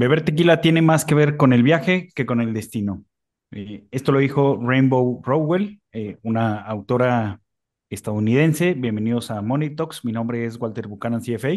Beber 0.00 0.24
tequila 0.24 0.62
tiene 0.62 0.80
más 0.80 1.04
que 1.04 1.14
ver 1.14 1.36
con 1.36 1.52
el 1.52 1.62
viaje 1.62 2.08
que 2.14 2.24
con 2.24 2.40
el 2.40 2.54
destino. 2.54 3.04
Eh, 3.50 3.84
esto 3.90 4.12
lo 4.12 4.18
dijo 4.20 4.58
Rainbow 4.58 5.20
Rowell, 5.22 5.82
eh, 5.92 6.16
una 6.22 6.58
autora 6.58 7.42
estadounidense. 7.90 8.72
Bienvenidos 8.72 9.30
a 9.30 9.42
Money 9.42 9.76
Talks. 9.76 10.02
Mi 10.06 10.12
nombre 10.12 10.46
es 10.46 10.58
Walter 10.58 10.88
Buchanan, 10.88 11.20
CFA. 11.20 11.50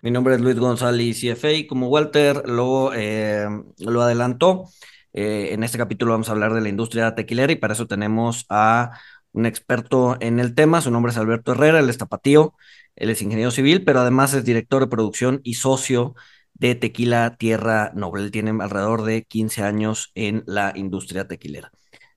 Mi 0.00 0.10
nombre 0.10 0.36
es 0.36 0.40
Luis 0.40 0.58
González, 0.58 1.20
CFA. 1.20 1.66
Como 1.68 1.88
Walter 1.88 2.48
lo, 2.48 2.94
eh, 2.94 3.46
lo 3.76 4.00
adelantó, 4.00 4.64
en 5.12 5.62
este 5.62 5.76
capítulo 5.76 6.12
vamos 6.12 6.30
a 6.30 6.32
hablar 6.32 6.54
de 6.54 6.62
la 6.62 6.70
industria 6.70 7.14
tequilera 7.14 7.52
y 7.52 7.56
para 7.56 7.74
eso 7.74 7.86
tenemos 7.86 8.46
a 8.48 8.92
un 9.32 9.44
experto 9.44 10.16
en 10.20 10.40
el 10.40 10.54
tema. 10.54 10.80
Su 10.80 10.90
nombre 10.90 11.12
es 11.12 11.18
Alberto 11.18 11.52
Herrera, 11.52 11.80
él 11.80 11.90
es 11.90 11.98
tapatío, 11.98 12.54
él 12.96 13.10
es 13.10 13.20
ingeniero 13.20 13.50
civil, 13.50 13.84
pero 13.84 14.00
además 14.00 14.32
es 14.32 14.46
director 14.46 14.80
de 14.80 14.88
producción 14.88 15.42
y 15.44 15.54
socio 15.54 16.14
de 16.60 16.74
Tequila 16.74 17.36
Tierra 17.36 17.90
Noble. 17.94 18.22
Él 18.22 18.30
tiene 18.30 18.50
alrededor 18.62 19.02
de 19.02 19.24
15 19.24 19.64
años 19.64 20.12
en 20.14 20.44
la 20.46 20.72
industria 20.76 21.26
tequilera. 21.26 21.72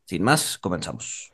Sin 0.05 0.21
más, 0.23 0.57
comenzamos. 0.59 1.31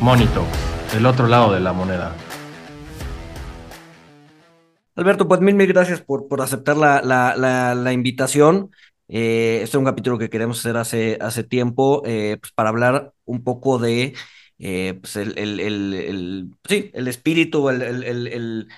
Monito, 0.00 0.46
el 0.94 1.06
otro 1.06 1.26
lado 1.26 1.52
de 1.52 1.60
la 1.60 1.72
moneda. 1.72 2.14
Alberto, 4.96 5.28
pues 5.28 5.42
mil, 5.42 5.54
mil 5.54 5.66
gracias 5.66 6.00
por, 6.00 6.26
por 6.26 6.40
aceptar 6.40 6.76
la, 6.76 7.02
la, 7.02 7.74
la, 7.74 7.92
invitación. 7.92 8.70
Eh, 9.08 9.60
este 9.62 9.64
es 9.64 9.74
un 9.74 9.84
capítulo 9.84 10.16
que 10.16 10.30
queremos 10.30 10.58
hacer 10.58 10.78
hace, 10.78 11.18
hace 11.20 11.44
tiempo 11.44 12.02
eh, 12.06 12.38
pues 12.40 12.52
para 12.52 12.70
hablar 12.70 13.12
un 13.26 13.44
poco 13.44 13.78
de 13.78 14.14
eh, 14.58 14.94
pues 14.98 15.16
el, 15.16 15.36
el, 15.36 15.60
el, 15.60 16.50
sí, 16.66 16.90
el 16.94 17.08
espíritu, 17.08 17.68
el, 17.68 17.82
el, 17.82 18.68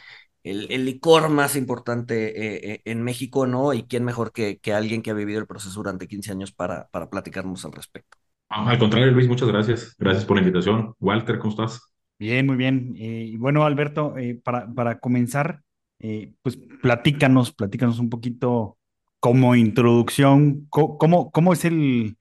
el, 0.43 0.85
licor 0.85 1.29
más 1.29 1.55
importante 1.55 2.91
en 2.91 3.03
México, 3.03 3.47
¿no? 3.47 3.73
Y 3.73 3.85
quién 3.85 4.05
mejor 4.05 4.33
que, 4.33 4.59
que 4.59 4.73
alguien 4.73 5.03
que 5.03 5.13
ha 5.13 5.15
vivido 5.15 5.39
el 5.39 5.47
proceso 5.47 5.77
durante 5.77 6.09
15 6.09 6.33
años 6.33 6.53
para, 6.53 6.89
para 6.89 7.09
platicarnos 7.09 7.65
al 7.65 7.73
respecto. 7.73 8.19
al 8.49 8.79
contrario, 8.79 9.13
Luis, 9.13 9.29
muchas 9.29 9.49
gracias. 9.49 9.95
Gracias 9.99 10.25
por 10.25 10.37
la 10.37 10.43
invitación. 10.43 10.95
Walter, 10.99 11.39
¿cómo 11.39 11.51
estás? 11.51 11.81
Bien, 12.19 12.45
muy 12.45 12.57
bien. 12.57 12.95
y 12.97 13.37
bueno, 13.37 13.65
Alberto, 13.65 14.15
para, 14.43 14.67
para 14.75 14.99
comenzar, 14.99 15.61
eh, 16.01 16.33
pues 16.43 16.59
platícanos, 16.83 17.53
platícanos 17.53 17.99
un 17.99 18.11
poquito 18.11 18.79
como 19.21 19.57
introducción, 19.57 20.67
cómo, 20.71 21.31
cómo 21.31 21.53
es 21.53 21.65
el 21.65 22.17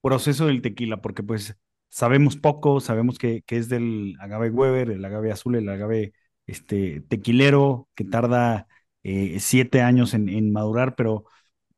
proceso 0.00 0.46
del 0.46 0.62
tequila, 0.62 1.00
porque 1.02 1.22
pues 1.22 1.56
sabemos 1.90 2.36
poco, 2.36 2.80
sabemos 2.80 3.18
que, 3.18 3.42
que 3.42 3.56
es 3.58 3.68
del 3.68 4.16
agave 4.20 4.50
Weber, 4.50 4.90
el 4.90 5.04
agave 5.04 5.32
azul, 5.32 5.56
el 5.56 5.68
agave 5.68 6.12
este, 6.46 7.02
tequilero, 7.02 7.88
que 7.94 8.04
tarda 8.04 8.66
eh, 9.02 9.38
siete 9.40 9.82
años 9.82 10.14
en, 10.14 10.52
madurar, 10.52 10.94
pero 10.96 11.24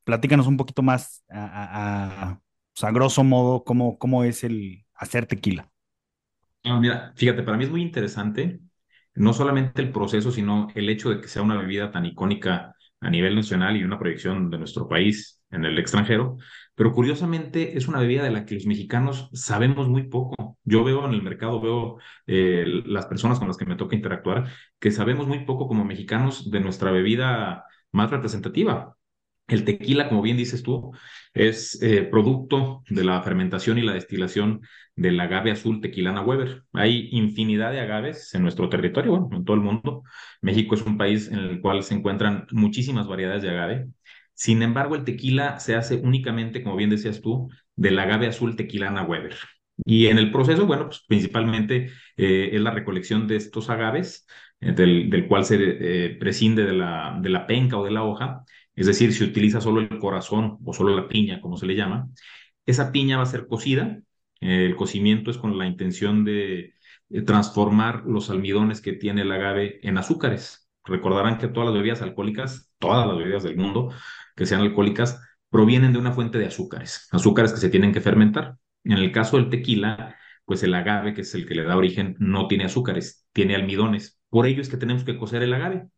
platícanos 0.05 0.47
un 0.47 0.57
poquito 0.57 0.83
más 0.83 1.25
a, 1.31 2.31
a, 2.31 2.41
pues, 2.79 2.93
grosso 2.95 3.25
modo 3.25 3.65
cómo, 3.65 3.99
cómo 3.99 4.25
es 4.25 4.45
el 4.45 4.85
hacer 4.95 5.27
tequila. 5.27 5.71
Ah, 6.65 6.79
mira, 6.79 7.13
fíjate, 7.17 7.43
para 7.43 7.57
mí 7.57 7.65
es 7.65 7.71
muy 7.71 7.83
interesante 7.83 8.61
no 9.21 9.35
solamente 9.35 9.83
el 9.83 9.93
proceso, 9.93 10.33
sino 10.33 10.69
el 10.75 10.89
hecho 10.89 11.11
de 11.11 11.21
que 11.21 11.29
sea 11.29 11.43
una 11.43 11.59
bebida 11.59 11.91
tan 11.91 12.07
icónica 12.07 12.75
a 13.01 13.11
nivel 13.11 13.35
nacional 13.35 13.77
y 13.77 13.85
una 13.85 13.99
proyección 13.99 14.51
de 14.51 14.59
nuestro 14.59 14.89
país 14.89 15.43
en 15.51 15.65
el 15.67 15.79
extranjero, 15.79 16.39
pero 16.75 16.93
curiosamente 16.93 17.77
es 17.77 17.87
una 17.87 18.01
bebida 18.01 18.23
de 18.23 18.31
la 18.31 18.47
que 18.47 18.55
los 18.55 18.65
mexicanos 18.67 19.29
sabemos 19.35 19.89
muy 19.89 20.05
poco. 20.05 20.57
Yo 20.65 20.85
veo 20.85 21.05
en 21.07 21.13
el 21.13 21.23
mercado, 21.23 21.61
veo 21.61 21.99
eh, 22.27 22.65
las 22.87 23.07
personas 23.07 23.39
con 23.39 23.49
las 23.49 23.59
que 23.59 23.67
me 23.67 23.77
toca 23.77 23.95
interactuar, 23.97 24.49
que 24.79 24.91
sabemos 24.91 25.27
muy 25.27 25.45
poco 25.45 25.69
como 25.69 25.85
mexicanos 25.85 26.51
de 26.51 26.61
nuestra 26.61 26.91
bebida 26.91 27.65
más 27.93 28.11
representativa. 28.11 28.97
El 29.51 29.65
tequila, 29.65 30.09
como 30.09 30.23
bien 30.23 30.37
dices 30.37 30.63
tú, 30.63 30.93
es 31.35 31.81
eh, 31.83 32.05
producto 32.05 32.85
de 32.89 33.03
la 33.03 33.21
fermentación 33.23 33.79
y 33.79 33.83
la 33.83 33.95
destilación 33.95 34.61
del 34.95 35.19
agave 35.19 35.51
azul 35.51 35.81
tequilana 35.81 36.23
Weber. 36.23 36.63
Hay 36.73 37.09
infinidad 37.11 37.73
de 37.73 37.81
agaves 37.81 38.33
en 38.35 38.43
nuestro 38.43 38.69
territorio, 38.69 39.11
bueno, 39.11 39.29
en 39.37 39.45
todo 39.45 39.57
el 39.57 39.63
mundo. 39.63 40.05
México 40.41 40.77
es 40.77 40.83
un 40.83 40.97
país 40.97 41.29
en 41.29 41.41
el 41.41 41.61
cual 41.61 41.83
se 41.83 41.95
encuentran 41.95 42.47
muchísimas 42.53 43.09
variedades 43.09 43.43
de 43.43 43.51
agave. 43.51 43.89
Sin 44.35 44.63
embargo, 44.63 44.95
el 44.95 45.05
tequila 45.05 45.59
se 45.59 45.75
hace 45.75 45.97
únicamente, 45.97 46.63
como 46.63 46.77
bien 46.77 46.91
decías 46.91 47.21
tú, 47.21 47.49
del 47.75 47.99
agave 47.99 48.29
azul 48.29 48.55
tequilana 48.55 49.03
Weber. 49.03 49.35
Y 49.85 50.07
en 50.07 50.19
el 50.19 50.31
proceso, 50.31 50.67
bueno, 50.67 50.87
pues 50.87 51.05
principalmente 51.09 51.91
eh, 52.17 52.51
es 52.53 52.61
la 52.61 52.71
recolección 52.71 53.27
de 53.27 53.35
estos 53.37 53.69
agaves, 53.69 54.27
eh, 54.61 54.73
del, 54.73 55.27
cual 55.27 55.45
se 55.45 56.17
prescinde 56.21 56.65
de 56.65 56.73
la, 56.73 57.19
de 57.21 57.31
la 57.31 57.47
penca 57.49 57.79
o 57.79 57.85
de 57.85 57.91
la 57.91 58.05
hoja, 58.05 58.45
es 58.81 58.87
decir, 58.87 59.13
si 59.13 59.25
utiliza 59.25 59.61
solo 59.61 59.81
el 59.81 59.99
corazón 59.99 60.59
o 60.65 60.73
solo 60.73 60.97
la 60.97 61.09
piña, 61.09 61.41
como 61.41 61.57
se 61.57 61.67
le 61.67 61.77
llama, 61.77 62.09
esa 62.67 62.93
piña 62.93 63.19
va 63.19 63.25
a 63.25 63.27
ser 63.27 63.47
cocida. 63.47 64.01
El 64.41 64.75
cocimiento 64.77 65.31
es 65.31 65.37
con 65.37 65.59
la 65.59 65.67
intención 65.67 66.25
de 66.25 66.75
transformar 67.27 68.05
los 68.07 68.31
almidones 68.31 68.81
que 68.81 68.93
tiene 68.95 69.23
el 69.23 69.33
agave 69.33 69.81
en 69.87 69.99
azúcares. 69.99 70.69
Recordarán 70.85 71.39
que 71.39 71.49
todas 71.49 71.67
las 71.69 71.75
bebidas 71.75 72.03
alcohólicas, 72.03 72.73
todas 72.79 73.07
las 73.07 73.19
bebidas 73.19 73.43
del 73.43 73.57
mundo 73.57 73.93
que 74.35 74.47
sean 74.47 74.63
alcohólicas, 74.63 75.21
provienen 75.51 75.93
de 75.93 75.99
una 75.99 76.13
fuente 76.13 76.39
de 76.39 76.47
azúcares, 76.47 77.09
azúcares 77.11 77.53
que 77.53 77.61
se 77.61 77.69
tienen 77.69 77.93
que 77.93 78.01
fermentar. 78.01 78.57
En 78.85 78.93
el 78.93 79.13
caso 79.13 79.37
del 79.37 79.51
tequila, 79.51 80.17
pues 80.45 80.63
el 80.63 80.73
agave, 80.75 81.13
que 81.13 81.21
es 81.21 81.35
el 81.35 81.47
que 81.47 81.55
le 81.55 81.65
da 81.65 81.77
origen, 81.77 82.17
no 82.19 82.49
tiene 82.49 82.65
azúcares, 82.65 83.27
tiene 83.33 83.55
almidones. 83.57 84.21
Por 84.31 84.47
ello 84.47 84.63
es 84.63 84.69
que 84.69 84.77
tenemos 84.77 85.05
que 85.05 85.19
cocer 85.19 85.43
el 85.43 85.53
agave. 85.53 85.89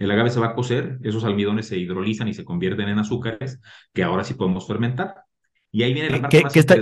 El 0.00 0.10
agave 0.10 0.30
se 0.30 0.40
va 0.40 0.48
a 0.48 0.54
cocer, 0.54 0.98
esos 1.02 1.24
almidones 1.24 1.68
se 1.68 1.76
hidrolizan 1.76 2.26
y 2.26 2.32
se 2.32 2.44
convierten 2.44 2.88
en 2.88 2.98
azúcares 2.98 3.60
que 3.92 4.02
ahora 4.02 4.24
sí 4.24 4.32
podemos 4.32 4.66
fermentar. 4.66 5.14
Y 5.70 5.82
ahí 5.82 5.92
viene 5.92 6.08
la 6.08 6.22
parte 6.22 6.42
más 6.42 6.56
esta, 6.56 6.74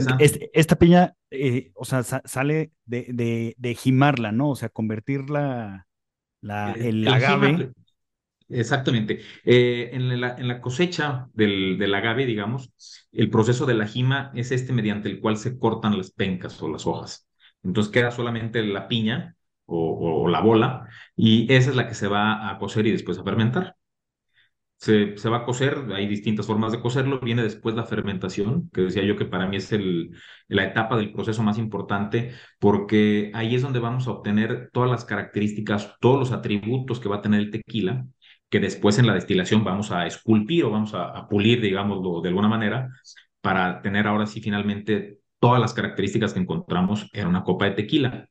esta, 0.53 0.77
piña, 0.77 1.15
eh, 1.33 1.73
o 1.75 1.85
sea, 1.85 2.05
sale 2.05 2.71
de, 2.87 3.55
de, 3.59 3.75
jimarla, 3.75 4.31
¿no? 4.31 4.51
O 4.51 4.57
sea, 4.57 4.69
convertirla, 4.69 5.89
la, 6.41 6.73
eh, 6.75 6.91
el, 6.91 7.09
agave. 7.09 7.73
exactamente. 8.49 9.21
Eh, 9.45 9.91
en, 9.93 10.21
la, 10.21 10.37
en, 10.39 10.47
la, 10.47 10.61
cosecha 10.61 11.27
del, 11.35 11.77
del, 11.77 11.95
agave, 11.97 12.25
digamos, 12.25 12.73
el 13.11 13.31
proceso 13.31 13.67
de 13.67 13.75
la 13.75 13.89
jima 13.89 14.31
es 14.37 14.53
este 14.53 14.73
mediante 14.73 15.09
el 15.09 15.21
cual 15.21 15.39
se 15.39 15.59
cortan 15.59 15.99
las 15.99 16.13
pencas 16.13 16.63
o 16.63 16.69
las 16.69 16.87
hojas. 16.87 17.29
Entonces 17.65 17.93
queda 17.93 18.13
solamente 18.13 18.63
la 18.63 18.87
piña 18.87 19.35
o, 19.69 20.29
la 20.29 20.41
bola, 20.41 20.89
y 21.17 21.53
esa 21.53 21.71
es 21.71 21.77
la 21.77 21.89
que 21.89 21.95
se 21.95 22.09
va 22.09 22.51
a 22.51 22.59
cocer 22.59 22.87
y 22.87 22.93
después 22.93 23.19
a 23.19 23.25
fermentar. 23.25 23.77
Se, 24.77 25.17
se, 25.19 25.29
va 25.29 25.39
a 25.39 25.45
cocer, 25.45 25.77
hay 25.93 26.07
distintas 26.07 26.47
formas 26.47 26.71
de 26.71 26.81
cocerlo, 26.81 27.19
viene 27.19 27.43
después 27.43 27.75
la 27.75 27.85
fermentación, 27.85 28.71
que 28.73 28.83
decía 28.83 29.03
yo 29.03 29.17
que 29.17 29.25
para 29.25 29.49
mí 29.49 29.57
es 29.57 29.73
el, 29.73 30.13
la 30.47 30.65
etapa 30.65 30.97
del 30.97 31.13
proceso 31.13 31.43
más 31.43 31.59
importante, 31.59 32.33
porque 32.61 33.33
ahí 33.35 33.57
es 33.57 33.63
donde 33.63 33.81
vamos 33.81 34.07
a 34.07 34.13
obtener 34.13 34.71
todas 34.73 34.89
las 34.89 35.05
características, 35.05 35.97
todos 36.01 36.21
los 36.21 36.31
atributos 36.33 37.01
que 37.01 37.09
va 37.09 37.17
a 37.17 37.23
tener 37.23 37.41
el 37.41 37.51
tequila, 37.51 38.07
que 38.49 38.61
después 38.61 38.99
en 39.01 39.09
la 39.09 39.15
destilación 39.15 39.65
vamos 39.65 39.91
a 39.91 40.07
esculpir 40.07 40.65
o 40.65 40.71
vamos 40.71 40.95
a, 40.95 41.07
a 41.07 41.29
pulir, 41.29 41.61
digámoslo 41.61 42.21
de 42.21 42.29
alguna 42.29 42.49
manera, 42.49 42.89
para 43.41 43.83
tener 43.83 44.07
ahora 44.07 44.27
sí 44.27 44.41
finalmente 44.41 45.19
todas 45.41 45.61
las 45.61 45.75
características 45.75 46.33
que 46.33 46.41
encontramos 46.41 47.11
en 47.13 47.27
una 47.27 47.43
copa 47.45 47.65
de 47.67 47.73
tequila. 47.73 48.29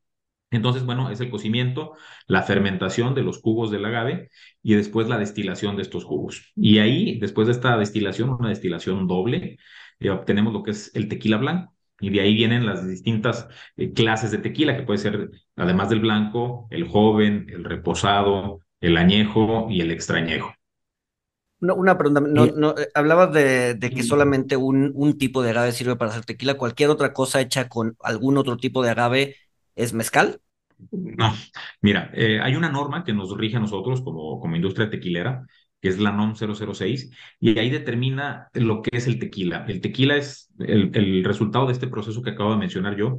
Entonces, 0.50 0.86
bueno, 0.86 1.10
es 1.10 1.20
el 1.20 1.30
cocimiento, 1.30 1.94
la 2.26 2.44
fermentación 2.44 3.14
de 3.16 3.24
los 3.24 3.42
jugos 3.42 3.70
del 3.70 3.86
agave 3.86 4.30
y 4.64 4.76
después 4.76 5.10
la 5.10 5.18
destilación 5.18 5.76
de 5.76 5.82
estos 5.82 6.06
jugos. 6.06 6.54
Y 6.56 6.80
ahí, 6.80 7.20
después 7.20 7.48
de 7.48 7.54
esta 7.54 7.78
destilación, 7.78 8.30
una 8.30 8.50
destilación 8.50 9.08
doble, 9.08 9.58
eh, 10.00 10.10
obtenemos 10.10 10.54
lo 10.54 10.64
que 10.64 10.72
es 10.72 10.92
el 10.96 11.10
tequila 11.10 11.38
blanco. 11.38 11.74
Y 12.00 12.12
de 12.12 12.22
ahí 12.22 12.34
vienen 12.36 12.66
las 12.66 12.88
distintas 12.88 13.48
eh, 13.76 13.92
clases 13.92 14.32
de 14.32 14.38
tequila, 14.38 14.78
que 14.78 14.84
puede 14.84 15.00
ser, 15.00 15.32
además 15.56 15.90
del 15.90 16.00
blanco, 16.00 16.68
el 16.70 16.88
joven, 16.88 17.48
el 17.50 17.64
reposado, 17.64 18.62
el 18.80 18.96
añejo 18.98 19.68
y 19.70 19.82
el 19.82 19.92
extrañejo. 19.92 20.54
una 21.60 21.98
pregunta, 21.98 22.22
no, 22.22 22.46
no, 22.46 22.78
eh, 22.78 22.88
hablabas 22.94 23.34
de, 23.34 23.74
de 23.74 23.90
que 23.90 24.04
solamente 24.04 24.56
un, 24.56 24.92
un, 24.94 25.18
tipo 25.18 25.42
de 25.42 25.50
agave 25.50 25.72
sirve 25.74 25.96
para 25.98 26.12
hacer 26.12 26.24
tequila. 26.24 26.54
¿Cualquier 26.54 26.90
otra 26.90 27.12
cosa 27.12 27.42
hecha 27.42 27.68
con 27.68 27.98
algún 28.02 28.38
otro 28.38 28.56
tipo 28.58 28.84
de 28.84 28.92
agave 28.92 29.36
¿Es 29.78 29.94
mezcal? 29.94 30.42
No, 30.92 31.34
mira, 31.82 32.12
eh, 32.14 32.40
hay 32.42 32.56
una 32.56 32.70
norma 32.70 33.04
que 33.04 33.14
nos 33.14 33.36
rige 33.36 33.58
a 33.58 33.60
nosotros 33.60 34.02
como, 34.02 34.40
como 34.40 34.56
industria 34.56 34.90
tequilera, 34.90 35.46
que 35.82 35.90
es 35.90 36.00
la 36.00 36.12
NOM 36.12 36.36
006, 36.36 37.12
y 37.40 37.58
ahí 37.58 37.70
determina 37.70 38.48
lo 38.54 38.82
que 38.82 38.92
es 38.98 39.08
el 39.08 39.18
tequila. 39.20 39.66
El 39.68 39.82
tequila 39.82 40.16
es 40.16 40.50
el, 40.60 40.92
el 40.96 41.24
resultado 41.24 41.66
de 41.68 41.74
este 41.74 41.88
proceso 41.88 42.22
que 42.22 42.32
acabo 42.32 42.52
de 42.52 42.58
mencionar 42.58 42.96
yo, 42.96 43.18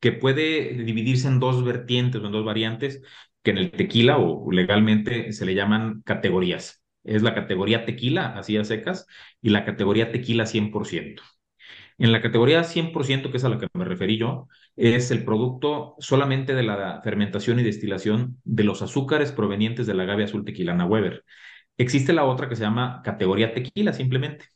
que 0.00 0.12
puede 0.12 0.74
dividirse 0.84 1.28
en 1.28 1.40
dos 1.40 1.64
vertientes 1.64 2.22
o 2.22 2.26
en 2.26 2.32
dos 2.32 2.44
variantes, 2.44 3.02
que 3.42 3.52
en 3.52 3.58
el 3.58 3.70
tequila 3.72 4.18
o 4.18 4.50
legalmente 4.52 5.32
se 5.32 5.46
le 5.46 5.54
llaman 5.54 6.02
categorías. 6.04 6.82
es 7.04 7.22
la 7.22 7.34
categoría 7.34 7.84
tequila, 7.86 8.34
así 8.38 8.56
a 8.56 8.64
secas, 8.64 9.06
y 9.42 9.50
la 9.50 9.64
categoría 9.64 10.12
tequila 10.12 10.46
100%. 10.46 11.22
En 11.98 12.12
la 12.12 12.20
categoría 12.22 12.64
100%, 12.64 13.30
que 13.30 13.36
es 13.36 13.44
a 13.44 13.48
la 13.48 13.58
que 13.58 13.68
me 13.74 13.84
referí 13.84 14.18
yo, 14.18 14.48
es 14.76 15.10
el 15.10 15.24
producto 15.24 15.94
solamente 15.98 16.54
de 16.54 16.62
la 16.62 17.00
fermentación 17.02 17.58
y 17.60 17.62
destilación 17.62 18.40
de 18.44 18.64
los 18.64 18.82
azúcares 18.82 19.32
provenientes 19.32 19.86
del 19.86 20.00
agave 20.00 20.24
azul 20.24 20.44
tequilana 20.44 20.86
Weber. 20.86 21.24
Existe 21.76 22.12
la 22.12 22.24
otra 22.24 22.48
que 22.48 22.56
se 22.56 22.62
llama 22.62 23.00
categoría 23.04 23.54
tequila, 23.54 23.92
simplemente. 23.92 24.46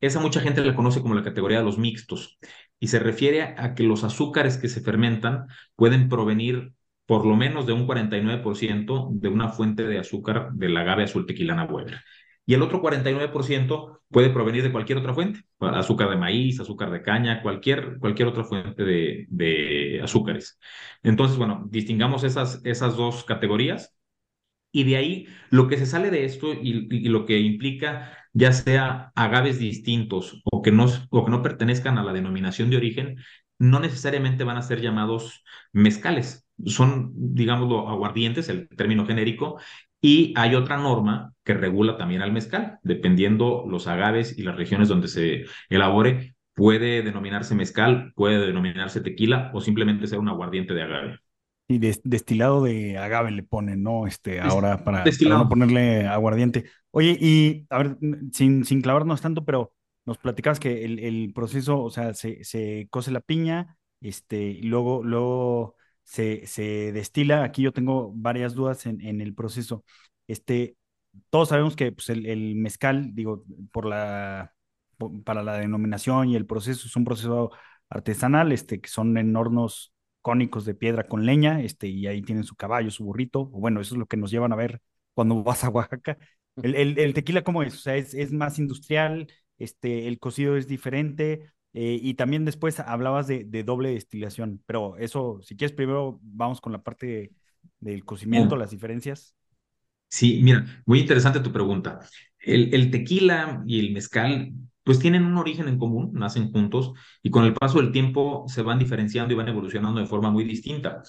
Esa 0.00 0.20
mucha 0.20 0.40
gente 0.40 0.64
la 0.64 0.74
conoce 0.74 1.00
como 1.00 1.14
la 1.14 1.22
categoría 1.22 1.58
de 1.58 1.64
los 1.64 1.78
mixtos 1.78 2.38
y 2.78 2.88
se 2.88 2.98
refiere 2.98 3.42
a 3.56 3.74
que 3.74 3.82
los 3.82 4.04
azúcares 4.04 4.58
que 4.58 4.68
se 4.68 4.80
fermentan 4.80 5.46
pueden 5.74 6.08
provenir 6.08 6.72
por 7.06 7.24
lo 7.24 7.36
menos 7.36 7.66
de 7.66 7.72
un 7.72 7.86
49% 7.86 9.08
de 9.12 9.28
una 9.28 9.48
fuente 9.48 9.84
de 9.86 9.98
azúcar 9.98 10.52
del 10.52 10.76
agave 10.76 11.04
azul 11.04 11.24
tequilana 11.26 11.64
Weber. 11.64 12.00
Y 12.46 12.54
el 12.54 12.62
otro 12.62 12.80
49% 12.80 14.00
puede 14.08 14.30
provenir 14.30 14.62
de 14.62 14.72
cualquier 14.72 14.98
otra 14.98 15.14
fuente, 15.14 15.40
azúcar 15.60 16.10
de 16.10 16.16
maíz, 16.16 16.60
azúcar 16.60 16.90
de 16.90 17.02
caña, 17.02 17.42
cualquier, 17.42 17.98
cualquier 17.98 18.28
otra 18.28 18.44
fuente 18.44 18.84
de, 18.84 20.00
azúcares. 20.02 20.58
Entonces, 21.02 21.36
bueno, 21.36 21.66
distingamos 21.70 22.22
esas, 22.24 22.60
esas 22.64 22.96
dos 22.96 23.24
categorías 23.24 23.96
y 24.72 24.84
de 24.84 24.96
ahí 24.96 25.26
lo 25.50 25.68
que 25.68 25.78
se 25.78 25.86
sale 25.86 26.10
de 26.10 26.24
esto 26.24 26.52
y, 26.54 26.88
y, 26.90 27.08
lo 27.08 27.26
que 27.26 27.40
implica 27.40 28.12
ya 28.32 28.52
sea 28.52 29.12
agaves 29.16 29.58
distintos 29.58 30.42
o 30.44 30.62
que, 30.62 30.70
no, 30.72 30.86
o 31.10 31.24
que 31.24 31.30
no 31.30 31.42
pertenezcan 31.42 31.98
a 31.98 32.04
la 32.04 32.12
denominación 32.12 32.70
de 32.70 32.76
origen, 32.76 33.16
no 33.58 33.80
necesariamente 33.80 34.44
van 34.44 34.58
a 34.58 34.62
ser 34.62 34.80
llamados 34.80 35.42
mezcales 35.72 36.46
son, 36.64 37.12
digámoslo, 37.14 37.88
aguardientes, 37.88 38.48
el 38.48 38.68
término 38.68 39.06
genérico, 39.06 39.60
y 40.06 40.32
hay 40.36 40.54
otra 40.54 40.76
norma 40.76 41.34
que 41.42 41.52
regula 41.52 41.96
también 41.96 42.22
al 42.22 42.30
mezcal, 42.30 42.78
dependiendo 42.84 43.64
los 43.68 43.88
agaves 43.88 44.38
y 44.38 44.44
las 44.44 44.56
regiones 44.56 44.86
donde 44.86 45.08
se 45.08 45.46
elabore, 45.68 46.36
puede 46.54 47.02
denominarse 47.02 47.56
mezcal, 47.56 48.12
puede 48.14 48.46
denominarse 48.46 49.00
tequila 49.00 49.50
o 49.52 49.60
simplemente 49.60 50.06
ser 50.06 50.20
un 50.20 50.28
aguardiente 50.28 50.74
de 50.74 50.82
agave. 50.84 51.18
Y 51.66 51.78
destilado 51.78 52.62
de 52.62 52.96
agave 52.98 53.32
le 53.32 53.42
ponen, 53.42 53.82
¿no? 53.82 54.06
Este, 54.06 54.38
ahora 54.40 54.84
para, 54.84 55.02
no 55.22 55.48
ponerle 55.48 56.06
aguardiente. 56.06 56.66
Oye, 56.92 57.18
y 57.20 57.66
a 57.68 57.78
ver, 57.78 57.98
sin, 58.32 58.64
sin 58.64 58.82
clavarnos 58.82 59.20
tanto, 59.20 59.44
pero 59.44 59.72
nos 60.04 60.18
platicabas 60.18 60.60
que 60.60 60.84
el, 60.84 61.00
el 61.00 61.32
proceso, 61.34 61.82
o 61.82 61.90
sea, 61.90 62.14
se, 62.14 62.44
se 62.44 62.86
cose 62.90 63.10
la 63.10 63.22
piña, 63.22 63.76
este, 64.00 64.40
y 64.40 64.62
luego, 64.62 65.02
luego 65.02 65.75
se, 66.06 66.92
destila. 66.92 67.44
Aquí 67.44 67.62
yo 67.62 67.72
tengo 67.72 68.12
varias 68.14 68.54
dudas 68.54 68.86
en, 68.86 69.00
en 69.02 69.20
el 69.20 69.34
proceso. 69.34 69.84
Este, 70.26 70.76
todos 71.30 71.48
sabemos 71.50 71.76
que 71.76 71.92
pues, 71.92 72.08
el, 72.10 72.54
mezcal, 72.56 73.14
digo, 73.14 73.44
por 73.72 73.86
la, 73.86 74.54
para 75.24 75.42
la 75.42 75.58
denominación 75.58 76.28
y 76.30 76.36
el 76.36 76.46
proceso, 76.46 76.86
es 76.86 76.96
un 76.96 77.04
proceso 77.04 77.50
artesanal, 77.88 78.52
este, 78.52 78.80
que 78.80 78.88
son 78.88 79.16
en 79.18 79.36
hornos 79.36 79.92
cónicos 80.20 80.64
de 80.64 80.74
piedra 80.74 81.04
con 81.04 81.24
leña, 81.26 81.60
este, 81.62 81.88
y 81.88 82.06
ahí 82.06 82.22
tienen 82.22 82.44
su 82.44 82.56
caballo, 82.56 82.90
su 82.90 83.04
burrito, 83.04 83.46
bueno, 83.46 83.80
eso 83.80 83.94
es 83.94 83.98
lo 83.98 84.06
que 84.06 84.16
nos 84.16 84.30
llevan 84.30 84.52
a 84.52 84.56
ver 84.56 84.80
cuando 85.14 85.42
vas 85.44 85.64
a 85.64 85.70
Oaxaca. 85.70 86.18
El, 86.56 86.98
el, 86.98 87.14
tequila, 87.14 87.42
¿cómo 87.44 87.62
es? 87.62 87.74
O 87.74 87.78
sea, 87.78 87.96
es, 87.96 88.14
es, 88.14 88.32
más 88.32 88.58
industrial, 88.58 89.28
este, 89.58 90.08
el 90.08 90.18
cocido 90.18 90.56
es 90.56 90.66
diferente, 90.66 91.52
eh, 91.78 92.00
y 92.02 92.14
también 92.14 92.46
después 92.46 92.80
hablabas 92.80 93.26
de, 93.26 93.44
doble 93.62 93.90
destilación, 93.90 94.62
pero 94.64 94.96
eso, 94.96 95.40
si 95.42 95.58
quieres, 95.58 95.76
primero 95.76 96.18
vamos 96.22 96.62
con 96.62 96.72
la 96.72 96.82
parte 96.82 97.32
del 97.80 98.02
cocimiento, 98.02 98.56
las 98.56 98.70
diferencias. 98.70 99.34
Sí, 100.08 100.40
mira, 100.42 100.64
muy 100.86 101.00
interesante 101.00 101.40
tu 101.40 101.52
pregunta. 101.52 102.00
El, 102.38 102.72
el, 102.74 102.90
tequila 102.90 103.62
y 103.66 103.78
el 103.78 103.92
mezcal, 103.92 104.54
pues 104.84 104.98
tienen 104.98 105.26
un 105.26 105.36
origen 105.36 105.68
en 105.68 105.78
común, 105.78 106.12
nacen 106.14 106.50
juntos 106.50 106.94
y 107.22 107.28
con 107.28 107.44
el 107.44 107.52
paso 107.52 107.78
del 107.78 107.92
tiempo 107.92 108.46
se 108.48 108.62
van 108.62 108.78
diferenciando 108.78 109.34
y 109.34 109.36
van 109.36 109.48
evolucionando 109.48 110.00
de 110.00 110.06
forma 110.06 110.30
muy 110.30 110.44
distinta. 110.44 111.02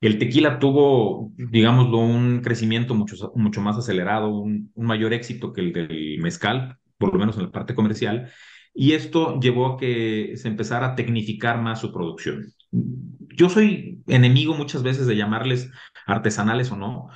El 0.00 0.16
tequila 0.16 0.58
tuvo, 0.58 1.30
digámoslo, 1.36 1.98
un 1.98 2.40
crecimiento 2.40 2.94
mucho, 2.94 3.32
mucho 3.34 3.60
más 3.60 3.76
acelerado, 3.76 4.30
un, 4.30 4.70
un 4.74 4.86
mayor 4.86 5.12
éxito 5.12 5.52
que 5.52 5.60
el 5.60 5.72
del 5.74 6.18
mezcal, 6.22 6.78
por 6.96 7.12
lo 7.12 7.18
menos 7.18 7.36
en 7.36 7.42
la 7.42 7.50
parte 7.50 7.74
comercial, 7.74 8.32
y 8.74 8.92
esto 8.92 9.38
llevó 9.40 9.66
a 9.74 9.76
que 9.78 10.34
se 10.36 10.48
empezara 10.48 10.88
a 10.88 10.94
tecnificar 10.94 11.60
más 11.60 11.80
su 11.80 11.92
producción. 11.92 12.52
Yo 12.70 13.48
soy 13.48 14.02
enemigo 14.06 14.54
muchas 14.54 14.82
veces 14.82 15.06
de 15.06 15.16
llamarles 15.16 15.70
artesanales 16.06 16.70
o 16.72 16.76
no, 16.76 17.08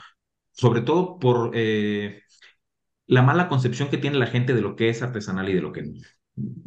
sobre 0.52 0.82
todo 0.82 1.18
por 1.18 1.52
eh, 1.54 2.22
la 3.06 3.22
mala 3.22 3.48
concepción 3.48 3.88
que 3.88 3.98
tiene 3.98 4.18
la 4.18 4.26
gente 4.26 4.54
de 4.54 4.62
lo 4.62 4.76
que 4.76 4.88
es 4.88 5.02
artesanal 5.02 5.48
y 5.48 5.54
de 5.54 5.60
lo 5.60 5.72
que 5.72 5.82
no. 5.82 5.92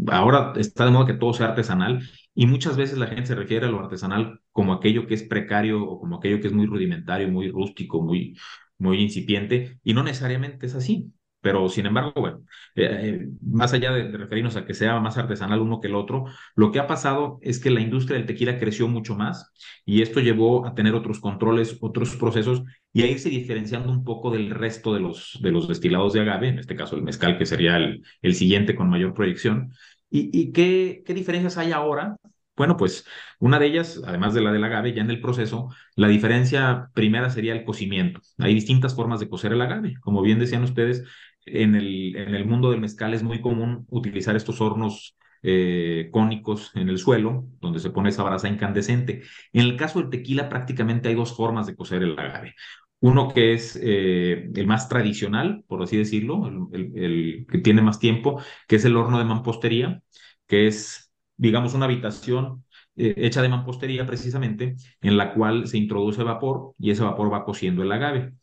Ahora 0.07 0.53
está 0.55 0.85
de 0.85 0.91
moda 0.91 1.07
que 1.07 1.13
todo 1.13 1.33
sea 1.33 1.47
artesanal 1.47 2.07
y 2.33 2.45
muchas 2.45 2.77
veces 2.77 2.97
la 2.97 3.07
gente 3.07 3.25
se 3.27 3.35
refiere 3.35 3.65
a 3.65 3.69
lo 3.69 3.79
artesanal 3.79 4.39
como 4.51 4.73
aquello 4.73 5.07
que 5.07 5.15
es 5.15 5.23
precario 5.23 5.83
o 5.83 5.99
como 5.99 6.17
aquello 6.17 6.39
que 6.39 6.47
es 6.47 6.53
muy 6.53 6.65
rudimentario, 6.65 7.27
muy 7.29 7.49
rústico, 7.49 8.01
muy, 8.01 8.37
muy 8.77 9.01
incipiente 9.01 9.79
y 9.83 9.93
no 9.93 10.03
necesariamente 10.03 10.67
es 10.67 10.75
así. 10.75 11.11
Pero 11.47 11.69
sin 11.69 11.85
embargo, 11.85 12.11
bueno, 12.17 12.41
eh, 12.75 12.89
eh, 13.23 13.27
más 13.41 13.71
allá 13.71 13.93
de, 13.93 14.11
referirnos 14.11 14.57
a 14.57 14.65
que 14.65 14.73
sea 14.73 14.99
más 14.99 15.17
artesanal 15.17 15.61
uno 15.61 15.79
que 15.79 15.87
el 15.87 15.95
otro, 15.95 16.25
lo 16.57 16.73
que 16.73 16.79
ha 16.79 16.87
pasado 16.87 17.39
es 17.41 17.59
que 17.61 17.69
la 17.69 17.79
industria 17.79 18.17
del 18.17 18.27
tequila 18.27 18.59
creció 18.59 18.89
mucho 18.89 19.15
más 19.15 19.53
y 19.85 20.01
esto 20.01 20.19
llevó 20.19 20.65
a 20.67 20.75
tener 20.75 20.93
otros 20.93 21.21
controles, 21.21 21.77
otros 21.79 22.17
procesos 22.17 22.63
y 22.91 23.03
a 23.03 23.07
irse 23.07 23.29
diferenciando 23.29 23.93
un 23.93 24.03
poco 24.03 24.29
del 24.29 24.49
resto 24.49 24.93
de 24.93 24.99
los, 24.99 25.39
de 25.41 25.51
los 25.51 25.69
destilados 25.69 26.11
de 26.11 26.19
agave, 26.19 26.49
en 26.49 26.59
este 26.59 26.75
caso 26.75 26.97
el 26.97 27.03
mezcal, 27.03 27.37
que 27.37 27.45
sería 27.45 27.77
el, 27.77 28.03
el 28.21 28.35
siguiente 28.35 28.75
con 28.75 28.89
mayor 28.89 29.13
proyección. 29.13 29.71
¿Y, 30.09 30.29
y 30.37 30.51
qué, 30.51 31.01
qué 31.05 31.13
diferencias 31.13 31.57
hay 31.57 31.71
ahora? 31.71 32.17
Bueno, 32.57 32.75
pues 32.75 33.05
una 33.39 33.59
de 33.59 33.67
ellas, 33.67 34.01
además 34.05 34.33
de 34.33 34.41
la 34.41 34.51
del 34.51 34.63
agave, 34.65 34.93
ya 34.93 35.01
en 35.01 35.11
el 35.11 35.21
proceso, 35.21 35.69
la 35.95 36.07
diferencia 36.07 36.89
primera 36.93 37.29
sería 37.29 37.53
el 37.53 37.63
cocimiento. 37.63 38.19
Hay 38.39 38.53
distintas 38.55 38.95
formas 38.95 39.19
de 39.19 39.29
cocer 39.29 39.53
el 39.53 39.61
agave. 39.61 39.95
Como 40.01 40.23
bien 40.23 40.39
decían 40.39 40.63
ustedes, 40.63 41.03
en 41.47 41.75
el, 41.75 42.15
en 42.15 42.35
el 42.35 42.45
mundo 42.45 42.71
del 42.71 42.81
mezcal 42.81 43.13
es 43.13 43.23
muy 43.23 43.41
común 43.41 43.85
utilizar 43.89 44.35
estos 44.35 44.61
hornos 44.61 45.17
eh, 45.43 46.09
cónicos 46.11 46.71
en 46.75 46.89
el 46.89 46.97
suelo, 46.97 47.45
donde 47.61 47.79
se 47.79 47.89
pone 47.89 48.09
esa 48.09 48.23
brasa 48.23 48.49
incandescente. 48.49 49.21
En 49.53 49.61
el 49.61 49.77
caso 49.77 49.99
del 49.99 50.09
tequila, 50.09 50.49
prácticamente 50.49 51.09
hay 51.09 51.15
dos 51.15 51.35
formas 51.35 51.67
de 51.67 51.75
cocer 51.75 52.03
el 52.03 52.17
agave. 52.17 52.53
Uno 52.99 53.31
que 53.33 53.53
es 53.53 53.79
eh, 53.81 54.49
el 54.55 54.67
más 54.67 54.89
tradicional, 54.89 55.63
por 55.67 55.83
así 55.83 55.97
decirlo, 55.97 56.69
el, 56.73 57.45
que 57.49 57.59
tiene 57.59 57.81
más 57.81 57.99
tiempo, 57.99 58.41
que 58.67 58.77
es 58.77 58.85
el 58.85 58.97
horno 58.97 59.19
de 59.19 59.25
mampostería, 59.25 60.01
que 60.47 60.67
es 60.67 61.07
digamos, 61.37 61.73
una 61.73 61.85
habitación 61.85 62.65
eh, 62.95 63.13
hecha 63.17 63.41
de 63.41 63.49
mampostería 63.49 64.05
precisamente, 64.05 64.75
en 65.01 65.17
la 65.17 65.33
cual 65.33 65.67
se 65.67 65.77
introduce 65.77 66.23
vapor 66.23 66.73
y 66.79 66.91
ese 66.91 67.03
vapor 67.03 67.31
va 67.31 67.45
cociendo 67.45 67.83
el 67.83 67.91
agave. 67.91 68.33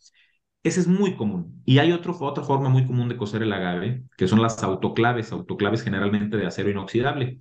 Ese 0.64 0.80
es 0.80 0.88
muy 0.88 1.14
común. 1.14 1.62
Y 1.66 1.78
hay 1.78 1.92
otra 1.92 2.14
forma 2.14 2.70
muy 2.70 2.86
común 2.86 3.08
de 3.10 3.18
cocer 3.18 3.42
el 3.42 3.52
agave, 3.52 4.04
que 4.16 4.26
son 4.26 4.40
las 4.42 4.62
autoclaves, 4.62 5.30
autoclaves 5.30 5.82
generalmente 5.82 6.38
de 6.38 6.46
acero 6.46 6.70
inoxidable. 6.70 7.38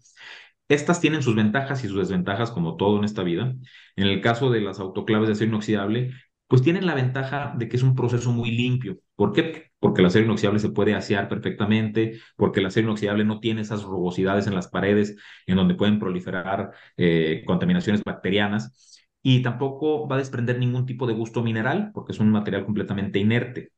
Estas 0.67 0.99
tienen 0.99 1.23
sus 1.23 1.35
ventajas 1.35 1.83
y 1.83 1.87
sus 1.87 1.97
desventajas 1.97 2.51
como 2.51 2.75
todo 2.75 2.97
en 2.97 3.05
esta 3.05 3.23
vida. 3.23 3.55
En 3.95 4.07
el 4.07 4.21
caso 4.21 4.49
de 4.51 4.61
las 4.61 4.79
autoclaves 4.79 5.27
de 5.27 5.33
acero 5.33 5.49
inoxidable, 5.49 6.11
pues 6.47 6.61
tienen 6.63 6.85
la 6.85 6.95
ventaja 6.95 7.53
de 7.57 7.69
que 7.69 7.77
es 7.77 7.83
un 7.83 7.95
proceso 7.95 8.31
muy 8.33 8.51
limpio. 8.51 8.99
¿Por 9.15 9.31
qué? 9.31 9.71
Porque 9.79 10.01
el 10.01 10.07
acero 10.07 10.25
inoxidable 10.25 10.59
se 10.59 10.69
puede 10.69 10.93
asear 10.93 11.29
perfectamente, 11.29 12.19
porque 12.35 12.59
el 12.59 12.65
acero 12.65 12.87
inoxidable 12.87 13.23
no 13.23 13.39
tiene 13.39 13.61
esas 13.61 13.83
rugosidades 13.83 14.47
en 14.47 14.55
las 14.55 14.67
paredes 14.67 15.15
en 15.47 15.55
donde 15.55 15.75
pueden 15.75 15.97
proliferar 15.99 16.71
eh, 16.97 17.43
contaminaciones 17.45 18.03
bacterianas 18.03 18.92
y 19.23 19.41
tampoco 19.41 20.07
va 20.07 20.15
a 20.17 20.19
desprender 20.19 20.59
ningún 20.59 20.85
tipo 20.85 21.07
de 21.07 21.13
gusto 21.13 21.41
mineral 21.41 21.91
porque 21.93 22.11
es 22.11 22.19
un 22.19 22.29
material 22.29 22.65
completamente 22.65 23.19
inerte. 23.19 23.71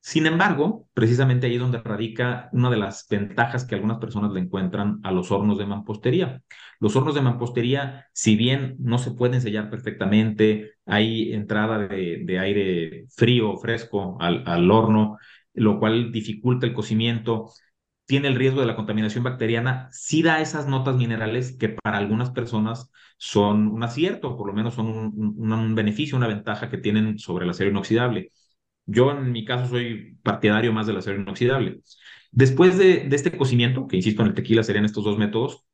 Sin 0.00 0.26
embargo, 0.26 0.86
precisamente 0.92 1.46
ahí 1.46 1.54
es 1.54 1.60
donde 1.60 1.78
radica 1.78 2.50
una 2.52 2.70
de 2.70 2.76
las 2.76 3.06
ventajas 3.08 3.64
que 3.64 3.74
algunas 3.74 3.98
personas 3.98 4.32
le 4.32 4.40
encuentran 4.40 5.00
a 5.02 5.10
los 5.12 5.30
hornos 5.30 5.56
de 5.56 5.66
mampostería. 5.66 6.42
Los 6.78 6.94
hornos 6.94 7.14
de 7.14 7.22
mampostería, 7.22 8.06
si 8.12 8.36
bien 8.36 8.76
no 8.80 8.98
se 8.98 9.12
pueden 9.12 9.40
sellar 9.40 9.70
perfectamente, 9.70 10.72
hay 10.84 11.32
entrada 11.32 11.78
de, 11.88 12.38
aire 12.38 13.06
frío 13.16 13.52
o 13.52 13.56
fresco 13.56 14.18
al, 14.20 14.44
al 14.46 14.70
horno, 14.70 15.16
lo 15.54 15.78
cual 15.78 16.12
dificulta 16.12 16.66
el 16.66 16.74
cocimiento, 16.74 17.50
tiene 18.06 18.28
el 18.28 18.36
riesgo 18.36 18.60
de 18.60 18.66
la 18.66 18.76
contaminación 18.76 19.24
bacteriana, 19.24 19.88
sí 19.92 20.22
da 20.22 20.40
esas 20.40 20.68
notas 20.68 20.96
minerales 20.96 21.56
que 21.56 21.70
para 21.70 21.98
algunas 21.98 22.30
personas 22.30 22.90
son 23.16 23.68
un 23.68 23.82
acierto, 23.82 24.36
por 24.36 24.46
lo 24.46 24.52
menos 24.52 24.74
son 24.74 24.86
un, 25.16 25.74
beneficio, 25.74 26.16
una 26.16 26.26
ventaja 26.28 26.68
que 26.70 26.78
tienen 26.78 27.18
sobre 27.18 27.44
el 27.44 27.50
acero 27.50 27.70
inoxidable. 27.70 28.32
Yo 28.86 29.10
en 29.12 29.32
mi 29.32 29.44
caso 29.44 29.68
soy 29.68 30.18
partidario 30.22 30.72
más 30.72 30.86
del 30.86 30.98
acero 30.98 31.20
inoxidable. 31.20 31.80
Después 32.30 32.76
de, 32.78 33.08
este 33.12 33.36
cocimiento, 33.36 33.86
que 33.88 33.96
insisto 33.96 34.22
en 34.22 34.28
el 34.28 34.34
tequila 34.34 34.62
serían 34.62 34.84
estos 34.84 35.04
dos 35.04 35.18
métodos, 35.18 35.64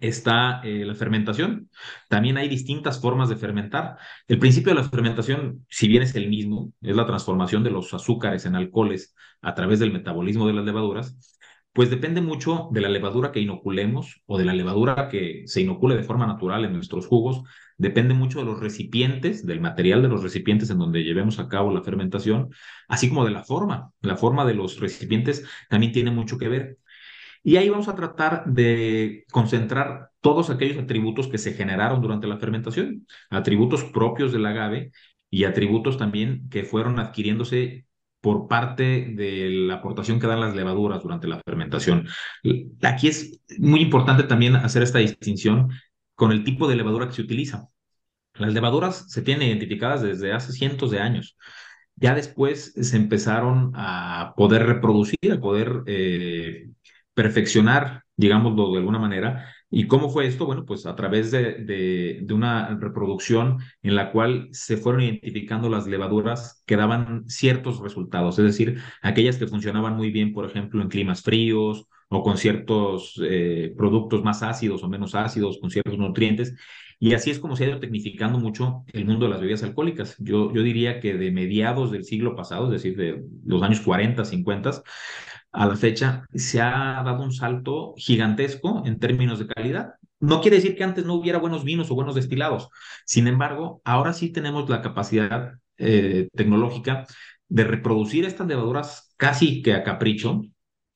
está 0.00 0.60
eh, 0.62 0.84
la 0.84 0.94
fermentación. 0.94 1.70
También 2.08 2.36
hay 2.36 2.48
distintas 2.48 3.00
formas 3.00 3.28
de 3.28 3.36
fermentar. 3.36 3.96
El 4.28 4.38
principio 4.38 4.74
de 4.74 4.80
la 4.82 4.88
fermentación, 4.88 5.66
si 5.70 5.88
bien 5.88 6.02
es 6.02 6.14
el 6.14 6.28
mismo, 6.28 6.72
es 6.82 6.94
la 6.96 7.06
transformación 7.06 7.64
de 7.64 7.70
los 7.70 7.92
azúcares 7.94 8.44
en 8.46 8.56
alcoholes 8.56 9.14
a 9.42 9.54
través 9.54 9.78
del 9.80 9.92
metabolismo 9.92 10.46
de 10.46 10.52
las 10.54 10.64
levaduras, 10.64 11.35
pues 11.76 11.90
depende 11.90 12.22
mucho 12.22 12.70
de 12.72 12.80
la 12.80 12.88
levadura 12.88 13.32
que 13.32 13.40
inoculemos 13.40 14.22
o 14.24 14.38
de 14.38 14.46
la 14.46 14.54
levadura 14.54 15.10
que 15.10 15.42
se 15.44 15.60
inocule 15.60 15.94
de 15.94 16.04
forma 16.04 16.26
natural 16.26 16.64
en 16.64 16.72
nuestros 16.72 17.06
jugos. 17.06 17.42
Depende 17.76 18.14
mucho 18.14 18.38
de 18.38 18.46
los 18.46 18.60
recipientes, 18.60 19.44
del 19.44 19.60
material 19.60 20.00
de 20.00 20.08
los 20.08 20.22
recipientes 20.22 20.70
en 20.70 20.78
donde 20.78 21.04
llevemos 21.04 21.38
a 21.38 21.48
cabo 21.48 21.70
la 21.74 21.82
fermentación, 21.82 22.48
así 22.88 23.10
como 23.10 23.26
de 23.26 23.32
la 23.32 23.44
forma. 23.44 23.92
La 24.00 24.16
forma 24.16 24.46
de 24.46 24.54
los 24.54 24.80
recipientes 24.80 25.44
también 25.68 25.92
tiene 25.92 26.10
mucho 26.10 26.38
que 26.38 26.48
ver. 26.48 26.78
Y 27.42 27.56
ahí 27.56 27.68
vamos 27.68 27.88
a 27.88 27.94
tratar 27.94 28.46
de 28.46 29.26
concentrar 29.30 30.12
todos 30.22 30.48
aquellos 30.48 30.78
atributos 30.78 31.28
que 31.28 31.36
se 31.36 31.52
generaron 31.52 32.00
durante 32.00 32.26
la 32.26 32.38
fermentación, 32.38 33.06
atributos 33.28 33.84
propios 33.84 34.32
del 34.32 34.46
agave 34.46 34.92
y 35.28 35.44
atributos 35.44 35.98
también 35.98 36.48
que 36.48 36.64
fueron 36.64 36.98
adquiriéndose 36.98 37.84
por 38.20 38.48
parte 38.48 39.12
de 39.14 39.48
la 39.50 39.74
aportación 39.74 40.18
que 40.18 40.26
dan 40.26 40.40
las 40.40 40.54
levaduras 40.54 41.02
durante 41.02 41.28
la 41.28 41.40
fermentación. 41.44 42.08
Aquí 42.82 43.08
es 43.08 43.40
muy 43.58 43.80
importante 43.80 44.24
también 44.24 44.56
hacer 44.56 44.82
esta 44.82 44.98
distinción 44.98 45.70
con 46.14 46.32
el 46.32 46.44
tipo 46.44 46.66
de 46.68 46.76
levadura 46.76 47.06
que 47.08 47.14
se 47.14 47.22
utiliza. 47.22 47.68
Las 48.34 48.52
levaduras 48.52 49.10
se 49.10 49.22
tienen 49.22 49.48
identificadas 49.48 50.02
desde 50.02 50.32
hace 50.32 50.52
cientos 50.52 50.90
de 50.90 51.00
años. 51.00 51.36
Ya 51.96 52.14
después 52.14 52.72
se 52.74 52.96
empezaron 52.96 53.72
a 53.74 54.34
poder 54.36 54.66
reproducir, 54.66 55.32
a 55.32 55.40
poder 55.40 55.82
eh, 55.86 56.68
perfeccionar, 57.14 58.02
digámoslo 58.16 58.72
de 58.72 58.78
alguna 58.78 58.98
manera. 58.98 59.54
¿Y 59.76 59.88
cómo 59.88 60.08
fue 60.08 60.26
esto? 60.26 60.46
Bueno, 60.46 60.64
pues 60.64 60.86
a 60.86 60.96
través 60.96 61.30
de, 61.30 62.26
una 62.30 62.78
reproducción 62.80 63.58
en 63.82 63.94
la 63.94 64.10
cual 64.10 64.48
se 64.50 64.78
fueron 64.78 65.02
identificando 65.02 65.68
las 65.68 65.86
levaduras 65.86 66.62
que 66.64 66.76
daban 66.76 67.28
ciertos 67.28 67.80
resultados, 67.80 68.38
es 68.38 68.46
decir, 68.46 68.80
aquellas 69.02 69.36
que 69.36 69.46
funcionaban 69.46 69.94
muy 69.94 70.10
bien, 70.10 70.32
por 70.32 70.46
ejemplo, 70.46 70.80
en 70.80 70.88
climas 70.88 71.20
fríos 71.20 71.84
o 72.08 72.22
con 72.22 72.38
ciertos 72.38 73.20
eh, 73.22 73.74
productos 73.76 74.24
más 74.24 74.42
ácidos 74.42 74.82
o 74.82 74.88
menos 74.88 75.14
ácidos, 75.14 75.58
con 75.60 75.70
ciertos 75.70 75.98
nutrientes. 75.98 76.54
Y 76.98 77.12
así 77.12 77.30
es 77.30 77.38
como 77.38 77.54
se 77.54 77.64
ha 77.64 77.68
ido 77.68 77.78
tecnificando 77.78 78.38
mucho 78.38 78.84
el 78.94 79.04
mundo 79.04 79.26
de 79.26 79.32
las 79.32 79.40
bebidas 79.42 79.62
alcohólicas. 79.62 80.16
Yo, 80.18 80.54
yo 80.54 80.62
diría 80.62 81.00
que 81.00 81.18
de 81.18 81.30
mediados 81.30 81.90
del 81.92 82.04
siglo 82.04 82.34
pasado, 82.34 82.72
es 82.72 82.82
decir, 82.82 82.96
de 82.96 83.22
los 83.44 83.62
años 83.62 83.82
40, 83.82 84.24
50, 84.24 84.70
a 85.52 85.66
la 85.66 85.76
fecha 85.76 86.26
se 86.34 86.60
ha 86.60 87.02
dado 87.04 87.22
un 87.22 87.32
salto 87.32 87.94
gigantesco 87.96 88.82
en 88.84 88.98
términos 88.98 89.38
de 89.38 89.46
calidad. 89.46 89.94
No 90.20 90.40
quiere 90.40 90.56
decir 90.56 90.76
que 90.76 90.84
antes 90.84 91.04
no 91.04 91.14
hubiera 91.14 91.38
buenos 91.38 91.64
vinos 91.64 91.90
o 91.90 91.94
buenos 91.94 92.14
destilados. 92.14 92.68
Sin 93.04 93.26
embargo, 93.26 93.80
ahora 93.84 94.12
sí 94.12 94.30
tenemos 94.30 94.68
la 94.68 94.82
capacidad 94.82 95.52
eh, 95.78 96.28
tecnológica 96.34 97.06
de 97.48 97.64
reproducir 97.64 98.24
estas 98.24 98.46
levaduras 98.46 99.14
casi 99.16 99.62
que 99.62 99.74
a 99.74 99.84
capricho 99.84 100.42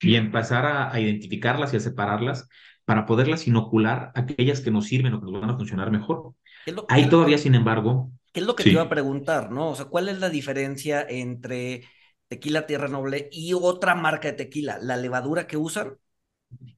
y 0.00 0.16
empezar 0.16 0.66
a, 0.66 0.98
identificarlas 0.98 1.72
y 1.72 1.76
a 1.76 1.80
separarlas 1.80 2.48
para 2.84 3.06
poderlas 3.06 3.46
inocular 3.46 4.10
aquellas 4.14 4.60
que 4.60 4.70
nos 4.70 4.86
sirven 4.86 5.14
o 5.14 5.20
que 5.20 5.30
nos 5.30 5.40
van 5.40 5.50
a 5.50 5.56
funcionar 5.56 5.90
mejor. 5.90 6.34
Ahí 6.88 7.08
todavía, 7.08 7.38
sin 7.38 7.54
embargo... 7.54 8.10
¿Qué 8.32 8.40
es 8.40 8.46
lo 8.46 8.54
que 8.54 8.64
te 8.64 8.70
iba 8.70 8.82
a 8.82 8.88
preguntar, 8.88 9.50
no? 9.50 9.70
O 9.70 9.74
sea, 9.74 9.86
¿cuál 9.86 10.08
es 10.08 10.18
la 10.18 10.30
diferencia 10.30 11.04
entre 11.08 11.82
tequila 12.30 12.64
Tierra 12.64 12.86
Noble 12.86 13.28
y 13.32 13.52
otra 13.54 13.96
marca 13.96 14.28
de 14.28 14.34
tequila, 14.34 14.78
la 14.80 14.96
levadura 14.96 15.48
que 15.48 15.56
usan? 15.56 15.98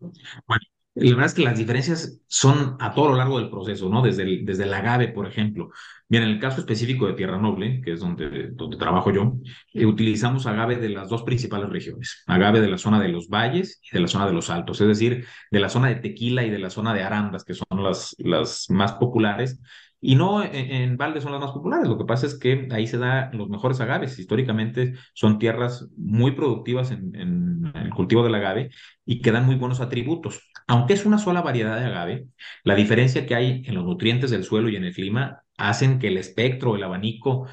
Bueno, 0.00 0.62
la 0.94 1.10
verdad 1.10 1.26
es 1.26 1.34
que 1.34 1.42
las 1.42 1.58
diferencias 1.58 2.20
son 2.26 2.76
a 2.80 2.94
todo 2.94 3.10
lo 3.10 3.16
largo 3.16 3.38
del 3.38 3.50
proceso, 3.50 3.90
¿no? 3.90 4.00
Desde 4.00 4.22
el, 4.22 4.46
desde 4.46 4.64
el 4.64 4.72
agave, 4.72 5.08
por 5.08 5.26
ejemplo. 5.26 5.70
Bien, 6.08 6.22
en 6.22 6.30
el 6.30 6.40
caso 6.40 6.60
específico 6.60 7.06
de 7.06 7.12
Tierra 7.12 7.36
Noble, 7.36 7.82
que 7.82 7.92
es 7.92 8.00
donde, 8.00 8.48
donde 8.52 8.78
trabajo 8.78 9.12
yo, 9.12 9.34
eh, 9.74 9.84
utilizamos 9.84 10.46
agave 10.46 10.76
de 10.76 10.88
las 10.88 11.10
dos 11.10 11.22
principales 11.22 11.68
regiones, 11.68 12.22
agave 12.26 12.60
de 12.62 12.68
la 12.68 12.78
zona 12.78 12.98
de 12.98 13.08
los 13.08 13.28
valles 13.28 13.78
y 13.82 13.94
de 13.94 14.00
la 14.00 14.08
zona 14.08 14.26
de 14.26 14.32
los 14.32 14.48
altos, 14.48 14.80
es 14.80 14.88
decir, 14.88 15.26
de 15.50 15.60
la 15.60 15.68
zona 15.68 15.88
de 15.88 15.96
Tequila 15.96 16.44
y 16.44 16.50
de 16.50 16.58
la 16.58 16.70
zona 16.70 16.94
de 16.94 17.02
Arandas, 17.02 17.44
que 17.44 17.54
son 17.54 17.82
las, 17.82 18.14
las 18.18 18.70
más 18.70 18.92
populares, 18.94 19.60
y 20.04 20.16
no 20.16 20.42
en, 20.42 20.96
Valde 20.96 21.20
son 21.20 21.30
las 21.30 21.40
más 21.40 21.52
populares, 21.52 21.88
lo 21.88 21.96
que 21.96 22.04
pasa 22.04 22.26
es 22.26 22.36
que 22.36 22.66
ahí 22.72 22.88
se 22.88 22.98
dan 22.98 23.30
los 23.38 23.48
mejores 23.48 23.80
agaves. 23.80 24.18
Históricamente 24.18 24.94
son 25.14 25.38
tierras 25.38 25.88
muy 25.96 26.32
productivas 26.32 26.90
en, 26.90 27.14
en, 27.14 27.72
el 27.76 27.90
cultivo 27.90 28.24
del 28.24 28.34
agave 28.34 28.70
y 29.06 29.22
que 29.22 29.30
dan 29.30 29.46
muy 29.46 29.54
buenos 29.54 29.80
atributos. 29.80 30.50
Aunque 30.66 30.94
es 30.94 31.06
una 31.06 31.18
sola 31.18 31.40
variedad 31.40 31.78
de 31.78 31.86
agave, 31.86 32.26
la 32.64 32.74
diferencia 32.74 33.26
que 33.26 33.36
hay 33.36 33.62
en 33.64 33.76
los 33.76 33.84
nutrientes 33.84 34.32
del 34.32 34.42
suelo 34.42 34.68
y 34.68 34.76
en 34.76 34.84
el 34.84 34.92
clima 34.92 35.44
hacen 35.56 36.00
que 36.00 36.08
el 36.08 36.16
espectro, 36.16 36.74
el 36.74 36.82
abanico 36.82 37.46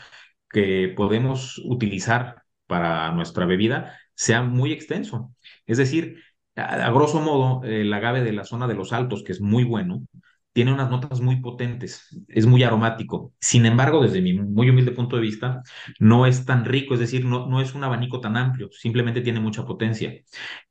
que 0.49 0.91
podemos 0.97 1.61
utilizar 1.63 2.43
para 2.65 3.11
nuestra 3.11 3.45
bebida 3.45 3.95
sea 4.15 4.41
muy 4.41 4.71
extenso. 4.71 5.35
Es 5.67 5.77
decir, 5.77 6.23
a, 6.55 6.89
grosso 6.91 7.21
modo, 7.21 7.63
el 7.63 7.93
agave 7.93 8.23
de 8.23 8.33
la 8.33 8.43
zona 8.43 8.67
de 8.67 8.73
los 8.73 8.91
altos, 8.91 9.23
que 9.23 9.33
es 9.33 9.41
muy 9.41 9.63
bueno, 9.63 10.07
tiene 10.53 10.73
unas 10.73 10.89
notas 10.89 11.21
muy 11.21 11.37
potentes, 11.41 12.07
es 12.27 12.45
muy 12.45 12.63
aromático. 12.63 13.33
Sin 13.39 13.65
embargo, 13.65 14.01
desde 14.01 14.21
mi 14.21 14.33
muy 14.33 14.69
humilde 14.69 14.91
punto 14.91 15.15
de 15.15 15.21
vista, 15.21 15.61
no 15.99 16.25
es 16.25 16.45
tan 16.45 16.65
rico, 16.65 16.93
es 16.95 16.99
decir, 16.99 17.25
no, 17.25 17.47
no 17.47 17.61
es 17.61 17.75
un 17.75 17.83
abanico 17.83 18.19
tan 18.19 18.35
amplio, 18.37 18.69
simplemente 18.71 19.21
tiene 19.21 19.39
mucha 19.39 19.65
potencia. 19.65 20.13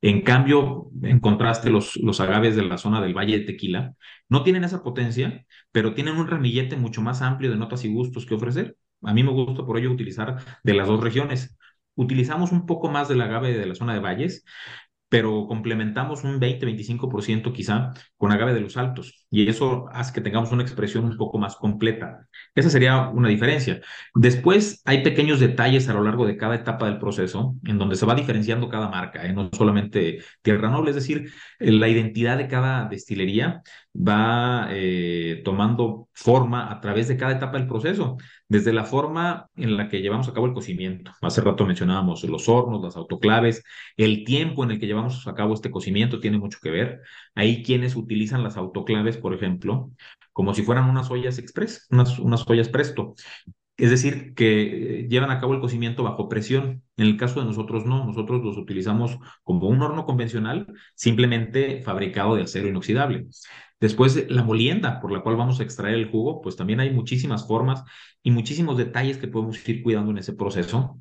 En 0.00 0.22
cambio, 0.22 0.90
en 1.02 1.20
contraste, 1.20 1.70
los, 1.70 1.96
los 1.96 2.20
agaves 2.20 2.56
de 2.56 2.62
la 2.62 2.78
zona 2.78 3.00
del 3.00 3.14
Valle 3.16 3.38
de 3.38 3.44
Tequila 3.44 3.94
no 4.28 4.42
tienen 4.42 4.64
esa 4.64 4.82
potencia, 4.82 5.44
pero 5.72 5.94
tienen 5.94 6.16
un 6.16 6.26
ramillete 6.28 6.76
mucho 6.76 7.02
más 7.02 7.22
amplio 7.22 7.50
de 7.50 7.56
notas 7.56 7.84
y 7.84 7.88
gustos 7.92 8.26
que 8.26 8.34
ofrecer. 8.34 8.76
A 9.02 9.14
mí 9.14 9.22
me 9.22 9.30
gusta 9.30 9.64
por 9.64 9.78
ello 9.78 9.90
utilizar 9.92 10.36
de 10.62 10.74
las 10.74 10.88
dos 10.88 11.02
regiones. 11.02 11.56
Utilizamos 11.94 12.52
un 12.52 12.66
poco 12.66 12.88
más 12.90 13.08
del 13.08 13.20
agave 13.20 13.56
de 13.56 13.66
la 13.66 13.74
zona 13.74 13.94
de 13.94 14.00
valles, 14.00 14.44
pero 15.08 15.46
complementamos 15.46 16.24
un 16.24 16.38
20-25% 16.40 17.52
quizá 17.52 17.92
con 18.16 18.32
agave 18.32 18.54
de 18.54 18.60
los 18.60 18.76
altos 18.76 19.26
y 19.30 19.48
eso 19.48 19.86
hace 19.92 20.12
que 20.12 20.20
tengamos 20.20 20.52
una 20.52 20.62
expresión 20.62 21.04
un 21.04 21.16
poco 21.16 21.38
más 21.38 21.56
completa. 21.56 22.26
Esa 22.54 22.70
sería 22.70 23.08
una 23.08 23.28
diferencia. 23.28 23.80
Después 24.14 24.82
hay 24.84 25.02
pequeños 25.02 25.40
detalles 25.40 25.88
a 25.88 25.94
lo 25.94 26.02
largo 26.02 26.26
de 26.26 26.36
cada 26.36 26.54
etapa 26.56 26.86
del 26.86 26.98
proceso 26.98 27.54
en 27.64 27.78
donde 27.78 27.96
se 27.96 28.06
va 28.06 28.14
diferenciando 28.14 28.68
cada 28.68 28.88
marca, 28.88 29.24
¿eh? 29.24 29.32
no 29.32 29.50
solamente 29.52 30.18
Tierra 30.42 30.70
Noble, 30.70 30.90
es 30.90 30.96
decir, 30.96 31.30
la 31.58 31.88
identidad 31.88 32.36
de 32.38 32.48
cada 32.48 32.88
destilería 32.88 33.62
va 33.98 34.68
eh, 34.70 35.42
tomando 35.44 36.08
forma 36.12 36.70
a 36.70 36.80
través 36.80 37.08
de 37.08 37.16
cada 37.16 37.32
etapa 37.32 37.58
del 37.58 37.66
proceso, 37.66 38.16
desde 38.48 38.72
la 38.72 38.84
forma 38.84 39.48
en 39.56 39.76
la 39.76 39.88
que 39.88 40.00
llevamos 40.00 40.28
a 40.28 40.32
cabo 40.32 40.46
el 40.46 40.52
cocimiento. 40.52 41.12
Hace 41.20 41.40
rato 41.40 41.66
mencionábamos 41.66 42.22
los 42.24 42.48
hornos, 42.48 42.82
las 42.82 42.96
autoclaves, 42.96 43.64
el 43.96 44.24
tiempo 44.24 44.64
en 44.64 44.72
el 44.72 44.80
que 44.80 44.86
llevamos 44.86 45.26
a 45.26 45.34
cabo 45.34 45.54
este 45.54 45.70
cocimiento 45.70 46.20
tiene 46.20 46.38
mucho 46.38 46.58
que 46.62 46.70
ver. 46.70 47.00
Hay 47.34 47.62
quienes 47.62 47.96
utilizan 47.96 48.42
las 48.44 48.56
autoclaves, 48.56 49.16
por 49.16 49.34
ejemplo, 49.34 49.90
como 50.32 50.54
si 50.54 50.62
fueran 50.62 50.88
unas 50.88 51.10
ollas 51.10 51.38
express, 51.38 51.86
unas, 51.90 52.18
unas 52.18 52.48
ollas 52.48 52.68
presto. 52.68 53.14
Es 53.76 53.90
decir, 53.90 54.34
que 54.34 55.02
eh, 55.02 55.08
llevan 55.08 55.30
a 55.30 55.38
cabo 55.38 55.54
el 55.54 55.60
cocimiento 55.60 56.02
bajo 56.02 56.28
presión. 56.28 56.82
En 56.96 57.06
el 57.06 57.16
caso 57.16 57.38
de 57.40 57.46
nosotros 57.46 57.86
no, 57.86 58.04
nosotros 58.04 58.42
los 58.44 58.56
utilizamos 58.56 59.18
como 59.44 59.68
un 59.68 59.80
horno 59.82 60.04
convencional, 60.04 60.66
simplemente 60.96 61.80
fabricado 61.82 62.34
de 62.34 62.42
acero 62.42 62.68
inoxidable. 62.68 63.26
Después, 63.80 64.26
la 64.28 64.42
molienda 64.42 65.00
por 65.00 65.12
la 65.12 65.20
cual 65.20 65.36
vamos 65.36 65.60
a 65.60 65.62
extraer 65.62 65.94
el 65.94 66.10
jugo, 66.10 66.40
pues 66.40 66.56
también 66.56 66.80
hay 66.80 66.90
muchísimas 66.90 67.46
formas 67.46 67.84
y 68.22 68.30
muchísimos 68.30 68.76
detalles 68.76 69.18
que 69.18 69.28
podemos 69.28 69.66
ir 69.68 69.82
cuidando 69.82 70.10
en 70.10 70.18
ese 70.18 70.32
proceso, 70.32 71.00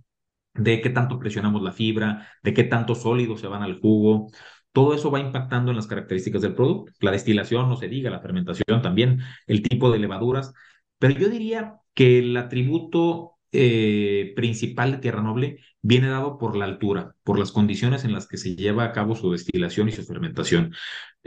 de 0.54 0.82
qué 0.82 0.90
tanto 0.90 1.20
presionamos 1.20 1.62
la 1.62 1.72
fibra, 1.72 2.28
de 2.44 2.54
qué 2.54 2.64
tanto 2.64 2.96
sólidos 2.96 3.42
se 3.42 3.48
van 3.48 3.64
al 3.64 3.80
jugo. 3.80 4.28
Todo 4.72 4.94
eso 4.94 5.10
va 5.12 5.20
impactando 5.20 5.72
en 5.72 5.78
las 5.78 5.88
características 5.88 6.42
del 6.42 6.54
producto. 6.56 6.92
La 7.00 7.12
destilación, 7.12 7.70
no 7.70 7.78
se 7.78 7.88
diga, 7.88 8.12
la 8.12 8.20
fermentación 8.20 8.82
también, 8.82 9.22
el 9.48 9.64
tipo 9.64 9.92
de 9.92 10.00
levaduras. 10.00 10.54
Pero 11.00 11.14
yo 11.16 11.30
diría 11.30 11.76
que 11.94 12.20
el 12.20 12.38
atributo 12.38 13.38
eh, 13.52 14.34
principal 14.36 14.92
de 14.92 14.98
Tierra 15.00 15.22
Noble 15.22 15.60
viene 15.82 16.10
dado 16.10 16.38
por 16.38 16.56
la 16.58 16.66
altura, 16.66 17.16
por 17.24 17.40
las 17.40 17.52
condiciones 17.52 18.04
en 18.04 18.12
las 18.14 18.28
que 18.28 18.38
se 18.38 18.56
lleva 18.56 18.84
a 18.84 18.92
cabo 18.92 19.16
su 19.16 19.32
destilación 19.32 19.90
y 19.90 19.94
su 19.94 20.04
fermentación. 20.04 20.74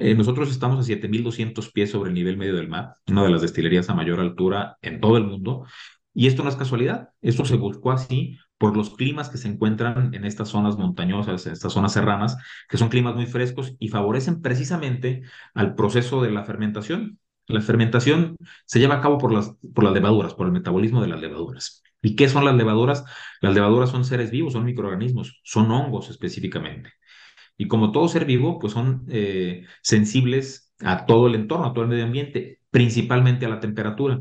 Eh, 0.02 0.14
nosotros 0.14 0.50
estamos 0.50 0.78
a 0.78 0.82
7.200 0.82 1.72
pies 1.72 1.90
sobre 1.90 2.08
el 2.08 2.14
nivel 2.14 2.38
medio 2.38 2.56
del 2.56 2.68
mar, 2.68 2.96
una 3.06 3.22
de 3.22 3.28
las 3.28 3.42
destilerías 3.42 3.90
a 3.90 3.94
mayor 3.94 4.18
altura 4.18 4.78
en 4.80 4.98
todo 4.98 5.18
el 5.18 5.24
mundo, 5.24 5.66
y 6.14 6.26
esto 6.26 6.42
no 6.42 6.48
es 6.48 6.56
casualidad, 6.56 7.10
esto 7.20 7.44
se 7.44 7.56
buscó 7.56 7.92
así 7.92 8.38
por 8.56 8.76
los 8.78 8.96
climas 8.96 9.28
que 9.28 9.36
se 9.36 9.48
encuentran 9.48 10.14
en 10.14 10.24
estas 10.24 10.48
zonas 10.48 10.78
montañosas, 10.78 11.46
en 11.46 11.52
estas 11.52 11.74
zonas 11.74 11.92
serranas, 11.92 12.38
que 12.68 12.78
son 12.78 12.88
climas 12.88 13.14
muy 13.14 13.26
frescos 13.26 13.74
y 13.78 13.88
favorecen 13.88 14.40
precisamente 14.40 15.22
al 15.54 15.74
proceso 15.74 16.22
de 16.22 16.30
la 16.30 16.44
fermentación. 16.44 17.18
La 17.46 17.60
fermentación 17.60 18.36
se 18.64 18.78
lleva 18.78 18.96
a 18.96 19.00
cabo 19.02 19.18
por 19.18 19.32
las, 19.32 19.54
por 19.74 19.84
las 19.84 19.92
levaduras, 19.92 20.32
por 20.34 20.46
el 20.46 20.52
metabolismo 20.52 21.02
de 21.02 21.08
las 21.08 21.20
levaduras. 21.20 21.82
¿Y 22.00 22.16
qué 22.16 22.28
son 22.28 22.46
las 22.46 22.54
levaduras? 22.54 23.04
Las 23.42 23.54
levaduras 23.54 23.90
son 23.90 24.06
seres 24.06 24.30
vivos, 24.30 24.54
son 24.54 24.64
microorganismos, 24.64 25.40
son 25.44 25.70
hongos 25.70 26.08
específicamente. 26.08 26.90
Y 27.60 27.68
como 27.68 27.92
todo 27.92 28.08
ser 28.08 28.24
vivo, 28.24 28.58
pues 28.58 28.72
son 28.72 29.04
eh, 29.10 29.66
sensibles 29.82 30.72
a 30.80 31.04
todo 31.04 31.26
el 31.26 31.34
entorno, 31.34 31.66
a 31.66 31.74
todo 31.74 31.84
el 31.84 31.90
medio 31.90 32.04
ambiente, 32.04 32.60
principalmente 32.70 33.44
a 33.44 33.50
la 33.50 33.60
temperatura. 33.60 34.18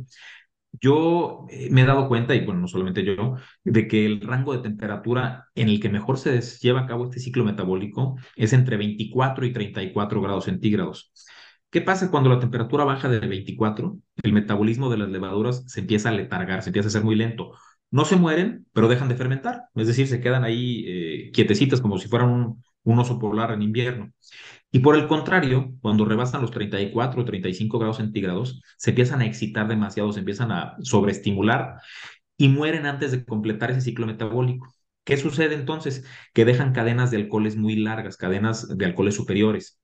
Yo 0.73 1.45
eh, 1.49 1.69
me 1.71 1.83
he 1.83 1.85
dado 1.85 2.09
cuenta, 2.09 2.35
y 2.35 2.43
bueno, 2.43 2.59
no 2.59 2.67
solamente 2.67 3.05
yo, 3.05 3.37
de 3.63 3.87
que 3.87 4.05
el 4.05 4.19
rango 4.19 4.51
de 4.51 4.61
temperatura 4.61 5.45
en 5.55 5.69
el 5.69 5.79
que 5.79 5.87
mejor 5.87 6.17
se 6.17 6.41
lleva 6.59 6.81
a 6.81 6.85
cabo 6.85 7.05
este 7.05 7.21
ciclo 7.21 7.45
metabólico 7.45 8.17
es 8.35 8.51
entre 8.51 8.75
24 8.75 9.45
y 9.45 9.53
34 9.53 10.21
grados 10.21 10.43
centígrados. 10.43 11.13
¿Qué 11.69 11.79
pasa 11.79 12.11
cuando 12.11 12.29
la 12.29 12.39
temperatura 12.41 12.83
baja 12.83 13.07
de 13.07 13.21
24? 13.21 13.97
El 14.21 14.33
metabolismo 14.33 14.89
de 14.89 14.97
las 14.97 15.09
levaduras 15.09 15.63
se 15.65 15.79
empieza 15.79 16.09
a 16.09 16.11
letargar, 16.11 16.61
se 16.61 16.71
empieza 16.71 16.87
a 16.87 16.89
hacer 16.89 17.05
muy 17.05 17.15
lento. 17.15 17.53
No 17.89 18.03
se 18.03 18.17
mueren, 18.17 18.65
pero 18.73 18.89
dejan 18.89 19.07
de 19.07 19.15
fermentar, 19.15 19.63
es 19.75 19.87
decir, 19.87 20.07
se 20.07 20.19
quedan 20.19 20.43
ahí 20.43 20.83
eh, 20.87 21.31
quietecitas 21.31 21.79
como 21.79 21.97
si 21.97 22.09
fueran 22.09 22.29
un, 22.29 22.63
un 22.91 22.99
oso 22.99 23.19
polar 23.19 23.51
en 23.51 23.61
invierno. 23.61 24.11
Y 24.71 24.79
por 24.79 24.95
el 24.95 25.07
contrario, 25.07 25.73
cuando 25.81 26.05
rebasan 26.05 26.41
los 26.41 26.51
34 26.51 27.21
o 27.21 27.25
35 27.25 27.79
grados 27.79 27.97
centígrados, 27.97 28.61
se 28.77 28.91
empiezan 28.91 29.21
a 29.21 29.25
excitar 29.25 29.67
demasiado, 29.67 30.11
se 30.11 30.19
empiezan 30.19 30.51
a 30.51 30.75
sobreestimular 30.81 31.75
y 32.37 32.49
mueren 32.49 32.85
antes 32.85 33.11
de 33.11 33.25
completar 33.25 33.71
ese 33.71 33.81
ciclo 33.81 34.05
metabólico. 34.05 34.67
¿Qué 35.03 35.17
sucede 35.17 35.55
entonces? 35.55 36.05
Que 36.33 36.45
dejan 36.45 36.73
cadenas 36.73 37.11
de 37.11 37.17
alcoholes 37.17 37.55
muy 37.55 37.75
largas, 37.75 38.17
cadenas 38.17 38.77
de 38.77 38.85
alcoholes 38.85 39.15
superiores. 39.15 39.79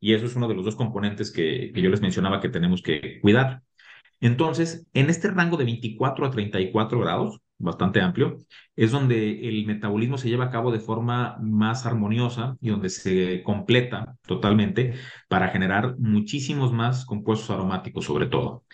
Y 0.00 0.14
eso 0.14 0.26
es 0.26 0.36
uno 0.36 0.48
de 0.48 0.54
los 0.54 0.64
dos 0.64 0.76
componentes 0.76 1.30
que, 1.30 1.72
que 1.74 1.82
yo 1.82 1.90
les 1.90 2.00
mencionaba 2.00 2.40
que 2.40 2.48
tenemos 2.48 2.82
que 2.82 3.20
cuidar. 3.20 3.62
Entonces, 4.20 4.86
en 4.94 5.10
este 5.10 5.28
rango 5.28 5.56
de 5.56 5.64
24 5.64 6.26
a 6.26 6.30
34 6.30 7.00
grados, 7.00 7.40
bastante 7.60 8.00
amplio, 8.00 8.38
es 8.74 8.90
donde 8.90 9.48
el 9.48 9.66
metabolismo 9.66 10.18
se 10.18 10.28
lleva 10.28 10.46
a 10.46 10.50
cabo 10.50 10.72
de 10.72 10.80
forma 10.80 11.36
más 11.40 11.86
armoniosa 11.86 12.56
y 12.60 12.70
donde 12.70 12.88
se 12.88 13.42
completa 13.42 14.16
totalmente 14.26 14.94
para 15.28 15.48
generar 15.48 15.96
muchísimos 15.98 16.72
más 16.72 17.04
compuestos 17.04 17.50
aromáticos 17.50 18.04
sobre 18.04 18.26
todo. 18.26 18.64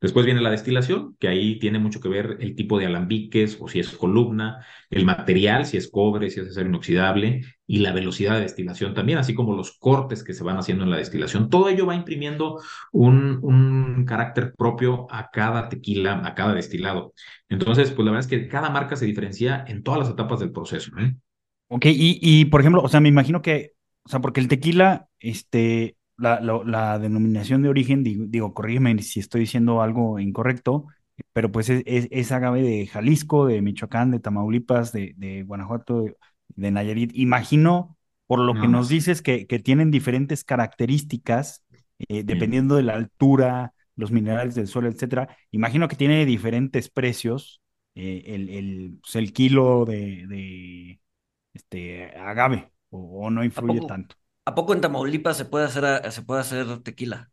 Después 0.00 0.26
viene 0.26 0.42
la 0.42 0.50
destilación, 0.50 1.16
que 1.18 1.28
ahí 1.28 1.58
tiene 1.58 1.78
mucho 1.78 1.98
que 2.00 2.10
ver 2.10 2.36
el 2.40 2.54
tipo 2.54 2.78
de 2.78 2.86
alambiques 2.86 3.56
o 3.60 3.68
si 3.68 3.80
es 3.80 3.88
columna, 3.90 4.64
el 4.90 5.06
material, 5.06 5.64
si 5.64 5.78
es 5.78 5.88
cobre, 5.90 6.30
si 6.30 6.40
es 6.40 6.48
acero 6.48 6.68
inoxidable, 6.68 7.42
y 7.66 7.78
la 7.78 7.92
velocidad 7.92 8.34
de 8.34 8.42
destilación 8.42 8.92
también, 8.92 9.18
así 9.18 9.34
como 9.34 9.56
los 9.56 9.78
cortes 9.78 10.22
que 10.22 10.34
se 10.34 10.44
van 10.44 10.58
haciendo 10.58 10.84
en 10.84 10.90
la 10.90 10.98
destilación. 10.98 11.48
Todo 11.48 11.68
ello 11.68 11.86
va 11.86 11.94
imprimiendo 11.94 12.60
un, 12.92 13.38
un 13.42 14.04
carácter 14.04 14.54
propio 14.54 15.06
a 15.10 15.30
cada 15.30 15.68
tequila, 15.68 16.22
a 16.26 16.34
cada 16.34 16.54
destilado. 16.54 17.14
Entonces, 17.48 17.90
pues 17.90 18.04
la 18.04 18.12
verdad 18.12 18.30
es 18.30 18.30
que 18.30 18.48
cada 18.48 18.70
marca 18.70 18.96
se 18.96 19.06
diferencia 19.06 19.64
en 19.66 19.82
todas 19.82 20.00
las 20.00 20.10
etapas 20.10 20.40
del 20.40 20.52
proceso. 20.52 20.90
¿eh? 20.98 21.14
Ok, 21.68 21.86
y, 21.86 22.18
y 22.20 22.44
por 22.46 22.60
ejemplo, 22.60 22.82
o 22.82 22.88
sea, 22.88 23.00
me 23.00 23.08
imagino 23.08 23.40
que, 23.40 23.72
o 24.04 24.10
sea, 24.10 24.20
porque 24.20 24.40
el 24.40 24.48
tequila, 24.48 25.08
este, 25.18 25.96
la, 26.18 26.40
la, 26.40 26.98
denominación 26.98 27.62
de 27.62 27.70
origen, 27.70 28.04
digo, 28.04 28.24
digo, 28.28 28.54
corrígeme 28.54 29.00
si 29.02 29.20
estoy 29.20 29.42
diciendo 29.42 29.80
algo 29.80 30.18
incorrecto, 30.18 30.86
pero 31.32 31.50
pues 31.50 31.70
es, 31.70 31.82
es, 31.86 32.32
agave 32.32 32.62
de 32.62 32.86
Jalisco, 32.86 33.46
de 33.46 33.62
Michoacán, 33.62 34.10
de 34.10 34.20
Tamaulipas, 34.20 34.92
de, 34.92 35.14
de 35.16 35.42
Guanajuato, 35.44 36.02
de, 36.02 36.16
Nayarit. 36.56 37.12
Imagino, 37.14 37.96
por 38.26 38.38
lo 38.38 38.54
que 38.54 38.68
nos 38.68 38.88
dices, 38.88 39.22
que, 39.22 39.46
que 39.46 39.58
tienen 39.58 39.90
diferentes 39.90 40.44
características, 40.44 41.62
eh, 42.08 42.22
dependiendo 42.24 42.76
de 42.76 42.82
la 42.82 42.94
altura, 42.94 43.74
los 43.96 44.10
minerales 44.10 44.54
del 44.54 44.66
suelo, 44.66 44.88
etcétera. 44.88 45.36
Imagino 45.50 45.88
que 45.88 45.96
tiene 45.96 46.26
diferentes 46.26 46.90
precios 46.90 47.60
eh, 47.94 48.22
el, 48.26 48.48
el, 48.48 48.98
pues, 49.02 49.16
el, 49.16 49.32
kilo 49.32 49.84
de, 49.84 50.26
de 50.26 51.00
este, 51.52 52.06
agave, 52.16 52.72
o, 52.90 53.26
o 53.26 53.30
no 53.30 53.44
influye 53.44 53.86
tanto. 53.86 54.16
¿A 54.46 54.54
poco 54.54 54.74
en 54.74 54.80
Tamaulipas 54.80 55.36
se 55.36 55.44
puede 55.44 55.66
hacer, 55.66 56.12
se 56.12 56.22
puede 56.22 56.40
hacer 56.40 56.80
tequila? 56.82 57.30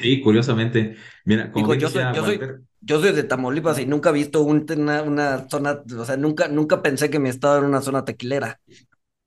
Sí, 0.00 0.20
curiosamente. 0.20 0.96
Mira, 1.24 1.50
como 1.50 1.74
yo, 1.74 1.88
soy, 1.88 2.02
yo, 2.14 2.24
soy, 2.24 2.40
yo 2.80 3.00
soy 3.00 3.12
de 3.12 3.22
Tamaulipas 3.22 3.78
y 3.78 3.86
nunca 3.86 4.10
he 4.10 4.12
visto 4.12 4.42
una, 4.42 5.02
una, 5.02 5.48
zona, 5.48 5.82
o 5.98 6.04
sea, 6.04 6.16
nunca, 6.16 6.48
nunca 6.48 6.82
pensé 6.82 7.10
que 7.10 7.18
mi 7.18 7.28
estado 7.28 7.58
era 7.58 7.66
una 7.66 7.80
zona 7.80 8.04
tequilera. 8.04 8.60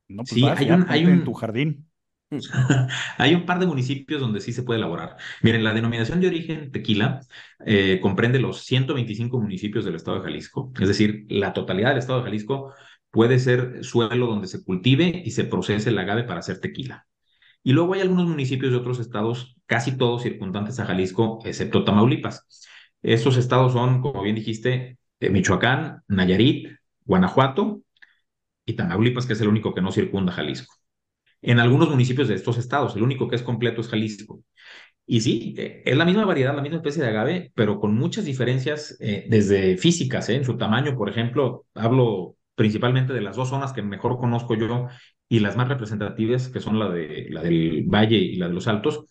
No, 0.08 0.24
pues 0.24 0.30
sí, 0.30 0.46
hay, 0.46 0.72
un, 0.72 0.86
hay 0.88 1.06
un, 1.06 1.12
en 1.12 1.24
tu 1.24 1.34
jardín. 1.34 1.88
hay 3.18 3.34
un 3.34 3.46
par 3.46 3.60
de 3.60 3.66
municipios 3.66 4.22
donde 4.22 4.40
sí 4.40 4.54
se 4.54 4.64
puede 4.64 4.80
elaborar. 4.80 5.18
Miren, 5.42 5.64
la 5.64 5.74
denominación 5.74 6.22
de 6.22 6.28
origen 6.28 6.72
tequila 6.72 7.22
eh, 7.66 8.00
comprende 8.02 8.40
los 8.40 8.62
125 8.64 9.42
municipios 9.42 9.84
del 9.84 9.96
estado 9.96 10.18
de 10.18 10.24
Jalisco, 10.24 10.72
es 10.80 10.88
decir, 10.88 11.26
la 11.30 11.54
totalidad 11.54 11.90
del 11.90 11.98
estado 11.98 12.20
de 12.20 12.26
Jalisco 12.26 12.74
puede 13.10 13.40
ser 13.40 13.84
suelo 13.84 14.28
donde 14.28 14.48
se 14.48 14.64
cultive 14.64 15.22
y 15.26 15.32
se 15.32 15.44
procese 15.44 15.90
el 15.90 15.98
agave 15.98 16.24
para 16.24 16.40
hacer 16.40 16.60
tequila. 16.60 17.08
Y 17.64 17.74
luego 17.74 17.94
hay 17.94 18.02
algunos 18.02 18.28
municipios 18.28 18.72
de 18.72 18.78
otros 18.78 19.00
estados, 19.00 19.56
casi 19.72 19.96
todos 19.98 20.24
circundantes 20.24 20.82
a 20.82 20.86
Jalisco, 20.86 21.40
excepto 21.46 21.86
Tamaulipas. 21.86 22.46
Estos 23.02 23.38
estados 23.38 23.72
son, 23.72 24.02
como 24.02 24.22
bien 24.22 24.36
dijiste, 24.36 24.98
eh, 25.22 25.30
Michoacán, 25.30 26.04
Nayarit, 26.10 26.68
Guanajuato 27.06 27.82
y 28.66 28.74
Tamaulipas, 28.74 29.26
que 29.26 29.32
es 29.32 29.40
el 29.40 29.48
único 29.48 29.74
que 29.74 29.82
no 29.82 29.94
circunda 29.94 30.34
Jalisco. 30.34 30.76
En 31.42 31.62
algunos 31.62 31.90
municipios 31.90 32.28
de 32.28 32.36
estos 32.36 32.58
estados, 32.58 32.98
el 32.98 33.04
único 33.04 33.30
que 33.30 33.38
es 33.38 33.44
completo 33.44 33.80
es 33.80 33.88
Jalisco. 33.88 34.44
Y 35.06 35.22
sí, 35.22 35.56
eh, 35.58 35.84
es 35.86 35.96
la 35.96 36.04
misma 36.04 36.26
variedad, 36.26 36.54
la 36.54 36.62
misma 36.62 36.80
especie 36.80 37.02
de 37.02 37.08
agave, 37.08 37.54
pero 37.56 37.80
con 37.80 37.96
muchas 37.96 38.26
diferencias 38.26 38.98
eh, 39.00 39.26
desde 39.30 39.78
físicas, 39.78 40.28
en 40.28 40.44
su 40.44 40.58
tamaño, 40.58 40.98
por 40.98 41.08
ejemplo, 41.10 41.66
hablo 41.76 42.36
principalmente 42.56 43.14
de 43.14 43.22
las 43.22 43.38
dos 43.38 43.48
zonas 43.48 43.72
que 43.72 43.84
mejor 43.84 44.18
conozco 44.18 44.54
yo 44.56 44.90
y 45.30 45.40
las 45.40 45.56
más 45.56 45.70
representativas, 45.70 46.50
que 46.50 46.60
son 46.60 46.78
la, 46.78 46.90
de, 46.90 47.28
la 47.30 47.42
del 47.42 47.86
Valle 47.88 48.18
y 48.18 48.36
la 48.36 48.50
de 48.50 48.54
los 48.54 48.68
Altos, 48.68 49.06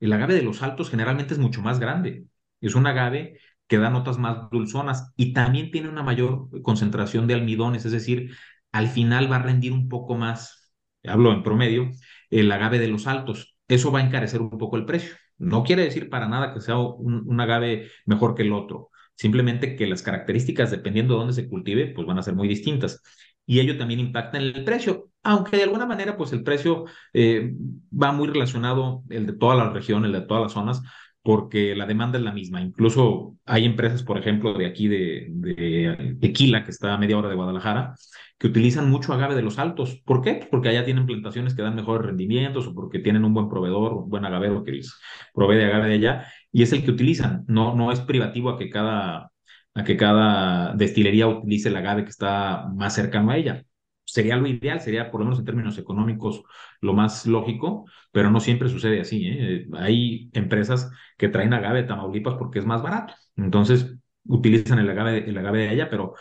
el 0.00 0.12
agave 0.12 0.34
de 0.34 0.42
los 0.42 0.62
Altos 0.62 0.90
generalmente 0.90 1.34
es 1.34 1.40
mucho 1.40 1.62
más 1.62 1.78
grande. 1.78 2.26
Es 2.60 2.74
un 2.74 2.86
agave 2.86 3.38
que 3.68 3.78
da 3.78 3.90
notas 3.90 4.18
más 4.18 4.50
dulzonas 4.50 5.12
y 5.16 5.32
también 5.32 5.70
tiene 5.70 5.88
una 5.88 6.02
mayor 6.02 6.48
concentración 6.62 7.26
de 7.26 7.34
almidones, 7.34 7.84
es 7.84 7.92
decir, 7.92 8.34
al 8.72 8.88
final 8.88 9.30
va 9.30 9.36
a 9.36 9.42
rendir 9.42 9.72
un 9.72 9.88
poco 9.88 10.16
más, 10.16 10.72
hablo 11.04 11.32
en 11.32 11.42
promedio, 11.42 11.90
el 12.30 12.50
agave 12.52 12.78
de 12.78 12.88
los 12.88 13.06
Altos. 13.06 13.56
Eso 13.68 13.92
va 13.92 14.00
a 14.00 14.04
encarecer 14.04 14.40
un 14.42 14.50
poco 14.50 14.76
el 14.76 14.84
precio. 14.86 15.14
No 15.38 15.62
quiere 15.64 15.84
decir 15.84 16.10
para 16.10 16.28
nada 16.28 16.52
que 16.52 16.60
sea 16.60 16.78
un, 16.78 17.40
agave 17.40 17.90
mejor 18.06 18.34
que 18.34 18.42
el 18.42 18.52
otro, 18.52 18.90
Simplemente 19.14 19.76
que 19.76 19.86
las 19.86 20.02
características, 20.02 20.70
dependiendo 20.70 21.14
de 21.14 21.18
dónde 21.20 21.34
se 21.34 21.46
cultive, 21.48 21.88
pues 21.88 22.06
van 22.06 22.18
a 22.18 22.22
ser 22.22 22.34
muy 22.34 22.48
distintas. 22.48 23.02
Y 23.44 23.60
ello 23.60 23.76
también 23.76 24.00
impacta 24.00 24.38
en 24.38 24.44
el 24.44 24.64
precio, 24.64 25.09
aunque 25.22 25.56
de 25.56 25.64
alguna 25.64 25.86
manera, 25.86 26.16
pues 26.16 26.32
el 26.32 26.42
precio 26.42 26.84
eh, 27.12 27.52
va 27.92 28.12
muy 28.12 28.28
relacionado, 28.28 29.02
el 29.10 29.26
de 29.26 29.32
toda 29.34 29.54
la 29.54 29.70
región, 29.70 30.04
el 30.04 30.12
de 30.12 30.22
todas 30.22 30.42
las 30.42 30.52
zonas, 30.52 30.82
porque 31.22 31.74
la 31.76 31.86
demanda 31.86 32.18
es 32.18 32.24
la 32.24 32.32
misma. 32.32 32.62
Incluso 32.62 33.36
hay 33.44 33.64
empresas, 33.66 34.02
por 34.02 34.18
ejemplo, 34.18 34.54
de 34.54 34.66
aquí 34.66 34.88
de, 34.88 36.16
Tequila, 36.20 36.64
que 36.64 36.70
está 36.70 36.94
a 36.94 36.98
media 36.98 37.18
hora 37.18 37.28
de 37.28 37.34
Guadalajara, 37.34 37.94
que 38.38 38.46
utilizan 38.46 38.90
mucho 38.90 39.12
agave 39.12 39.34
de 39.34 39.42
los 39.42 39.58
altos. 39.58 40.00
¿Por 40.04 40.22
qué? 40.22 40.46
Porque 40.50 40.70
allá 40.70 40.84
tienen 40.84 41.06
plantaciones 41.06 41.54
que 41.54 41.62
dan 41.62 41.74
mejores 41.74 42.06
rendimientos 42.06 42.66
o 42.66 42.74
porque 42.74 43.00
tienen 43.00 43.24
un 43.24 43.34
buen 43.34 43.48
proveedor, 43.48 43.92
un 43.94 44.08
buen 44.08 44.24
agavero 44.24 44.64
que 44.64 44.72
les 44.72 44.98
provee 45.34 45.56
de 45.56 45.66
agave 45.66 45.88
de 45.88 45.94
allá 45.94 46.26
y 46.50 46.62
es 46.62 46.72
el 46.72 46.84
que 46.84 46.90
utilizan. 46.90 47.44
No, 47.48 47.74
no 47.74 47.92
es 47.92 48.00
privativo 48.00 48.50
a 48.50 48.58
que 48.58 48.70
cada, 48.70 49.30
a 49.74 49.84
que 49.84 49.96
cada 49.96 50.74
destilería 50.74 51.28
utilice 51.28 51.68
el 51.68 51.76
agave 51.76 52.04
que 52.04 52.10
está 52.10 52.66
más 52.74 52.94
cercano 52.94 53.30
a 53.30 53.36
ella. 53.36 53.64
Sería 54.12 54.36
lo 54.36 54.46
ideal, 54.46 54.80
sería 54.80 55.10
por 55.10 55.20
lo 55.20 55.26
menos 55.26 55.38
en 55.38 55.44
términos 55.44 55.78
económicos 55.78 56.42
lo 56.80 56.92
más 56.94 57.26
lógico, 57.26 57.86
pero 58.12 58.30
no 58.30 58.40
siempre 58.40 58.68
sucede 58.68 59.00
así. 59.00 59.26
¿eh? 59.26 59.66
Hay 59.74 60.30
empresas 60.32 60.90
que 61.16 61.28
traen 61.28 61.52
agave 61.52 61.82
de 61.82 61.88
Tamaulipas 61.88 62.34
porque 62.34 62.58
es 62.58 62.66
más 62.66 62.82
barato. 62.82 63.14
Entonces 63.36 63.94
utilizan 64.24 64.78
el 64.78 64.90
agave, 64.90 65.28
el 65.28 65.38
agave 65.38 65.60
de 65.60 65.68
allá, 65.70 65.88
pero 65.90 66.14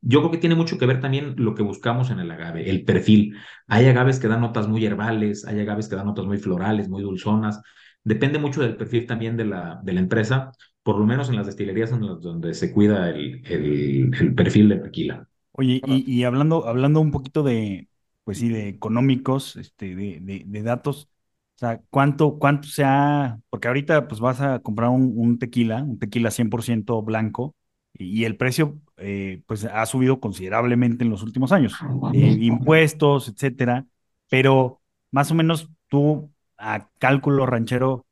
yo 0.00 0.20
creo 0.20 0.30
que 0.30 0.38
tiene 0.38 0.54
mucho 0.54 0.78
que 0.78 0.86
ver 0.86 1.00
también 1.00 1.34
lo 1.36 1.54
que 1.54 1.62
buscamos 1.62 2.10
en 2.10 2.20
el 2.20 2.30
agave, 2.30 2.70
el 2.70 2.84
perfil. 2.84 3.36
Hay 3.66 3.86
agaves 3.86 4.20
que 4.20 4.28
dan 4.28 4.40
notas 4.40 4.68
muy 4.68 4.84
herbales, 4.86 5.44
hay 5.44 5.60
agaves 5.60 5.88
que 5.88 5.96
dan 5.96 6.06
notas 6.06 6.26
muy 6.26 6.38
florales, 6.38 6.88
muy 6.88 7.02
dulzonas. 7.02 7.60
Depende 8.04 8.38
mucho 8.38 8.62
del 8.62 8.76
perfil 8.76 9.06
también 9.06 9.36
de 9.36 9.44
la, 9.44 9.80
de 9.82 9.92
la 9.92 10.00
empresa, 10.00 10.52
por 10.82 10.98
lo 10.98 11.04
menos 11.04 11.28
en 11.28 11.36
las 11.36 11.46
destilerías 11.46 11.90
donde 11.90 12.54
se 12.54 12.72
cuida 12.72 13.10
el, 13.10 13.42
el, 13.46 14.34
perfil 14.34 14.68
de 14.68 14.76
tequila. 14.76 15.27
Oye, 15.58 15.80
y, 15.84 16.22
hablando, 16.22 16.68
hablando 16.68 17.00
un 17.00 17.10
poquito 17.10 17.42
de, 17.42 17.88
pues 18.22 18.38
sí, 18.38 18.48
de 18.48 18.68
económicos, 18.68 19.56
este, 19.56 19.96
de, 19.96 20.44
de, 20.46 20.62
datos, 20.62 21.08
o 21.56 21.58
sea, 21.58 21.82
¿cuánto, 21.90 22.38
cuánto 22.38 22.68
se 22.68 22.84
ha, 22.84 23.40
porque 23.50 23.66
ahorita 23.66 24.06
pues 24.06 24.20
vas 24.20 24.40
a 24.40 24.60
comprar 24.60 24.90
un, 24.90 25.12
un 25.16 25.40
tequila, 25.40 25.82
un 25.82 25.98
tequila 25.98 26.30
100% 26.30 27.02
blanco, 27.02 27.56
y 27.92 28.22
el 28.22 28.36
precio 28.36 28.78
eh, 28.98 29.42
pues 29.46 29.64
ha 29.64 29.84
subido 29.86 30.20
considerablemente 30.20 31.02
en 31.02 31.10
los 31.10 31.24
últimos 31.24 31.50
años, 31.50 31.74
eh, 32.14 32.36
impuestos, 32.40 33.28
etcétera, 33.28 33.84
pero 34.30 34.80
más 35.10 35.32
o 35.32 35.34
menos 35.34 35.68
tú 35.88 36.30
a 36.56 36.88
cálculo 37.00 37.46
ranchero, 37.46 38.06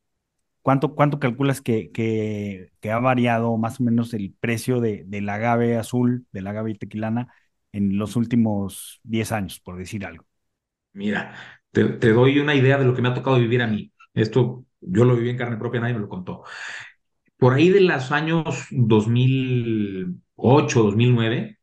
¿cuánto, 0.66 0.96
cuánto 0.96 1.20
calculas 1.20 1.61
que, 1.61 1.92
que, 1.92 2.72
ha 2.90 2.98
variado 2.98 3.57
más 3.57 3.79
o 3.79 3.85
menos 3.85 4.12
el 4.14 4.35
precio 4.40 4.81
de, 4.81 5.05
del 5.07 5.29
agave 5.29 5.76
azul, 5.76 6.26
del 6.33 6.48
agave 6.48 6.74
tequilana 6.74 7.33
en 7.70 7.98
los 7.98 8.16
últimos 8.16 8.98
10 9.05 9.31
años, 9.31 9.61
por 9.61 9.79
decir 9.79 10.05
algo? 10.05 10.24
Mira, 10.92 11.37
te, 11.70 11.85
te 11.85 12.12
doy 12.12 12.40
una 12.40 12.57
idea 12.57 12.79
de 12.79 12.85
lo 12.85 12.94
que 12.94 13.02
me 13.02 13.07
ha 13.07 13.14
tocado 13.14 13.38
vivir 13.38 13.62
a 13.62 13.68
mí. 13.68 13.92
Esto 14.12 14.64
yo 14.81 15.05
lo 15.05 15.14
viví 15.14 15.31
en 15.31 15.37
carne 15.37 15.57
propia, 15.57 15.81
nadie 15.81 15.94
me 15.94 16.00
lo 16.00 16.09
contó. 16.09 16.42
Por 17.37 17.55
ahí 17.55 17.70
de 17.70 17.83
los 17.83 18.11
años 18.11 18.66
2008, 18.72 20.83
2009, 20.83 21.61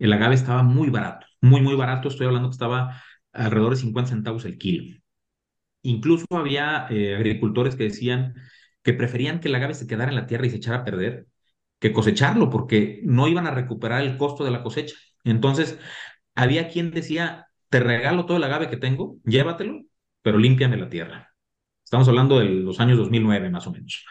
el 0.00 0.12
agave 0.12 0.34
estaba 0.34 0.64
muy 0.64 0.90
barato, 0.90 1.24
muy, 1.40 1.60
muy 1.60 1.76
barato. 1.76 2.08
Estoy 2.08 2.26
hablando 2.26 2.48
que 2.48 2.54
estaba 2.54 3.00
alrededor 3.32 3.74
de 3.74 3.80
50 3.80 4.10
centavos 4.10 4.44
el 4.44 4.58
kilo. 4.58 4.99
Incluso 5.82 6.26
había 6.30 6.86
eh, 6.90 7.16
agricultores 7.16 7.76
que 7.76 7.84
decían 7.84 8.34
que 8.82 8.94
preferían 8.94 9.40
que 9.40 9.48
el 9.48 9.54
agave 9.54 9.74
se 9.74 9.86
quedara 9.86 10.10
en 10.10 10.16
la 10.16 10.26
tierra 10.26 10.46
y 10.46 10.50
se 10.50 10.56
echara 10.56 10.78
a 10.78 10.84
perder 10.84 11.26
que 11.78 11.92
cosecharlo, 11.92 12.50
porque 12.50 13.00
no 13.04 13.28
iban 13.28 13.46
a 13.46 13.52
recuperar 13.52 14.02
el 14.02 14.16
costo 14.18 14.44
de 14.44 14.50
la 14.50 14.62
cosecha. 14.62 14.96
Entonces, 15.24 15.78
había 16.34 16.68
quien 16.68 16.90
decía, 16.90 17.48
te 17.70 17.80
regalo 17.80 18.26
todo 18.26 18.36
el 18.36 18.44
agave 18.44 18.68
que 18.68 18.76
tengo, 18.76 19.16
llévatelo, 19.24 19.82
pero 20.22 20.38
límpiame 20.38 20.76
la 20.76 20.90
tierra. 20.90 21.30
Estamos 21.84 22.08
hablando 22.08 22.38
de 22.38 22.46
los 22.46 22.80
años 22.80 22.98
2009, 22.98 23.50
más 23.50 23.66
o 23.66 23.72
menos. 23.72 24.04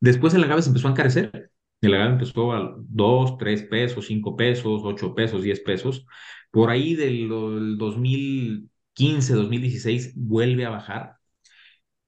Después 0.00 0.34
el 0.34 0.44
agave 0.44 0.62
se 0.62 0.68
empezó 0.68 0.88
a 0.88 0.92
encarecer. 0.92 1.50
El 1.80 1.94
agave 1.94 2.12
empezó 2.12 2.52
a 2.52 2.74
2, 2.78 3.38
3 3.38 3.62
pesos, 3.64 4.06
5 4.06 4.36
pesos, 4.36 4.82
8 4.84 5.14
pesos, 5.14 5.42
10 5.42 5.60
pesos. 5.60 6.06
Por 6.50 6.70
ahí 6.70 6.94
del, 6.94 7.28
del 7.28 8.68
2015, 8.96 9.34
2016 9.34 10.12
vuelve 10.16 10.64
a 10.64 10.70
bajar. 10.70 11.16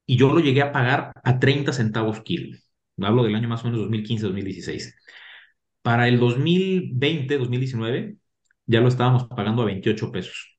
Y 0.07 0.17
yo 0.17 0.33
lo 0.33 0.41
llegué 0.41 0.63
a 0.63 0.73
pagar 0.73 1.13
a 1.23 1.39
30 1.39 1.73
centavos 1.73 2.23
kilo. 2.23 2.57
Hablo 3.01 3.25
del 3.25 3.35
año 3.35 3.49
más 3.49 3.63
o 3.65 3.71
menos 3.71 3.81
2015-2016. 3.89 4.95
Para 5.83 6.09
el 6.09 6.19
2020-2019 6.21 8.17
ya 8.67 8.81
lo 8.81 8.89
estábamos 8.89 9.25
pagando 9.29 9.63
a 9.63 9.67
28 9.67 10.11
pesos. 10.11 10.59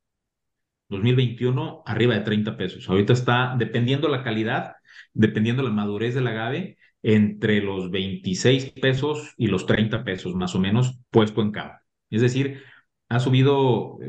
2021 0.89 1.83
arriba 1.85 2.15
de 2.15 2.21
30 2.21 2.57
pesos. 2.57 2.87
Ahorita 2.89 3.13
está, 3.13 3.55
dependiendo 3.57 4.07
la 4.07 4.23
calidad, 4.23 4.75
dependiendo 5.13 5.63
la 5.63 5.69
madurez 5.71 6.15
del 6.15 6.27
agave, 6.27 6.77
entre 7.01 7.61
los 7.61 7.91
26 7.91 8.71
pesos 8.71 9.33
y 9.37 9.47
los 9.47 9.65
30 9.65 10.03
pesos 10.03 10.35
más 10.35 10.55
o 10.55 10.59
menos 10.59 10.99
puesto 11.09 11.41
en 11.41 11.51
cabo. 11.51 11.73
Es 12.09 12.21
decir, 12.21 12.61
ha 13.07 13.19
subido 13.19 13.99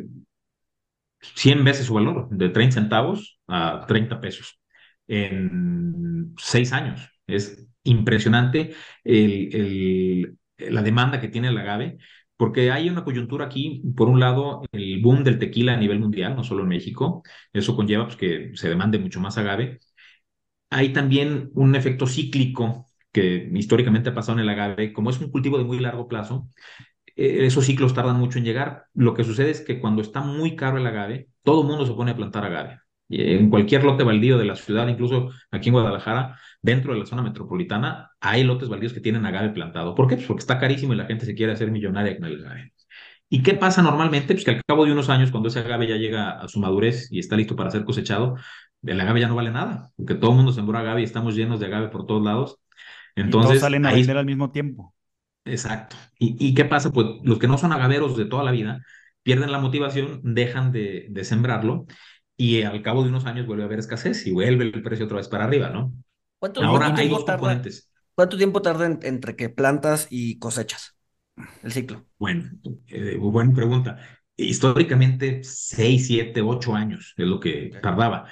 100 1.20 1.59
eh, 1.59 1.62
veces 1.62 1.87
su 1.87 1.94
valor, 1.94 2.28
de 2.30 2.48
30 2.48 2.74
centavos 2.74 3.40
a 3.48 3.85
30 3.87 4.20
pesos 4.20 4.61
en 5.09 6.35
seis 6.38 6.72
años. 6.72 7.09
Es 7.26 7.66
impresionante 7.85 8.74
la 10.59 10.83
demanda 10.83 11.20
que 11.20 11.28
tiene 11.28 11.48
el 11.48 11.59
agave, 11.59 11.98
porque 12.37 12.70
hay 12.70 12.88
una 12.88 13.04
coyuntura 13.04 13.46
aquí, 13.46 13.83
por 13.96 14.09
un 14.09 14.20
lado, 14.20 14.62
el 14.72 15.00
boom 15.02 15.24
del 15.24 15.38
tequila 15.38 15.74
a 15.74 15.76
nivel 15.76 16.00
mundial, 16.00 16.35
no 16.37 16.44
solo 16.44 16.62
en 16.62 16.68
México, 16.68 17.22
eso 17.52 17.76
conlleva 17.76 18.06
pues, 18.06 18.16
que 18.16 18.50
se 18.54 18.68
demande 18.68 18.98
mucho 18.98 19.20
más 19.20 19.37
agave. 19.38 19.78
Hay 20.70 20.92
también 20.92 21.50
un 21.54 21.74
efecto 21.74 22.06
cíclico 22.06 22.87
que 23.12 23.50
históricamente 23.54 24.11
ha 24.11 24.14
pasado 24.14 24.38
en 24.38 24.44
el 24.44 24.48
agave, 24.50 24.92
como 24.92 25.11
es 25.11 25.20
un 25.20 25.30
cultivo 25.30 25.59
de 25.59 25.64
muy 25.64 25.80
largo 25.80 26.09
plazo, 26.09 26.48
eh, 27.16 27.46
esos 27.46 27.64
ciclos 27.64 27.94
tardan 27.94 28.16
mucho 28.16 28.38
en 28.38 28.44
llegar. 28.44 28.84
Lo 28.94 29.14
que 29.14 29.24
sucede 29.24 29.50
es 29.50 29.60
que 29.60 29.80
cuando 29.80 30.02
está 30.02 30.20
muy 30.20 30.56
caro 30.56 30.78
el 30.78 30.86
agave, 30.86 31.28
todo 31.42 31.62
el 31.62 31.68
mundo 31.68 31.86
se 31.86 31.92
pone 31.92 32.12
a 32.12 32.16
plantar 32.16 32.44
agave. 32.44 32.80
En 33.12 33.50
cualquier 33.50 33.82
lote 33.82 34.04
baldío 34.04 34.38
de 34.38 34.44
la 34.44 34.54
ciudad, 34.54 34.86
incluso 34.86 35.30
aquí 35.50 35.68
en 35.68 35.72
Guadalajara, 35.72 36.38
dentro 36.62 36.92
de 36.92 37.00
la 37.00 37.06
zona 37.06 37.22
metropolitana, 37.22 38.10
hay 38.20 38.44
lotes 38.44 38.68
baldíos 38.68 38.92
que 38.92 39.00
tienen 39.00 39.26
agave 39.26 39.50
plantado. 39.50 39.96
¿Por 39.96 40.06
qué? 40.06 40.14
Pues 40.14 40.28
porque 40.28 40.40
está 40.40 40.60
carísimo 40.60 40.92
y 40.92 40.96
la 40.96 41.06
gente 41.06 41.26
se 41.26 41.34
quiere 41.34 41.52
hacer 41.52 41.72
millonaria 41.72 42.16
con 42.16 42.26
el 42.26 42.44
agave. 42.44 42.72
¿Y 43.28 43.42
qué 43.42 43.54
pasa 43.54 43.82
normalmente? 43.82 44.34
Pues 44.34 44.44
que 44.44 44.52
al 44.52 44.62
cabo 44.64 44.84
de 44.84 44.92
unos 44.92 45.08
años, 45.08 45.30
cuando 45.30 45.48
ese 45.48 45.58
agave 45.58 45.88
ya 45.88 45.96
llega 45.96 46.30
a 46.30 46.46
su 46.48 46.60
madurez 46.60 47.10
y 47.10 47.18
está 47.18 47.36
listo 47.36 47.56
para 47.56 47.70
ser 47.70 47.84
cosechado, 47.84 48.36
el 48.82 49.00
agave 49.00 49.20
ya 49.20 49.28
no 49.28 49.34
vale 49.34 49.50
nada, 49.50 49.90
porque 49.96 50.14
todo 50.14 50.30
el 50.30 50.36
mundo 50.36 50.52
sembró 50.52 50.78
agave 50.78 51.00
y 51.00 51.04
estamos 51.04 51.34
llenos 51.34 51.60
de 51.60 51.66
agave 51.66 51.88
por 51.88 52.06
todos 52.06 52.22
lados. 52.22 52.58
Entonces, 53.16 53.56
y 53.56 53.60
salen 53.60 53.86
a 53.86 53.92
vender 53.92 54.16
al 54.16 54.26
mismo 54.26 54.50
tiempo. 54.50 54.94
Exacto. 55.44 55.96
¿Y, 56.18 56.55
qué 56.55 56.64
pasa? 56.64 56.90
Pues 56.92 57.07
los 57.22 57.38
que 57.38 57.48
no 57.48 57.59
son 57.59 57.72
agaveros 57.72 58.16
de 58.16 58.26
toda 58.26 58.44
la 58.44 58.50
vida 58.50 58.85
pierden 59.22 59.53
la 59.53 59.59
motivación, 59.59 60.20
dejan 60.22 60.72
de, 60.72 61.07
de 61.11 61.24
sembrarlo 61.24 61.87
y 62.37 62.62
al 62.62 62.83
cabo 62.83 63.03
de 63.03 63.11
unos 63.11 63.26
años 63.26 63.46
vuelve 63.46 63.64
a 63.64 63.66
haber 63.66 63.79
escasez 63.79 64.26
y 64.26 64.33
vuelve 64.33 64.64
el 64.64 64.83
precio 64.83 65.05
otra 65.05 65.18
vez 65.18 65.29
para 65.29 65.44
arriba, 65.44 65.70
¿no? 65.70 65.92
Ahora 66.57 66.94
hay 66.96 67.09
dos 67.09 67.24
componentes. 67.24 67.90
¿Cuánto 68.14 68.37
tiempo 68.37 68.62
tarda 68.62 68.87
entre 69.03 69.37
que 69.37 69.48
plantas 69.48 70.07
y 70.11 70.38
cosechas 70.38 70.96
el 71.62 71.72
ciclo? 71.72 72.07
Bueno, 72.18 72.50
eh, 72.88 73.16
buena 73.18 73.53
pregunta. 73.53 73.98
Históricamente, 74.37 75.40
6, 75.42 76.07
7, 76.07 76.40
8 76.40 76.74
años 76.74 77.14
es 77.16 77.26
lo 77.26 77.40
que 77.40 77.72
tardaba. 77.83 78.26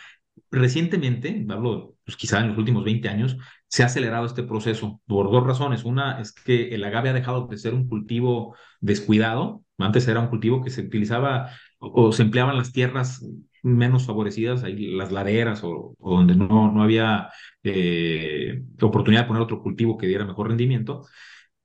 Recientemente, 0.50 1.44
hablo 1.48 1.96
pues 2.04 2.16
quizá 2.16 2.40
en 2.40 2.48
los 2.48 2.58
últimos 2.58 2.84
20 2.84 3.08
años, 3.08 3.36
se 3.68 3.82
ha 3.82 3.86
acelerado 3.86 4.26
este 4.26 4.42
proceso 4.42 5.00
por 5.06 5.30
dos 5.30 5.44
razones. 5.46 5.84
Una 5.84 6.20
es 6.20 6.32
que 6.32 6.74
el 6.74 6.84
agave 6.84 7.10
ha 7.10 7.12
dejado 7.12 7.46
de 7.46 7.58
ser 7.58 7.74
un 7.74 7.88
cultivo 7.88 8.56
descuidado. 8.80 9.64
Antes 9.78 10.08
era 10.08 10.20
un 10.20 10.28
cultivo 10.28 10.62
que 10.62 10.70
se 10.70 10.82
utilizaba 10.82 11.50
o, 11.78 12.12
se 12.12 12.22
empleaban 12.22 12.56
las 12.56 12.72
tierras 12.72 13.24
menos 13.62 14.06
favorecidas, 14.06 14.64
ahí 14.64 14.94
las 14.96 15.12
laderas 15.12 15.60
o, 15.64 15.94
donde 15.98 16.36
no, 16.36 16.72
no 16.72 16.82
había 16.82 17.30
eh, 17.62 18.62
oportunidad 18.80 19.22
de 19.22 19.28
poner 19.28 19.42
otro 19.42 19.62
cultivo 19.62 19.98
que 19.98 20.06
diera 20.06 20.24
mejor 20.24 20.48
rendimiento. 20.48 21.06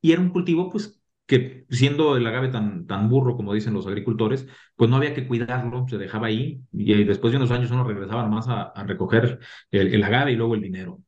Y 0.02 0.12
era 0.12 0.22
un 0.22 0.30
cultivo, 0.30 0.70
pues, 0.70 1.02
que 1.26 1.66
siendo 1.70 2.18
el 2.18 2.28
agave 2.28 2.50
tan, 2.50 2.86
tan 2.88 3.10
burro, 3.10 3.38
como 3.38 3.54
dicen 3.54 3.74
los 3.74 3.88
agricultores, 3.88 4.48
pues 4.76 4.90
no 4.90 4.98
había 4.98 5.14
que 5.14 5.28
cuidarlo, 5.28 5.86
se 5.88 5.98
dejaba 5.98 6.28
ahí 6.28 6.62
y 6.74 7.04
después 7.06 7.32
de 7.32 7.38
unos 7.38 7.52
años 7.52 7.72
uno 7.72 7.86
regresaba 7.86 8.24
nomás 8.24 8.48
a, 8.50 8.74
recoger 8.86 9.40
el 9.72 10.04
agave 10.04 10.34
y 10.34 10.36
luego 10.36 10.56
el 10.56 10.62
dinero. 10.62 11.00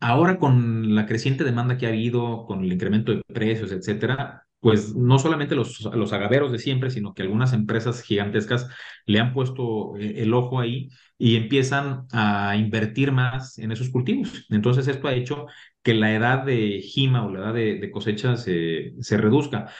Ahora 0.00 0.38
con 0.38 0.94
la 0.94 1.06
creciente 1.06 1.44
demanda 1.44 1.76
que 1.76 1.86
ha 1.86 1.90
habido, 1.90 2.46
con 2.46 2.64
el 2.64 2.72
incremento 2.72 3.12
de 3.12 3.22
precios, 3.26 3.70
etcétera, 3.70 4.46
pues 4.60 4.94
no 4.94 5.18
solamente 5.18 5.54
los, 5.54 5.80
los 5.94 6.12
agaveros 6.12 6.52
de 6.52 6.58
siempre, 6.58 6.90
sino 6.90 7.14
que 7.14 7.22
algunas 7.22 7.52
empresas 7.52 8.02
gigantescas 8.02 8.68
le 9.06 9.20
han 9.20 9.32
puesto 9.32 9.96
eh, 9.96 10.22
el 10.22 10.34
ojo 10.34 10.60
ahí 10.60 10.88
y 11.18 11.36
empiezan 11.36 12.06
a 12.12 12.56
invertir 12.56 13.12
más 13.12 13.58
en 13.58 13.72
esos 13.72 13.90
cultivos. 13.90 14.46
Entonces 14.50 14.86
esto 14.88 15.08
ha 15.08 15.14
hecho 15.14 15.46
que 15.82 15.94
la 15.94 16.14
edad 16.14 16.44
de 16.44 16.80
jima 16.82 17.24
o 17.26 17.30
la 17.30 17.40
edad 17.40 17.54
de, 17.54 17.90
cosecha 17.90 18.36
se, 18.36 18.94
se 19.00 19.16
reduzca. 19.16 19.70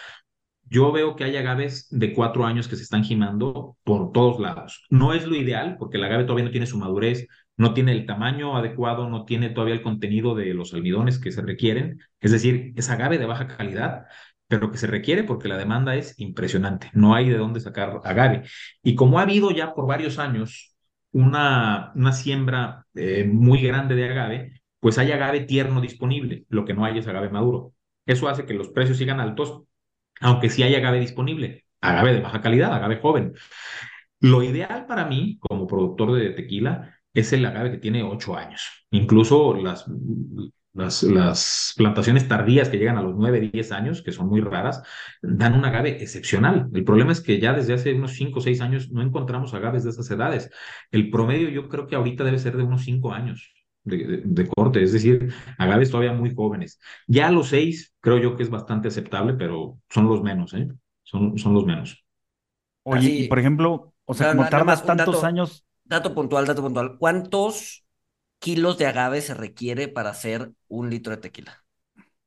Yo 0.65 0.93
veo 0.93 1.17
que 1.17 1.25
hay 1.25 1.37
agaves 1.37 1.89
de 1.91 2.15
cuatro 2.15 2.47
años 2.47 2.69
que 2.69 2.77
se 2.77 2.85
están 2.85 3.05
jimando 3.05 3.77
por 3.85 4.13
todos 4.13 4.41
lados. 4.41 4.87
No 4.89 5.13
es 5.15 5.27
lo 5.27 5.37
ideal 5.37 5.77
porque 5.79 5.97
el 5.99 6.05
agave 6.05 6.25
todavía 6.25 6.45
no 6.45 6.53
tiene 6.53 6.67
su 6.67 6.79
madurez, 6.79 7.27
no 7.61 7.75
tiene 7.75 7.93
el 7.93 8.07
tamaño 8.07 8.57
adecuado, 8.57 9.07
no 9.11 9.27
tiene 9.27 9.51
todavía 9.51 9.75
el 9.75 9.83
contenido 9.83 10.35
de 10.35 10.55
los 10.55 10.73
almidones 10.73 11.19
que 11.19 11.31
se 11.31 11.43
requieren. 11.43 12.01
Es 12.19 12.33
decir, 12.33 12.73
es 12.75 12.89
agave 12.89 13.19
de 13.19 13.27
baja 13.27 13.49
calidad, 13.49 14.07
pero 14.49 14.73
que 14.73 14.79
se 14.79 14.87
requiere 14.87 15.25
porque 15.25 15.47
la 15.47 15.59
demanda 15.59 15.95
es 15.95 16.19
impresionante. 16.19 16.89
No 16.95 17.15
hay 17.15 17.29
de 17.29 17.37
dónde 17.37 17.61
sacar 17.61 18.01
agave. 18.03 18.45
Y 18.83 18.95
como 18.95 19.19
ha 19.19 19.23
habido 19.25 19.51
ya 19.51 19.75
por 19.75 19.87
varios 19.87 20.19
años 20.19 20.75
una, 21.13 21.93
una 21.95 22.13
siembra 22.13 22.87
eh, 22.95 23.25
muy 23.31 23.61
grande 23.61 23.95
de 23.95 24.09
agave, 24.09 24.63
pues 24.81 24.97
hay 24.97 25.13
agave 25.13 25.41
tierno 25.41 25.83
disponible. 25.83 26.47
Lo 26.49 26.65
que 26.65 26.73
no 26.73 26.87
hay 26.87 26.97
es 26.97 27.09
agave 27.09 27.29
maduro. 27.29 27.75
Eso 28.07 28.31
hace 28.31 28.47
que 28.47 28.55
los 28.55 28.71
precios 28.71 28.97
sigan 28.97 29.21
altos, 29.21 29.65
aunque 30.23 30.49
sí 30.49 30.63
hay 30.63 30.77
agave 30.77 30.99
disponible. 30.99 31.67
Agave 31.83 32.15
de 32.15 32.21
baja 32.21 32.41
calidad, 32.41 32.73
agave 32.73 33.01
joven. 33.03 33.35
Lo 34.21 34.43
ideal 34.43 34.87
para 34.87 35.05
mí, 35.05 35.39
como 35.41 35.67
productor 35.67 36.15
de 36.15 36.31
tequila, 36.31 37.00
es 37.15 37.33
el 37.33 37.45
agave 37.45 37.73
que 37.73 37.79
tiene 37.79 38.03
ocho 38.03 38.37
años. 38.37 38.87
Incluso 38.91 39.55
las, 39.55 39.87
las, 40.73 41.75
plantaciones 41.77 42.29
tardías 42.29 42.69
que 42.69 42.79
llegan 42.79 42.99
a 42.99 43.03
los 43.03 43.17
9, 43.17 43.51
10 43.53 43.73
años, 43.73 44.03
que 44.03 44.13
son 44.13 44.29
muy 44.29 44.41
raras, 44.41 44.83
dan 45.23 45.55
un 45.55 45.65
agave 45.65 46.03
excepcional. 46.03 46.69
El 46.73 46.85
problema 46.85 47.13
es 47.13 47.21
que 47.21 47.41
ya 47.41 47.53
desde 47.53 47.75
hace 47.75 47.95
unos 47.95 48.13
5 48.13 48.39
o 48.39 48.43
6 48.43 48.61
años 48.61 48.91
no 48.91 49.03
encontramos 49.03 49.55
agaves 49.55 49.85
de 49.85 49.91
esas 49.91 50.11
edades. 50.11 50.51
El 50.91 51.11
promedio 51.11 51.49
yo 51.49 51.69
creo 51.69 51.87
que 51.87 51.97
ahorita 51.97 52.25
debe 52.25 52.39
ser 52.39 52.57
de 52.57 52.63
unos 52.63 52.83
5 52.85 53.13
años. 53.13 53.53
De, 53.83 54.47
corte, 54.55 54.83
es 54.83 54.93
decir, 54.93 55.33
agaves 55.57 55.91
todavía 55.91 56.13
muy 56.13 56.35
jóvenes. 56.35 56.79
Ya 57.07 57.29
a 57.29 57.33
los 57.33 57.49
6 57.49 57.95
creo 58.01 58.19
yo 58.19 58.37
que 58.37 58.43
es 58.43 58.51
bastante 58.51 58.89
aceptable, 58.89 59.35
pero 59.35 59.79
son 59.89 60.07
los 60.07 60.23
menos, 60.23 60.53
¿eh? 60.53 60.69
Son, 61.03 61.39
son 61.39 61.55
los 61.55 61.65
menos. 61.65 62.05
Oye, 62.83 63.09
y 63.09 63.29
por 63.29 63.39
ejemplo, 63.39 63.95
o 64.05 64.15
sea, 64.15 64.37
como 64.37 64.49
tardas 64.49 64.85
tantos 64.85 65.25
años. 65.25 65.65
Dato 65.91 66.15
puntual, 66.15 66.47
dato 66.47 66.63
puntual. 66.63 66.99
¿Cuántos 66.99 67.85
kilos 68.39 68.79
de 68.79 68.87
agave 68.87 69.21
se 69.23 69.35
requiere 69.35 69.89
para 69.89 70.11
hacer 70.11 70.53
un 70.69 70.89
litro 70.89 71.11
de 71.17 71.21
tequila? 71.21 71.65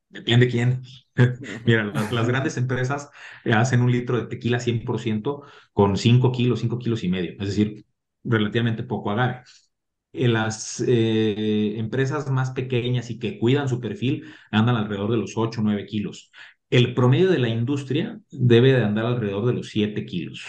Depende 0.10 0.48
de 0.48 0.52
quién. 0.52 0.82
Mira, 1.66 1.86
las, 1.86 2.28
grandes 2.28 2.58
empresas 2.58 3.10
hacen 3.46 3.82
un 3.82 3.90
litro 3.90 4.18
de 4.18 4.28
tequila 4.28 4.60
100% 4.60 5.44
con 5.72 5.96
5 5.96 6.34
kilos, 6.34 6.60
5 6.60 6.78
kilos 6.78 7.06
y 7.06 7.08
medio, 7.08 7.32
es 7.40 7.48
decir, 7.48 7.86
relativamente 8.26 8.84
poco 8.84 9.12
agave. 9.12 9.44
En 10.12 10.34
las 10.34 10.84
eh, 10.86 11.76
empresas 11.78 12.30
más 12.30 12.52
pequeñas 12.52 13.10
y 13.12 13.18
que 13.18 13.40
cuidan 13.40 13.70
su 13.70 13.80
perfil 13.80 14.26
andan 14.52 14.76
alrededor 14.76 15.10
de 15.10 15.18
los 15.18 15.38
8 15.38 15.62
o 15.62 15.64
9 15.64 15.86
kilos. 15.86 16.32
El 16.70 16.94
promedio 16.94 17.32
de 17.32 17.40
la 17.40 17.48
industria 17.48 18.20
debe 18.30 18.74
de 18.74 18.84
andar 18.84 19.06
alrededor 19.06 19.46
de 19.46 19.54
los 19.54 19.70
7 19.70 20.06
kilos. 20.06 20.46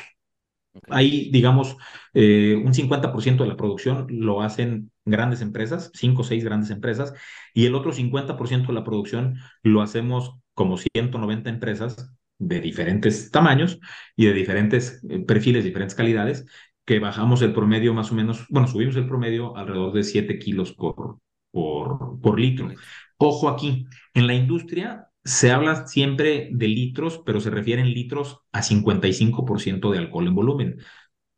Ahí, 0.88 1.30
digamos, 1.30 1.76
eh, 2.14 2.60
un 2.64 2.74
50% 2.74 3.44
de 3.44 3.48
la 3.48 3.56
producción 3.56 4.06
lo 4.08 4.42
hacen 4.42 4.90
grandes 5.04 5.40
empresas, 5.40 5.90
5 5.94 6.22
o 6.22 6.24
6 6.24 6.44
grandes 6.44 6.70
empresas, 6.70 7.14
y 7.52 7.66
el 7.66 7.74
otro 7.74 7.92
50% 7.92 8.68
de 8.68 8.72
la 8.74 8.84
producción 8.84 9.36
lo 9.62 9.82
hacemos 9.82 10.36
como 10.52 10.76
190 10.76 11.50
empresas 11.50 12.12
de 12.38 12.60
diferentes 12.60 13.30
tamaños 13.30 13.78
y 14.16 14.26
de 14.26 14.32
diferentes 14.32 15.00
eh, 15.08 15.20
perfiles, 15.20 15.64
diferentes 15.64 15.94
calidades, 15.94 16.46
que 16.84 16.98
bajamos 16.98 17.40
el 17.42 17.54
promedio 17.54 17.94
más 17.94 18.10
o 18.12 18.14
menos, 18.14 18.46
bueno, 18.50 18.66
subimos 18.68 18.96
el 18.96 19.06
promedio 19.06 19.56
alrededor 19.56 19.92
de 19.92 20.02
7 20.02 20.38
kilos 20.38 20.72
por, 20.72 21.18
por, 21.50 22.20
por 22.20 22.38
litro. 22.38 22.68
Ojo 23.16 23.48
aquí, 23.48 23.86
en 24.12 24.26
la 24.26 24.34
industria 24.34 25.08
se 25.24 25.50
habla 25.50 25.86
siempre 25.86 26.48
de 26.52 26.68
litros, 26.68 27.22
pero 27.24 27.40
se 27.40 27.50
refieren 27.50 27.92
litros 27.92 28.40
a 28.52 28.62
55% 28.62 29.90
de 29.90 29.98
alcohol 29.98 30.26
en 30.26 30.34
volumen. 30.34 30.76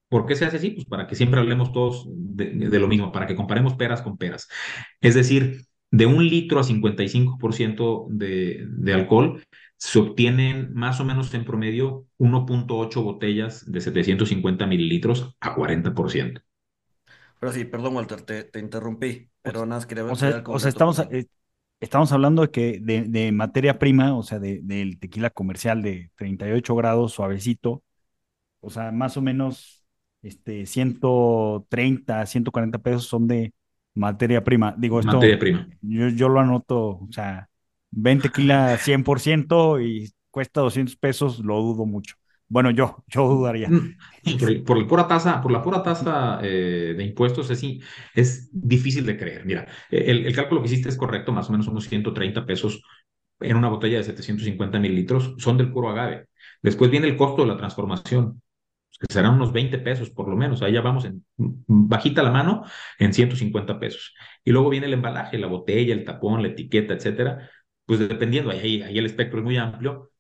¿Por 0.09 0.27
qué 0.27 0.37
se 0.37 0.45
hace 0.45 0.59
así? 0.59 0.71
Pues 0.71 0.87
para 0.87 1.07
que 1.07 1.15
siempre 1.17 1.41
hablemos 1.41 1.73
todos 1.73 2.07
de, 2.09 2.51
de, 2.51 2.79
lo 2.79 2.89
mismo, 2.89 3.13
para 3.13 3.27
que 3.27 3.37
comparemos 3.37 3.75
peras 3.75 4.03
con 4.03 4.17
peras. 4.17 4.49
Es 5.01 5.15
decir, 5.15 5.67
de 5.91 6.07
un 6.07 6.27
litro 6.27 6.61
a 6.61 6.65
55% 6.65 8.07
de, 8.11 8.67
de 8.69 8.95
alcohol, 8.95 9.43
se 9.77 9.99
obtienen 9.99 10.73
más 10.75 11.01
o 11.01 11.05
menos 11.05 11.33
en 11.35 11.45
promedio 11.45 12.07
1.8 12.19 13.03
botellas 13.03 13.71
de 13.71 13.81
750 13.81 14.67
mililitros 14.67 15.37
a 15.41 15.55
40%. 15.55 16.43
Pero 17.39 17.53
sí, 17.53 17.65
perdón, 17.65 17.97
Walter, 17.97 18.23
te, 18.23 18.45
te 18.45 18.59
interrumpí, 18.61 19.31
pero 19.43 19.67
nada 19.67 19.79
más 19.79 19.87
quería 19.87 20.05
ver. 20.05 20.13
O 20.13 20.17
sea, 20.17 20.43
o 20.47 20.59
sea 20.59 20.71
estamos, 20.71 20.99
eh, 21.11 21.27
estamos 21.81 22.13
hablando 22.13 22.43
de 22.43 22.51
que 22.51 22.81
de, 22.81 23.03
de 23.03 23.33
materia 23.33 23.79
prima, 23.79 24.17
o 24.17 24.23
sea, 24.23 24.39
de, 24.39 24.61
del 24.63 24.99
tequila 24.99 25.31
comercial 25.31 25.83
de 25.83 26.11
38 26.17 26.75
grados 26.75 27.13
suavecito, 27.13 27.83
o 28.61 28.71
sea, 28.71 28.93
más 28.93 29.17
o 29.17 29.23
menos 29.23 29.85
este, 30.23 30.67
130, 30.67 32.27
140 32.27 32.79
pesos 32.79 33.05
son 33.07 33.27
de 33.29 33.53
materia 33.95 34.43
prima. 34.43 34.75
Digo, 34.77 35.01
esto, 35.01 35.13
materia 35.13 35.39
prima. 35.39 35.69
Yo, 35.81 36.09
yo 36.09 36.29
lo 36.29 36.41
anoto, 36.41 36.79
o 36.99 37.09
sea, 37.11 37.49
20 37.91 38.29
tequila 38.29 38.77
100% 38.79 39.81
y 39.81 40.13
cuesta 40.31 40.61
200 40.61 40.97
pesos, 40.97 41.39
lo 41.41 41.61
dudo 41.61 41.87
mucho. 41.87 42.17
Bueno, 42.49 42.71
yo, 42.71 43.05
yo 43.09 43.29
dudaría. 43.29 43.69
Por, 44.39 44.65
por 44.65 44.79
la 44.79 44.87
pura 44.87 45.09
tasa, 45.09 45.41
por 45.43 45.51
la 45.51 45.63
pura 45.63 45.83
tasa 45.83 46.39
eh, 46.43 46.95
de 46.97 47.05
impuestos 47.05 47.51
es, 47.51 47.63
es 48.15 48.49
difícil 48.53 49.05
de 49.05 49.17
creer. 49.17 49.45
Mira, 49.45 49.67
el, 49.91 50.27
el, 50.27 50.35
cálculo 50.35 50.61
que 50.61 50.67
hiciste 50.69 50.89
es 50.89 50.97
correcto, 50.97 51.33
más 51.33 51.49
o 51.49 51.53
menos 51.53 51.67
unos 51.67 51.89
130 51.89 52.47
pesos 52.47 52.83
en 53.41 53.57
una 53.57 53.69
botella 53.69 53.99
de 53.99 54.05
750 54.05 54.79
mililitros 54.79 55.35
son 55.39 55.59
del 55.59 55.73
puro 55.73 55.91
agave. 55.91 56.27
Después 56.63 56.91
viene 56.91 57.09
el 57.09 57.17
costo 57.17 57.43
de 57.43 57.49
la 57.49 57.57
transformación, 57.57 58.43
que 58.99 59.13
serán 59.13 59.35
unos 59.35 59.53
20 59.53 59.79
pesos 59.79 60.11
por 60.11 60.29
lo 60.29 60.37
menos. 60.37 60.63
Ahí 60.63 60.73
ya 60.73 60.81
vamos 60.81 61.05
en 61.05 61.25
bajita 61.37 62.23
la 62.23 62.31
mano 62.31 62.65
en 62.99 63.13
150 63.13 63.79
pesos. 63.79 64.15
Y 64.45 64.53
luego 64.53 64.71
viene 64.71 64.87
el 64.87 64.95
embalaje, 64.95 65.39
la 65.39 65.49
botella, 65.49 65.95
el 65.95 66.05
tapón, 66.05 66.43
la 66.43 66.49
etiqueta, 66.49 66.95
etcétera. 66.95 67.51
Pues 67.85 68.01
dependiendo, 68.01 68.51
ahí, 68.51 68.83
ahí 68.83 68.99
el 68.99 69.07
espectro 69.07 69.39
es 69.39 69.45
muy 69.45 69.57
amplio, 69.57 70.11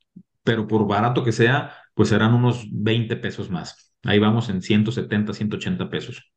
pero 0.45 0.67
por 0.69 0.87
barato 0.87 1.25
que 1.25 1.33
sea, 1.33 1.75
pues 1.97 2.11
serán 2.11 2.35
unos 2.35 2.67
20 2.71 3.17
pesos 3.17 3.49
más. 3.51 3.95
Ahí 4.05 4.19
vamos 4.19 4.51
en 4.51 4.61
170, 4.61 5.33
180 5.33 5.89
pesos. 5.89 6.31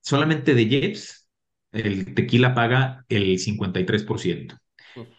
Solamente 0.00 0.54
de 0.54 0.68
Jeps, 0.68 1.28
el 1.72 2.14
tequila 2.14 2.54
paga 2.54 3.04
el 3.08 3.36
53%. 3.40 4.56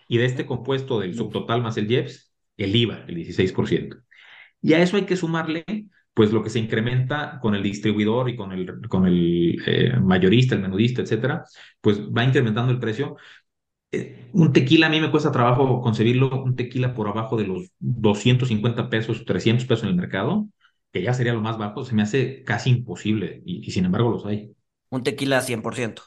Y 0.07 0.17
de 0.19 0.25
este 0.25 0.45
compuesto 0.45 1.01
del 1.01 1.15
subtotal 1.15 1.61
más 1.61 1.75
el 1.75 1.89
Jeps, 1.89 2.33
el 2.55 2.73
IVA, 2.77 3.03
el 3.09 3.17
16%. 3.17 4.01
Y 4.61 4.71
a 4.71 4.81
eso 4.81 4.95
hay 4.95 5.03
que 5.03 5.17
sumarle, 5.17 5.65
pues 6.13 6.31
lo 6.31 6.41
que 6.41 6.49
se 6.49 6.59
incrementa 6.59 7.37
con 7.41 7.53
el 7.53 7.61
distribuidor 7.61 8.29
y 8.29 8.37
con 8.37 8.53
el, 8.53 8.87
con 8.87 9.05
el 9.05 9.61
eh, 9.65 9.99
mayorista, 9.99 10.55
el 10.55 10.61
menudista, 10.61 11.01
etcétera, 11.01 11.43
pues 11.81 11.99
va 11.99 12.23
incrementando 12.23 12.71
el 12.71 12.79
precio, 12.79 13.17
eh, 13.91 14.29
un 14.33 14.53
tequila 14.53 14.87
a 14.87 14.89
mí 14.89 14.99
me 15.01 15.11
cuesta 15.11 15.31
trabajo 15.31 15.81
concebirlo, 15.81 16.43
un 16.43 16.55
tequila 16.55 16.93
por 16.93 17.07
abajo 17.07 17.37
de 17.37 17.47
los 17.47 17.71
250 17.79 18.89
pesos, 18.89 19.25
300 19.25 19.65
pesos 19.67 19.83
en 19.83 19.89
el 19.89 19.95
mercado, 19.95 20.47
que 20.91 21.01
ya 21.03 21.13
sería 21.13 21.33
lo 21.33 21.41
más 21.41 21.57
bajo, 21.57 21.85
se 21.85 21.95
me 21.95 22.03
hace 22.03 22.43
casi 22.43 22.69
imposible 22.71 23.41
y, 23.45 23.67
y 23.67 23.71
sin 23.71 23.85
embargo 23.85 24.09
los 24.11 24.25
hay. 24.25 24.53
Un 24.89 25.01
tequila 25.03 25.39
100%. 25.41 26.01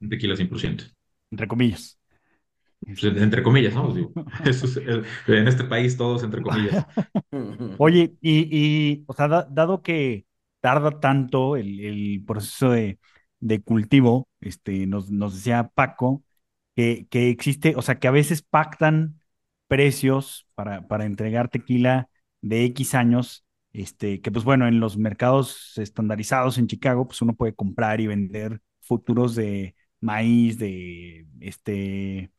Un 0.00 0.08
tequila 0.08 0.36
100%. 0.36 0.84
Entre 1.30 1.46
comillas. 1.48 1.98
Pues, 2.80 3.02
entre 3.04 3.42
comillas, 3.42 3.74
¿no? 3.74 3.92
Digo, 3.92 4.12
eso 4.44 4.66
es, 4.66 4.76
en 5.28 5.48
este 5.48 5.64
país 5.64 5.96
todos 5.96 6.22
entre 6.22 6.42
comillas. 6.42 6.86
Oye, 7.76 8.14
y, 8.20 8.48
y 8.98 9.04
o 9.06 9.12
sea, 9.14 9.28
da, 9.28 9.46
dado 9.50 9.82
que 9.82 10.26
tarda 10.60 11.00
tanto 11.00 11.56
el, 11.56 11.80
el 11.80 12.24
proceso 12.26 12.70
de, 12.70 12.98
de 13.40 13.62
cultivo, 13.62 14.28
este, 14.40 14.86
nos, 14.86 15.10
nos 15.10 15.34
decía 15.34 15.70
Paco, 15.74 16.22
que, 16.76 17.06
que, 17.10 17.30
existe, 17.30 17.74
o 17.76 17.82
sea, 17.82 17.98
que 17.98 18.08
a 18.08 18.12
veces 18.12 18.42
pactan 18.42 19.20
precios 19.68 20.46
para, 20.54 20.86
para 20.88 21.06
entregar 21.06 21.48
tequila 21.48 22.08
de 22.42 22.64
X 22.66 22.94
años, 22.94 23.44
este, 23.72 24.20
que 24.20 24.30
pues 24.30 24.44
bueno, 24.44 24.68
en 24.68 24.80
los 24.80 24.96
mercados 24.96 25.76
estandarizados 25.78 26.58
en 26.58 26.68
Chicago, 26.68 27.06
pues 27.06 27.20
uno 27.22 27.34
puede 27.34 27.54
comprar 27.54 28.00
y 28.00 28.06
vender 28.06 28.60
futuros 28.80 29.34
de 29.34 29.74
maíz, 30.00 30.58
de 30.58 31.26
este 31.40 32.30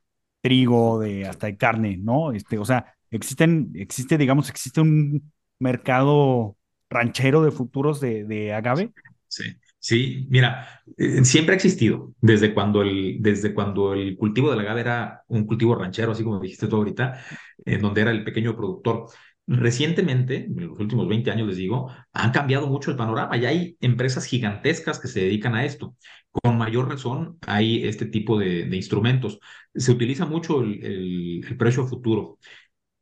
trigo, 0.42 1.00
de 1.00 1.28
hasta 1.28 1.48
de 1.48 1.58
carne, 1.58 1.98
¿no? 1.98 2.32
Este, 2.32 2.58
o 2.58 2.66
sea, 2.66 2.96
existen, 3.12 3.72
existe, 3.76 4.18
digamos, 4.18 4.50
existe 4.50 4.82
un 4.82 5.32
mercado 5.60 6.58
ranchero 6.90 7.44
de 7.44 7.52
futuros 7.52 8.00
de, 8.00 8.24
de 8.24 8.54
agave. 8.54 8.94
Sí. 9.28 9.44
Sí, 9.80 10.26
mira, 10.30 10.84
eh, 10.98 11.24
siempre 11.24 11.54
ha 11.54 11.56
existido, 11.56 12.14
desde 12.20 12.54
cuando, 12.54 12.82
el, 12.82 13.18
desde 13.22 13.54
cuando 13.54 13.94
el 13.94 14.18
cultivo 14.18 14.50
del 14.50 14.60
agave 14.60 14.82
era 14.82 15.24
un 15.28 15.46
cultivo 15.46 15.76
ranchero, 15.76 16.12
así 16.12 16.24
como 16.24 16.40
dijiste 16.40 16.68
tú 16.68 16.76
ahorita, 16.78 17.24
en 17.64 17.82
donde 17.82 18.02
era 18.02 18.12
el 18.12 18.24
pequeño 18.24 18.56
productor. 18.56 19.06
Recientemente, 19.46 20.46
en 20.46 20.68
los 20.68 20.78
últimos 20.80 21.08
20 21.08 21.32
años 21.32 21.48
les 21.48 21.58
digo, 21.58 21.90
han 22.12 22.32
cambiado 22.32 22.68
mucho 22.68 22.92
el 22.92 22.98
panorama. 22.98 23.38
Ya 23.38 23.50
hay 23.50 23.78
empresas 23.80 24.26
gigantescas 24.26 25.00
que 25.00 25.08
se 25.08 25.22
dedican 25.22 25.56
a 25.56 25.64
esto. 25.64 25.96
Con 26.32 26.58
mayor 26.58 26.90
razón 26.90 27.38
hay 27.48 27.88
este 27.88 28.06
tipo 28.08 28.38
de, 28.38 28.68
instrumentos. 28.76 29.40
Se 29.74 29.92
utiliza 29.92 30.26
mucho 30.26 30.62
el, 30.62 30.84
el 30.84 31.58
precio 31.58 31.88
futuro 31.88 32.40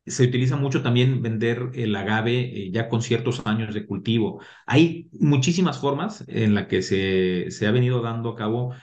se 0.06 0.24
utiliza 0.24 0.56
mucho 0.58 0.82
también 0.84 1.22
vender 1.22 1.72
el 1.74 1.96
agave 1.96 2.40
eh, 2.40 2.72
ya 2.72 2.90
con 2.90 3.02
ciertos 3.02 3.46
años 3.46 3.74
de 3.74 3.86
cultivo. 3.86 4.42
Hay 4.66 5.10
muchísimas 5.14 5.80
formas 5.80 6.24
en 6.28 6.54
las 6.56 6.68
que 6.68 6.82
se, 6.82 7.52
se 7.52 7.68
ha 7.68 7.72
venido 7.72 8.02
dando 8.02 8.30
a 8.30 8.36
cabo 8.36 8.74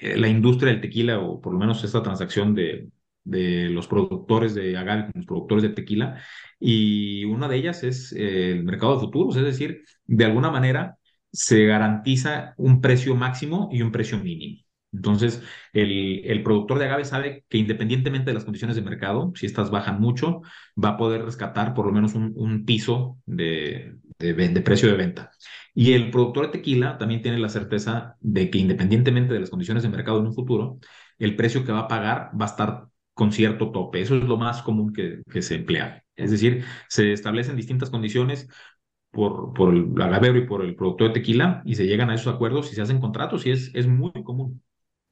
eh, 0.00 0.16
la 0.16 0.28
industria 0.28 0.72
del 0.72 0.80
tequila, 0.80 1.20
o 1.20 1.40
por 1.40 1.52
lo 1.52 1.58
menos 1.58 1.82
esta 1.84 2.02
transacción 2.02 2.54
de, 2.54 2.88
de 3.24 3.68
los 3.70 3.88
productores 3.88 4.54
de 4.54 4.76
agave 4.76 5.04
con 5.04 5.12
los 5.16 5.26
productores 5.26 5.62
de 5.62 5.70
tequila, 5.70 6.22
y 6.60 7.24
una 7.24 7.48
de 7.48 7.56
ellas 7.56 7.82
es 7.84 8.12
eh, 8.12 8.52
el 8.52 8.64
mercado 8.64 8.94
de 8.94 9.00
futuros, 9.00 9.36
es 9.36 9.44
decir, 9.44 9.82
de 10.06 10.24
alguna 10.24 10.50
manera 10.50 10.96
se 11.32 11.66
garantiza 11.66 12.54
un 12.56 12.80
precio 12.80 13.14
máximo 13.14 13.68
y 13.72 13.82
un 13.82 13.92
precio 13.92 14.18
mínimo. 14.18 14.62
Entonces, 14.92 15.42
el, 15.72 16.22
el, 16.24 16.42
productor 16.42 16.78
de 16.78 16.86
agave 16.86 17.04
sabe 17.04 17.44
que 17.48 17.58
independientemente 17.58 18.30
de 18.30 18.34
las 18.34 18.44
condiciones 18.44 18.74
de 18.74 18.82
mercado, 18.82 19.32
si 19.34 19.46
estas 19.46 19.70
bajan 19.70 20.00
mucho, 20.00 20.40
va 20.82 20.90
a 20.90 20.96
poder 20.96 21.24
rescatar 21.24 21.74
por 21.74 21.86
lo 21.86 21.92
menos 21.92 22.14
un, 22.14 22.32
un 22.36 22.64
piso 22.64 23.18
de, 23.26 23.96
de, 24.18 24.32
de, 24.34 24.60
precio 24.62 24.88
de 24.90 24.96
venta. 24.96 25.30
Y 25.74 25.92
el 25.92 26.10
productor 26.10 26.46
de 26.46 26.52
tequila 26.58 26.98
también 26.98 27.22
tiene 27.22 27.38
la 27.38 27.50
certeza 27.50 28.16
de 28.20 28.50
que 28.50 28.58
independientemente 28.58 29.34
de 29.34 29.40
las 29.40 29.50
condiciones 29.50 29.82
de 29.82 29.90
mercado 29.90 30.20
en 30.20 30.26
un 30.26 30.34
futuro, 30.34 30.78
el 31.18 31.36
precio 31.36 31.64
que 31.64 31.72
va 31.72 31.80
a 31.80 31.88
pagar 31.88 32.30
va 32.40 32.46
a 32.46 32.48
estar 32.48 32.88
con 33.14 33.32
cierto 33.32 33.70
tope. 33.72 34.00
Eso 34.00 34.16
es 34.16 34.24
lo 34.24 34.36
más 34.36 34.62
común 34.62 34.92
que, 34.92 35.22
que 35.30 35.42
se 35.42 35.56
emplea. 35.56 36.04
Es 36.16 36.30
decir, 36.30 36.64
se 36.88 37.12
establecen 37.12 37.56
distintas 37.56 37.90
condiciones 37.90 38.48
por, 39.10 39.52
por 39.54 39.74
el 39.74 40.00
agavero 40.00 40.38
y 40.38 40.46
por 40.46 40.64
el 40.64 40.76
productor 40.76 41.08
de 41.08 41.14
tequila 41.14 41.62
y 41.64 41.74
se 41.74 41.86
llegan 41.86 42.10
a 42.10 42.14
esos 42.14 42.34
acuerdos 42.34 42.72
y 42.72 42.74
se 42.74 42.82
hacen 42.82 43.00
contratos 43.00 43.46
y 43.46 43.50
es, 43.50 43.70
es 43.74 43.86
muy 43.86 44.12
común. 44.24 44.62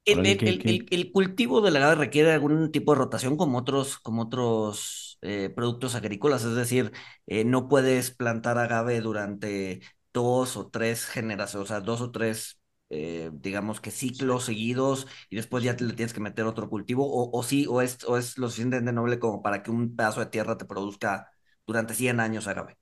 El, 0.07 0.21
el, 0.25 0.43
el, 0.47 0.63
el, 0.67 0.87
el 0.91 1.13
cultivo 1.13 1.61
del 1.61 1.77
agave 1.77 1.97
requiere 1.97 2.33
algún 2.33 2.73
tipo 2.73 2.93
de 2.95 2.99
rotación 3.01 3.37
como 3.37 3.59
otros, 3.59 3.99
como 3.99 4.23
otros 4.23 5.19
eh, 5.23 5.51
productos 5.55 5.97
agrícolas, 5.97 6.45
es 6.45 6.55
decir, 6.55 6.93
eh, 7.27 7.45
no 7.45 7.69
puedes 7.69 8.13
plantar 8.13 8.59
agave 8.59 9.01
durante 9.01 9.83
dos 10.15 10.57
o 10.57 10.69
tres 10.71 11.07
generaciones, 11.07 11.65
o 11.65 11.69
sea, 11.69 11.81
dos 11.81 12.01
o 12.03 12.13
tres, 12.13 12.61
eh, 12.91 13.31
digamos 13.35 13.81
que 13.81 13.91
ciclos 13.91 14.45
seguidos 14.45 15.09
y 15.29 15.37
después 15.37 15.65
ya 15.65 15.77
te 15.77 15.85
le 15.85 15.95
tienes 15.95 16.15
que 16.15 16.21
meter 16.21 16.47
otro 16.47 16.71
cultivo, 16.71 17.05
o, 17.07 17.37
o 17.37 17.43
sí, 17.43 17.67
o 17.69 17.83
es, 17.83 18.05
o 18.05 18.17
es 18.17 18.39
lo 18.39 18.49
suficientemente 18.49 18.93
noble 18.93 19.19
como 19.19 19.43
para 19.43 19.63
que 19.65 19.73
un 19.73 19.97
pedazo 19.97 20.21
de 20.21 20.27
tierra 20.27 20.57
te 20.57 20.67
produzca 20.67 21.29
durante 21.67 21.95
100 21.95 22.21
años 22.21 22.47
agave. 22.47 22.79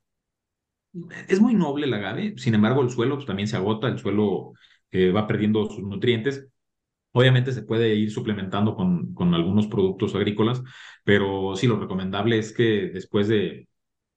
Es 1.27 1.41
muy 1.41 1.53
noble 1.53 1.85
el 1.87 1.93
agave, 1.93 2.35
sin 2.37 2.55
embargo 2.55 2.81
el 2.81 2.89
suelo 2.89 3.15
pues, 3.15 3.25
también 3.27 3.47
se 3.47 3.57
agota, 3.57 3.87
el 3.87 3.99
suelo 3.99 4.53
va 5.13 5.27
perdiendo 5.27 5.65
sus 5.69 5.83
nutrientes 5.83 6.47
Obviamente 7.15 7.53
se 7.53 7.63
puede 7.63 7.95
ir 7.95 8.11
suplementando 8.11 8.75
con, 8.75 9.13
con 9.15 9.33
algunos 9.33 9.67
productos 9.67 10.15
agrícolas, 10.15 10.61
pero 11.05 11.55
sí 11.55 11.67
lo 11.67 11.79
recomendable 11.79 12.37
es 12.39 12.53
que 12.53 12.89
después 12.93 13.27
de 13.29 13.69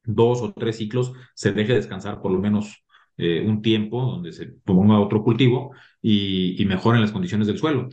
dos 0.04 0.42
o 0.42 0.52
tres 0.52 0.76
ciclos 0.78 1.12
se 1.34 1.52
deje 1.52 1.74
descansar 1.74 2.20
por 2.22 2.32
lo 2.32 2.40
menos 2.40 2.84
eh, 3.18 3.42
un 3.46 3.62
tiempo 3.62 4.02
donde 4.02 4.32
se 4.32 4.46
ponga 4.64 5.00
otro 5.00 5.22
cultivo 5.24 5.72
y, 6.02 6.60
y 6.62 6.66
mejoren 6.66 7.00
las 7.02 7.12
condiciones 7.12 7.46
del 7.48 7.58
suelo. 7.58 7.88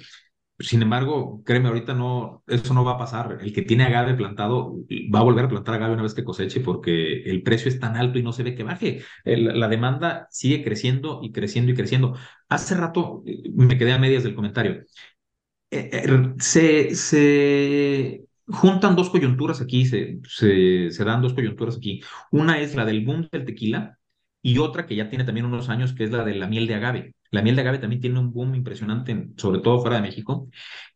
Sin 0.57 0.81
embargo, 0.81 1.41
créeme, 1.43 1.67
ahorita 1.67 1.93
no, 1.93 2.41
eso 2.47 2.73
no 2.73 2.85
va 2.85 2.93
a 2.93 2.97
pasar. 2.97 3.39
El 3.41 3.51
que 3.53 3.61
tiene 3.61 3.83
agave 3.83 4.13
plantado 4.13 4.75
va 5.13 5.19
a 5.19 5.23
volver 5.23 5.45
a 5.45 5.49
plantar 5.49 5.75
agave 5.75 5.93
una 5.95 6.03
vez 6.03 6.13
que 6.13 6.23
coseche 6.23 6.61
porque 6.61 7.23
el 7.23 7.43
precio 7.43 7.67
es 7.67 7.77
tan 7.79 7.97
alto 7.97 8.19
y 8.19 8.23
no 8.23 8.31
se 8.31 8.43
ve 8.43 8.55
que 8.55 8.63
baje. 8.63 9.03
la 9.25 9.67
demanda 9.67 10.27
sigue 10.31 10.63
creciendo 10.63 11.19
y 11.21 11.33
creciendo 11.33 11.71
y 11.73 11.75
creciendo. 11.75 12.15
Hace 12.47 12.75
rato 12.75 13.23
eh, 13.25 13.43
me 13.53 13.77
quedé 13.77 13.91
a 13.93 13.99
medias 13.99 14.23
del 14.23 14.35
comentario. 14.35 14.83
Eh, 15.71 15.89
eh, 15.93 16.33
se, 16.39 16.95
se 16.95 18.25
juntan 18.47 18.95
dos 18.95 19.09
coyunturas 19.09 19.61
aquí, 19.61 19.85
se, 19.85 20.19
se, 20.29 20.91
se 20.91 21.03
dan 21.05 21.21
dos 21.23 21.33
coyunturas 21.33 21.77
aquí. 21.77 22.01
Una 22.31 22.59
es 22.61 22.75
la 22.75 22.85
del 22.85 23.05
boom 23.05 23.27
del 23.31 23.45
tequila 23.45 23.99
y 24.43 24.59
otra 24.59 24.85
que 24.87 24.95
ya 24.95 25.09
tiene 25.09 25.25
también 25.25 25.47
unos 25.47 25.69
años, 25.69 25.93
que 25.93 26.05
es 26.05 26.11
la 26.11 26.25
de 26.25 26.35
la 26.35 26.47
miel 26.47 26.67
de 26.67 26.75
agave. 26.75 27.14
La 27.35 27.41
miel 27.43 27.55
de 27.55 27.61
agave 27.61 27.79
también 27.79 28.01
tiene 28.01 28.19
un 28.19 28.31
boom 28.33 28.55
impresionante, 28.55 29.29
sobre 29.37 29.59
todo 29.59 29.79
fuera 29.81 29.97
de 29.97 30.01
México, 30.03 30.49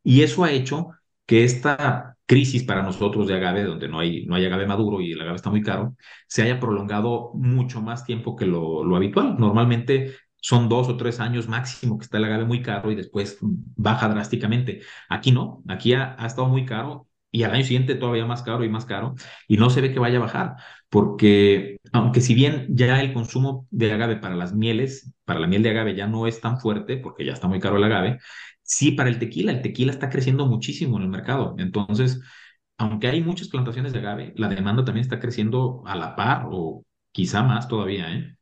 y 0.04 0.22
eso 0.24 0.44
ha 0.44 0.52
hecho 0.52 0.90
que 1.26 1.44
esta 1.44 2.18
crisis 2.26 2.64
para 2.64 2.84
nosotros 2.84 3.28
de 3.28 3.36
agave, 3.36 3.64
donde 3.64 3.88
no 3.88 4.00
hay, 4.00 4.26
no 4.26 4.36
hay 4.36 4.46
agave 4.46 4.66
maduro 4.68 5.02
y 5.02 5.12
el 5.12 5.22
agave 5.22 5.36
está 5.36 5.50
muy 5.50 5.62
caro, 5.62 5.96
se 6.28 6.44
haya 6.44 6.60
prolongado 6.60 7.32
mucho 7.36 7.82
más 7.82 8.06
tiempo 8.06 8.36
que 8.36 8.46
lo, 8.46 8.84
lo 8.84 8.96
habitual. 8.96 9.36
Normalmente 9.38 10.16
son 10.42 10.70
dos 10.70 10.88
o 10.90 10.98
tres 10.98 11.20
años 11.20 11.48
máximo 11.48 11.98
que 11.98 12.06
está 12.06 12.18
el 12.18 12.26
agave 12.26 12.46
muy 12.46 12.62
caro 12.62 12.92
y 12.92 12.96
después 12.96 13.38
baja 13.42 14.08
drásticamente. 14.10 14.82
Aquí 15.10 15.32
no, 15.32 15.64
aquí 15.68 15.94
ha, 15.94 16.16
ha 16.18 16.28
estado 16.28 16.48
muy 16.48 16.66
caro 16.66 17.09
y 17.32 17.44
al 17.44 17.52
año 17.52 17.64
siguiente 17.64 17.96
todavía 17.96 18.26
más 18.26 18.42
caro 18.44 18.64
y 18.64 18.70
más 18.70 18.86
caro, 18.86 19.16
y 19.48 19.58
no 19.58 19.70
se 19.70 19.82
ve 19.82 19.94
que 19.94 20.00
vaya 20.00 20.18
a 20.18 20.22
bajar, 20.22 20.56
porque 20.90 21.78
aunque 21.94 22.22
si 22.22 22.34
bien 22.36 22.68
ya 22.70 23.02
el 23.02 23.14
consumo 23.14 23.68
de 23.72 23.92
agave 23.92 24.18
para 24.18 24.36
las 24.36 24.54
mieles, 24.54 25.14
para 25.26 25.40
la 25.40 25.48
miel 25.48 25.64
de 25.64 25.70
agave 25.72 25.96
ya 25.96 26.08
no 26.08 26.28
es 26.28 26.42
tan 26.42 26.60
fuerte, 26.60 26.98
porque 26.98 27.26
ya 27.26 27.34
está 27.34 27.48
muy 27.48 27.60
caro 27.60 27.78
el 27.78 27.84
agave, 27.84 28.20
sí 28.64 28.92
para 28.92 29.10
el 29.10 29.20
tequila, 29.20 29.52
el 29.52 29.62
tequila 29.62 29.92
está 29.92 30.10
creciendo 30.10 30.46
muchísimo 30.48 30.98
en 30.98 31.04
el 31.04 31.10
mercado, 31.10 31.56
entonces, 31.58 32.22
aunque 32.78 33.08
hay 33.08 33.22
muchas 33.22 33.50
plantaciones 33.50 33.94
de 33.94 34.00
agave, 34.00 34.34
la 34.36 34.48
demanda 34.50 34.86
también 34.86 35.04
está 35.04 35.20
creciendo 35.20 35.84
a 35.86 35.96
la 35.96 36.16
par 36.16 36.48
o 36.52 36.86
quizá 37.12 37.44
más 37.44 37.68
todavía, 37.68 38.12
¿eh? 38.14 38.36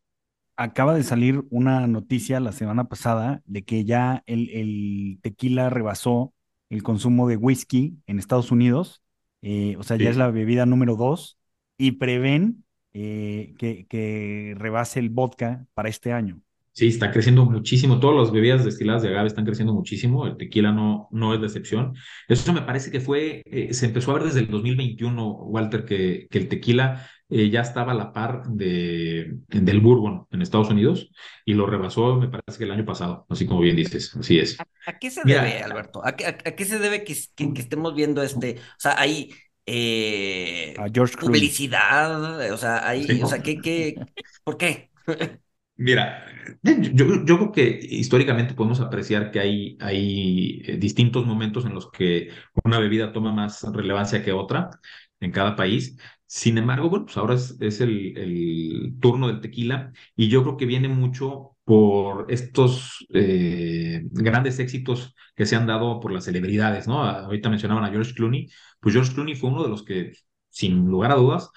Acaba 0.60 0.96
de 0.96 1.04
salir 1.04 1.44
una 1.52 1.86
noticia 1.86 2.40
la 2.40 2.52
semana 2.52 2.86
pasada 2.86 3.44
de 3.46 3.64
que 3.64 3.86
ya 3.86 4.24
el, 4.26 4.50
el 4.50 5.20
tequila 5.22 5.70
rebasó 5.70 6.34
el 6.70 6.84
consumo 6.84 7.28
de 7.28 7.38
whisky 7.38 7.98
en 8.08 8.20
Estados 8.20 8.52
Unidos, 8.52 9.02
eh, 9.42 9.76
o 9.78 9.84
sea, 9.84 9.98
ya 9.98 10.10
es 10.10 10.18
la 10.18 10.32
bebida 10.32 10.66
número 10.66 10.96
dos, 10.96 11.38
y 11.78 11.94
prevén 11.94 12.66
eh, 12.94 13.54
que, 13.58 13.86
que 13.88 14.56
rebase 14.58 15.00
el 15.00 15.10
vodka 15.10 15.66
para 15.74 15.90
este 15.90 16.14
año. 16.14 16.42
Sí, 16.72 16.88
está 16.90 17.12
creciendo 17.12 17.44
muchísimo. 17.46 18.00
Todas 18.00 18.18
las 18.18 18.32
bebidas 18.32 18.64
destiladas 18.64 19.02
de 19.02 19.10
agave 19.10 19.28
están 19.28 19.46
creciendo 19.46 19.74
muchísimo. 19.74 20.28
El 20.28 20.38
tequila 20.38 20.72
no, 20.72 21.08
no 21.12 21.34
es 21.34 21.40
la 21.40 21.48
excepción. 21.48 21.96
Eso 22.28 22.54
me 22.54 22.62
parece 22.62 22.92
que 22.92 23.00
fue, 23.00 23.42
eh, 23.46 23.74
se 23.74 23.88
empezó 23.88 24.12
a 24.12 24.16
ver 24.16 24.26
desde 24.26 24.42
el 24.42 24.48
2021, 24.50 25.28
Walter, 25.28 25.86
que, 25.86 26.28
que 26.30 26.38
el 26.38 26.48
tequila 26.48 27.10
eh, 27.30 27.50
ya 27.50 27.62
estaba 27.62 27.92
a 27.92 27.96
la 27.96 28.14
par 28.14 28.44
de, 28.48 29.38
del 29.48 29.80
bourbon 29.82 30.28
en 30.32 30.42
Estados 30.42 30.70
Unidos 30.70 31.12
y 31.46 31.54
lo 31.54 31.66
rebasó, 31.66 32.16
me 32.16 32.30
parece 32.30 32.58
que 32.58 32.64
el 32.64 32.72
año 32.72 32.86
pasado, 32.86 33.26
así 33.30 33.46
como 33.46 33.62
bien 33.62 33.76
dices. 33.76 34.16
Así 34.16 34.40
es. 34.40 34.58
¿A, 34.86 34.98
qué 34.98 35.12
se 35.12 35.22
debe, 35.26 35.62
Alberto? 35.62 36.06
¿A 36.06 36.16
qué, 36.16 36.26
a, 36.26 36.36
qué, 36.38 36.66
se 36.66 36.80
debe 36.80 37.04
que, 37.04 37.16
que, 37.36 37.54
que, 37.54 37.62
estemos 37.62 37.96
viendo 37.96 38.24
este? 38.24 38.56
O 38.60 38.80
sea, 38.80 39.00
hay 39.00 39.34
eh, 39.66 40.76
publicidad, 41.20 42.52
o 42.52 42.58
sea, 42.58 42.88
hay, 42.88 43.04
sí. 43.04 43.22
o 43.22 43.28
sea, 43.28 43.44
¿qué, 43.44 43.58
qué, 43.60 43.96
¿por 44.44 44.58
qué? 44.58 44.90
Mira, 45.78 46.26
yo, 46.64 47.24
yo, 47.24 47.38
creo 47.38 47.52
que 47.52 47.80
históricamente 47.84 48.56
podemos 48.56 48.82
apreciar 48.82 49.30
que 49.30 49.40
hay, 49.40 49.78
hay 49.80 50.62
eh, 50.66 50.78
distintos 50.78 51.26
momentos 51.26 51.66
en 51.66 51.76
los 51.76 51.92
que 51.92 52.30
una 52.64 52.80
bebida 52.80 53.14
toma 53.14 53.32
más 53.32 53.64
relevancia 53.74 54.24
que 54.24 54.32
otra 54.32 54.72
en 55.20 55.32
cada 55.32 55.56
país. 55.56 55.98
Sin 56.28 56.58
embargo, 56.58 56.90
bueno, 56.90 57.06
pues 57.06 57.18
ahora 57.18 57.36
es, 57.36 57.82
el, 57.82 58.98
turno 59.00 59.28
del 59.28 59.42
tequila 59.42 59.94
y 60.16 60.28
yo 60.28 60.44
creo 60.44 60.58
que 60.58 60.66
viene 60.66 60.90
mucho 60.90 61.56
por 61.64 62.26
estos 62.32 63.06
eh, 63.14 64.02
grandes 64.12 64.60
éxitos 64.60 65.16
que 65.36 65.46
se 65.46 65.56
han 65.56 65.68
dado 65.68 66.00
por 66.00 66.12
las 66.12 66.26
celebridades, 66.26 66.88
¿no? 66.88 67.04
Ahorita 67.04 67.50
mencionaban 67.50 67.86
a 67.86 67.92
George 67.92 68.14
Clooney, 68.14 68.50
pues 68.80 68.94
George 68.94 69.14
Clooney 69.14 69.36
fue 69.36 69.50
uno 69.50 69.64
de 69.64 69.70
los 69.70 69.84
que, 69.84 70.14
sin 70.50 70.86
lugar 70.88 71.12
a 71.12 71.16
dudas, 71.16 71.50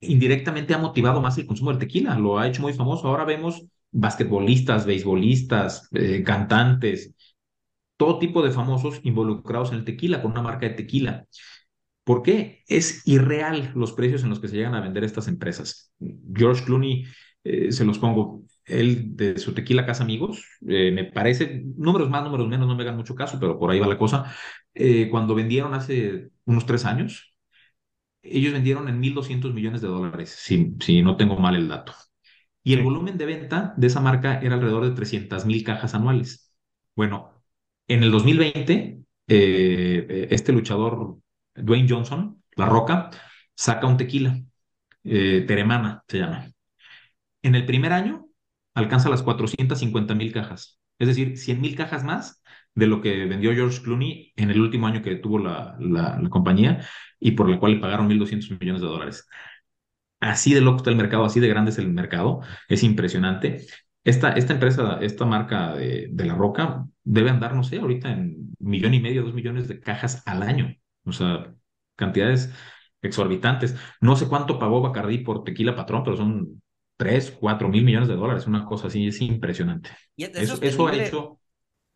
indirectamente 0.00 0.74
ha 0.74 0.78
motivado 0.78 1.20
más 1.20 1.36
el 1.38 1.46
consumo 1.46 1.70
del 1.70 1.80
tequila, 1.80 2.16
lo 2.18 2.38
ha 2.38 2.46
hecho 2.46 2.62
muy 2.62 2.72
famoso. 2.72 3.08
Ahora 3.08 3.24
vemos 3.24 3.64
basquetbolistas, 3.90 4.86
beisbolistas, 4.86 5.88
eh, 5.92 6.22
cantantes, 6.22 7.14
todo 7.96 8.18
tipo 8.18 8.42
de 8.42 8.52
famosos 8.52 9.00
involucrados 9.02 9.72
en 9.72 9.78
el 9.78 9.84
tequila, 9.84 10.22
con 10.22 10.32
una 10.32 10.42
marca 10.42 10.68
de 10.68 10.74
tequila. 10.74 11.26
¿Por 12.08 12.22
qué? 12.22 12.64
Es 12.66 13.06
irreal 13.06 13.70
los 13.74 13.92
precios 13.92 14.22
en 14.22 14.30
los 14.30 14.40
que 14.40 14.48
se 14.48 14.56
llegan 14.56 14.74
a 14.74 14.80
vender 14.80 15.04
estas 15.04 15.28
empresas. 15.28 15.92
George 16.34 16.64
Clooney, 16.64 17.04
eh, 17.44 17.70
se 17.70 17.84
los 17.84 17.98
pongo, 17.98 18.44
él 18.64 19.14
de 19.14 19.36
su 19.38 19.52
tequila 19.52 19.84
Casa 19.84 20.04
Amigos, 20.04 20.42
eh, 20.66 20.90
me 20.90 21.04
parece, 21.04 21.64
números 21.76 22.08
más, 22.08 22.24
números 22.24 22.48
menos, 22.48 22.66
no 22.66 22.74
me 22.74 22.82
hagan 22.82 22.96
mucho 22.96 23.14
caso, 23.14 23.38
pero 23.38 23.58
por 23.58 23.70
ahí 23.70 23.78
va 23.78 23.86
la 23.86 23.98
cosa. 23.98 24.34
Eh, 24.72 25.10
cuando 25.10 25.34
vendieron 25.34 25.74
hace 25.74 26.30
unos 26.46 26.64
tres 26.64 26.86
años, 26.86 27.36
ellos 28.22 28.54
vendieron 28.54 28.88
en 28.88 29.00
1.200 29.00 29.52
millones 29.52 29.82
de 29.82 29.88
dólares, 29.88 30.30
si, 30.30 30.76
si 30.80 31.02
no 31.02 31.18
tengo 31.18 31.36
mal 31.36 31.56
el 31.56 31.68
dato. 31.68 31.92
Y 32.62 32.72
el 32.72 32.82
volumen 32.82 33.18
de 33.18 33.26
venta 33.26 33.74
de 33.76 33.86
esa 33.88 34.00
marca 34.00 34.40
era 34.40 34.54
alrededor 34.54 34.84
de 34.86 34.92
300 34.94 35.44
mil 35.44 35.62
cajas 35.62 35.94
anuales. 35.94 36.54
Bueno, 36.96 37.44
en 37.86 38.02
el 38.02 38.10
2020, 38.10 39.02
eh, 39.28 40.28
este 40.30 40.52
luchador, 40.52 41.18
Dwayne 41.62 41.88
Johnson, 41.88 42.42
La 42.56 42.66
Roca, 42.66 43.10
saca 43.54 43.86
un 43.86 43.96
tequila, 43.96 44.40
eh, 45.04 45.44
Teremana 45.46 46.04
se 46.08 46.18
llama. 46.18 46.50
En 47.42 47.54
el 47.54 47.66
primer 47.66 47.92
año 47.92 48.26
alcanza 48.74 49.08
las 49.08 49.22
450 49.22 50.14
mil 50.14 50.32
cajas, 50.32 50.80
es 50.98 51.08
decir, 51.08 51.36
100 51.36 51.60
mil 51.60 51.76
cajas 51.76 52.04
más 52.04 52.42
de 52.74 52.86
lo 52.86 53.00
que 53.00 53.26
vendió 53.26 53.52
George 53.52 53.82
Clooney 53.82 54.32
en 54.36 54.50
el 54.50 54.60
último 54.60 54.86
año 54.86 55.02
que 55.02 55.16
tuvo 55.16 55.38
la, 55.38 55.76
la, 55.80 56.20
compañía 56.30 56.86
y 57.18 57.32
por 57.32 57.48
la 57.48 57.58
cual 57.58 57.72
le 57.72 57.80
pagaron 57.80 58.08
1.200 58.08 58.58
millones 58.60 58.82
de 58.82 58.88
dólares. 58.88 59.26
Así 60.20 60.54
de 60.54 60.60
loco 60.60 60.78
está 60.78 60.90
el 60.90 60.96
mercado, 60.96 61.24
así 61.24 61.40
de 61.40 61.48
grande 61.48 61.70
es 61.70 61.78
el 61.78 61.88
mercado, 61.92 62.40
es 62.68 62.82
impresionante. 62.82 63.66
Esta, 64.04 64.32
esta 64.32 64.54
empresa, 64.54 64.98
esta 65.00 65.24
marca 65.26 65.74
de, 65.74 66.08
de 66.10 66.24
La 66.24 66.34
Roca, 66.34 66.86
debe 67.04 67.30
andar, 67.30 67.54
no 67.54 67.62
sé, 67.62 67.78
ahorita 67.78 68.10
en 68.10 68.54
millón 68.58 68.94
y 68.94 69.00
medio, 69.00 69.22
dos 69.22 69.34
millones 69.34 69.68
de 69.68 69.80
cajas 69.80 70.22
al 70.26 70.42
año. 70.42 70.74
O 71.08 71.12
sea, 71.12 71.54
cantidades 71.96 72.52
exorbitantes. 73.02 73.76
No 74.00 74.16
sé 74.16 74.28
cuánto 74.28 74.58
pagó 74.58 74.80
Bacardi 74.80 75.18
por 75.18 75.44
tequila 75.44 75.76
patrón, 75.76 76.02
pero 76.04 76.16
son 76.16 76.62
3, 76.96 77.36
4 77.38 77.68
mil 77.68 77.84
millones 77.84 78.08
de 78.08 78.16
dólares, 78.16 78.46
una 78.46 78.64
cosa 78.64 78.88
así, 78.88 79.06
es 79.06 79.20
impresionante. 79.20 79.90
¿Y 80.16 80.24
es 80.24 80.36
eso, 80.36 80.58
eso 80.60 80.86
ha 80.88 80.94
hecho... 80.94 81.40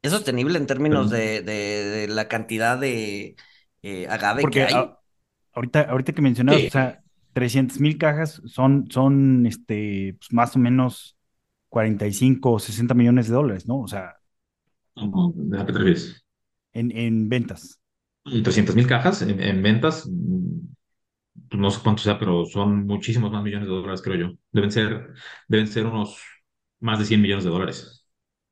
¿Es 0.00 0.10
sostenible 0.10 0.58
en 0.58 0.66
términos 0.66 1.10
de, 1.10 1.42
de, 1.42 1.52
de 1.52 2.08
la 2.08 2.26
cantidad 2.26 2.76
de 2.76 3.36
eh, 3.82 4.06
agave 4.08 4.42
Porque 4.42 4.58
que 4.60 4.64
hay? 4.64 4.74
A, 4.74 4.98
ahorita, 5.54 5.82
ahorita 5.82 6.12
que 6.12 6.22
mencionabas, 6.22 6.60
sí. 6.60 6.68
o 6.68 6.70
sea, 6.70 7.02
300 7.32 7.78
mil 7.80 7.98
cajas 7.98 8.42
son, 8.46 8.90
son 8.90 9.46
este, 9.46 10.16
pues 10.18 10.32
más 10.32 10.56
o 10.56 10.58
menos 10.58 11.16
45 11.68 12.52
o 12.52 12.58
60 12.58 12.94
millones 12.94 13.28
de 13.28 13.34
dólares, 13.34 13.66
¿no? 13.66 13.80
O 13.80 13.88
sea. 13.88 14.16
¿De 14.94 15.58
qué 15.58 15.72
te 15.72 15.78
refieres? 15.78 16.24
En, 16.72 16.96
en 16.96 17.28
ventas. 17.28 17.81
300 18.24 18.74
mil 18.74 18.86
cajas 18.86 19.22
en, 19.22 19.40
en, 19.40 19.62
ventas, 19.62 20.08
no 21.50 21.70
sé 21.70 21.80
cuánto 21.82 22.02
sea, 22.02 22.18
pero 22.18 22.44
son 22.46 22.86
muchísimos 22.86 23.32
más 23.32 23.42
millones 23.42 23.68
de 23.68 23.74
dólares, 23.74 24.02
creo 24.02 24.16
yo. 24.16 24.36
Deben 24.52 24.70
ser, 24.70 25.12
deben 25.48 25.66
ser 25.66 25.86
unos 25.86 26.18
más 26.80 26.98
de 26.98 27.04
100 27.04 27.20
millones 27.20 27.44
de 27.44 27.50
dólares. 27.50 28.06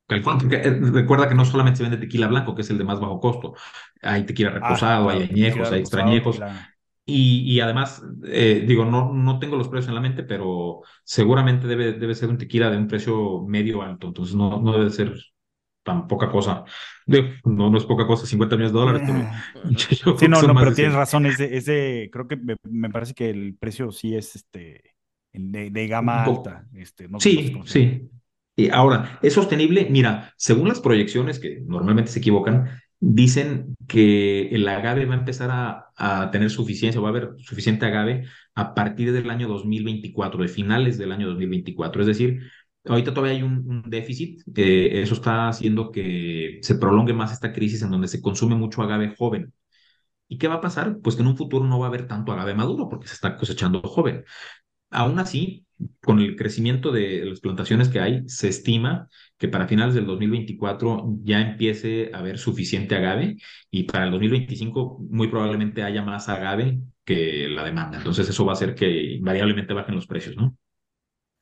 Recuerda 0.09 1.29
que 1.29 1.35
no 1.37 1.45
solamente 1.45 1.79
se 1.79 1.83
vende 1.85 1.99
tequila 1.99 2.27
blanco, 2.27 2.55
que 2.55 2.63
es 2.63 2.71
el 2.71 2.79
de 2.79 2.85
más 2.85 2.99
bajo 2.99 3.21
costo. 3.21 3.55
Hay 4.03 4.25
tequila 4.25 4.51
reposado, 4.51 5.09
ah, 5.09 5.13
claro, 5.13 5.21
hay 5.21 5.29
añejos, 5.31 5.71
hay 5.71 5.81
extrañejos. 5.81 6.37
Claro. 6.37 6.59
Y, 7.07 7.43
y, 7.53 7.61
además, 7.61 8.03
eh, 8.25 8.65
digo, 8.67 8.85
no, 8.85 9.13
no 9.13 9.39
tengo 9.39 9.57
los 9.57 9.69
precios 9.69 9.89
en 9.89 9.95
la 9.95 10.01
mente, 10.01 10.23
pero 10.23 10.83
seguramente 11.05 11.67
debe, 11.67 11.93
debe 11.95 12.15
ser 12.15 12.29
un 12.29 12.39
tequila 12.39 12.71
de 12.71 12.77
un 12.77 12.89
precio 12.89 13.45
medio 13.47 13.83
alto. 13.83 14.09
Entonces, 14.09 14.35
no, 14.35 14.61
no 14.61 14.73
debe 14.73 14.91
ser 14.91 15.15
tan 15.91 16.07
poca 16.07 16.31
cosa. 16.31 16.65
No, 17.45 17.71
no 17.71 17.77
es 17.77 17.85
poca 17.85 18.07
cosa, 18.07 18.27
50 18.27 18.57
millones 18.57 18.73
de 18.73 18.79
dólares. 18.79 19.03
Pero 19.05 19.71
yo 19.71 20.17
sí, 20.19 20.29
no, 20.29 20.43
no, 20.43 20.55
pero 20.55 20.75
tienes 20.75 20.95
razón. 20.95 21.27
Ese, 21.27 21.57
ese, 21.57 22.09
creo 22.13 22.29
que 22.29 22.37
me, 22.37 22.57
me, 22.63 22.91
parece 22.91 23.15
que 23.15 23.31
el 23.31 23.57
precio 23.59 23.91
sí 23.91 24.15
es 24.15 24.37
este 24.37 24.95
de, 25.33 25.71
de 25.71 25.89
gama 25.89 26.25
alta. 26.25 26.67
Este, 26.75 27.09
no 27.09 27.19
sí, 27.19 27.57
sí. 27.65 28.09
Y 28.57 28.69
ahora, 28.69 29.19
¿es 29.23 29.33
sostenible? 29.33 29.89
Mira, 29.91 30.33
según 30.37 30.69
las 30.69 30.81
proyecciones, 30.81 31.39
que 31.39 31.63
normalmente 31.67 32.11
se 32.11 32.19
equivocan, 32.19 32.69
dicen 32.99 33.75
que 33.89 34.49
el 34.49 34.69
agave 34.69 35.07
va 35.07 35.15
a 35.15 35.19
empezar 35.19 35.51
a, 35.51 35.87
a, 35.97 36.31
tener 36.31 36.51
suficiencia, 36.51 37.01
va 37.01 37.09
a 37.09 37.11
haber 37.11 37.31
suficiente 37.39 37.87
agave 37.87 38.27
a 38.55 38.75
partir 38.75 39.13
del 39.13 39.31
año 39.31 39.49
2024, 39.49 40.43
de 40.43 40.49
finales 40.49 40.99
del 40.99 41.13
año 41.13 41.29
2024. 41.29 42.03
Es 42.03 42.09
decir, 42.09 42.41
ahorita 42.85 43.13
todavía 43.15 43.37
hay 43.37 43.43
un, 43.43 43.83
déficit, 43.87 44.43
eh, 44.57 45.03
eso 45.03 45.15
está 45.15 45.49
haciendo 45.49 45.91
que 45.91 46.61
se 46.63 46.75
prolongue 46.77 47.13
más 47.13 47.33
esta 47.33 47.53
crisis 47.53 47.83
en 47.83 47.91
donde 47.91 48.09
se 48.09 48.23
consume 48.23 48.55
mucho 48.57 48.83
agave 48.83 49.15
joven. 49.17 49.53
¿Y 50.29 50.39
qué 50.39 50.49
va 50.49 50.57
a 50.57 50.61
pasar? 50.61 50.99
Pues 51.03 51.17
que 51.17 51.23
en 51.23 51.29
un 51.29 51.37
futuro 51.37 51.67
no 51.67 51.79
va 51.81 51.87
a 51.87 51.89
haber 51.89 52.07
tanto 52.07 52.33
agave 52.33 52.55
maduro 52.55 52.89
porque 52.89 53.09
se 53.09 53.15
está 53.15 53.37
cosechando 53.37 53.83
joven. 53.83 54.25
Aún 54.91 55.19
así, 55.19 55.67
con 56.01 56.21
el 56.21 56.37
crecimiento 56.37 56.93
de 56.93 57.25
las 57.25 57.41
plantaciones 57.41 57.89
que 57.89 58.01
hay, 58.01 58.29
se 58.29 58.49
estima 58.49 59.09
que 59.39 59.49
para 59.49 59.69
finales 59.69 59.95
del 59.95 60.07
2024 60.07 61.19
ya 61.23 61.41
empiece 61.41 62.11
a 62.13 62.19
haber 62.19 62.39
suficiente 62.39 62.97
agave 62.97 63.37
y 63.71 63.85
para 63.85 64.05
el 64.05 64.11
2025 64.13 65.01
muy 65.11 65.29
probablemente 65.29 65.83
haya 65.83 66.03
más 66.03 66.29
agave 66.29 66.81
que 67.05 67.49
la 67.49 67.65
demanda. 67.65 67.99
Entonces 67.99 68.29
eso 68.29 68.45
va 68.45 68.53
a 68.53 68.55
hacer 68.55 68.75
que 68.75 69.15
invariablemente 69.15 69.75
bajen 69.75 69.95
los 69.97 70.07
precios, 70.07 70.37
¿no? 70.37 70.57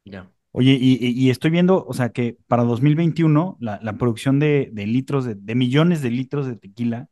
Ya. 0.05 0.30
Oye, 0.53 0.76
y, 0.80 1.30
estoy 1.30 1.51
viendo, 1.51 1.84
o 1.86 1.92
sea, 1.92 2.09
que 2.11 2.36
para 2.49 2.64
2021 2.64 3.59
la, 3.61 3.78
la 3.82 3.99
producción 3.99 4.38
de, 4.40 4.70
litros, 4.74 5.24
de, 5.24 5.34
de, 5.36 5.55
millones 5.55 6.03
de 6.03 6.11
litros 6.11 6.46
de 6.46 6.57
tequila, 6.57 7.09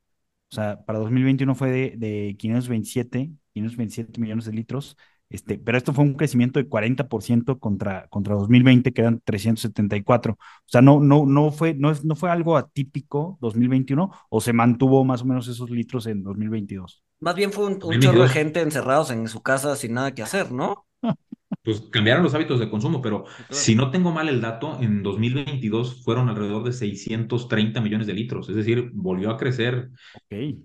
o 0.51 0.55
sea, 0.55 0.85
para 0.85 0.99
2021 1.01 1.55
fue 1.55 1.71
de, 1.71 1.95
de 1.97 2.37
527, 2.39 3.31
527 3.53 4.21
millones 4.21 4.47
de 4.47 4.53
litros 4.53 4.97
este, 5.29 5.59
pero 5.59 5.77
esto 5.77 5.93
fue 5.93 6.05
un 6.05 6.15
crecimiento 6.15 6.61
de 6.61 6.69
40% 6.69 7.59
contra, 7.59 8.07
contra 8.09 8.35
2020, 8.37 8.93
que 8.93 9.01
eran 9.01 9.21
374. 9.25 10.35
O 10.35 10.39
sea, 10.67 10.83
no, 10.83 11.01
no, 11.01 11.27
no, 11.27 11.51
fue, 11.51 11.75
no, 11.75 11.93
no 12.05 12.15
fue 12.17 12.31
algo 12.31 12.57
atípico 12.57 13.37
2021 13.41 14.11
o 14.31 14.41
se 14.41 14.53
mantuvo 14.53 15.05
más 15.05 15.23
o 15.23 15.25
menos 15.27 15.49
esos 15.49 15.71
litros 15.71 16.07
en 16.07 16.23
2022. 16.23 17.03
Más 17.21 17.35
bien 17.35 17.53
fue 17.53 17.67
un, 17.67 18.01
chorro 18.01 18.23
de 18.23 18.29
gente 18.29 18.61
encerrados 18.61 19.11
en 19.11 19.27
su 19.29 19.43
casa 19.43 19.75
sin 19.77 19.95
nada 19.95 20.15
que 20.15 20.23
hacer, 20.23 20.53
¿no? 20.53 20.87
Pues 21.63 21.81
cambiaron 21.81 22.23
los 22.23 22.35
hábitos 22.35 22.61
de 22.61 22.71
consumo, 22.71 23.01
pero 23.01 23.25
si 23.51 23.75
no 23.75 23.91
tengo 23.91 24.13
mal 24.13 24.29
el 24.29 24.41
dato, 24.41 24.79
en 24.81 25.03
2022 25.03 26.05
fueron 26.05 26.29
alrededor 26.29 26.65
de 26.65 26.73
630 26.73 27.81
millones 27.81 28.07
de 28.07 28.15
litros, 28.15 28.49
es 28.49 28.57
decir, 28.57 28.91
volvió 28.93 29.31
a 29.31 29.37
crecer 29.37 29.91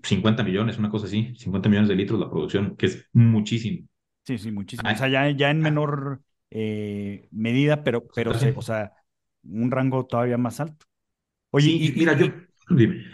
50 0.04 0.44
millones, 0.44 0.78
una 0.78 0.90
cosa 0.90 1.06
así, 1.06 1.34
50 1.38 1.70
millones 1.70 1.90
de 1.90 1.96
litros 1.96 2.20
la 2.20 2.30
producción, 2.30 2.76
que 2.78 2.88
es 2.88 3.10
muchísimo. 3.14 3.88
Sí, 4.26 4.38
sí, 4.38 4.52
muchísimo. 4.52 4.90
o 4.92 4.96
sea, 4.96 5.08
ya, 5.08 5.30
ya 5.32 5.50
en 5.50 5.62
menor 5.62 6.22
eh, 6.50 7.28
medida, 7.32 7.84
pero, 7.84 8.08
pero 8.14 8.32
o 8.56 8.62
sea, 8.62 8.94
un 9.44 9.72
rango 9.72 10.06
todavía 10.06 10.38
más 10.38 10.60
alto. 10.60 10.86
Oye, 11.52 11.70
y, 11.70 11.92
mira, 11.94 12.18
yo, 12.18 12.28
dime. 12.70 13.06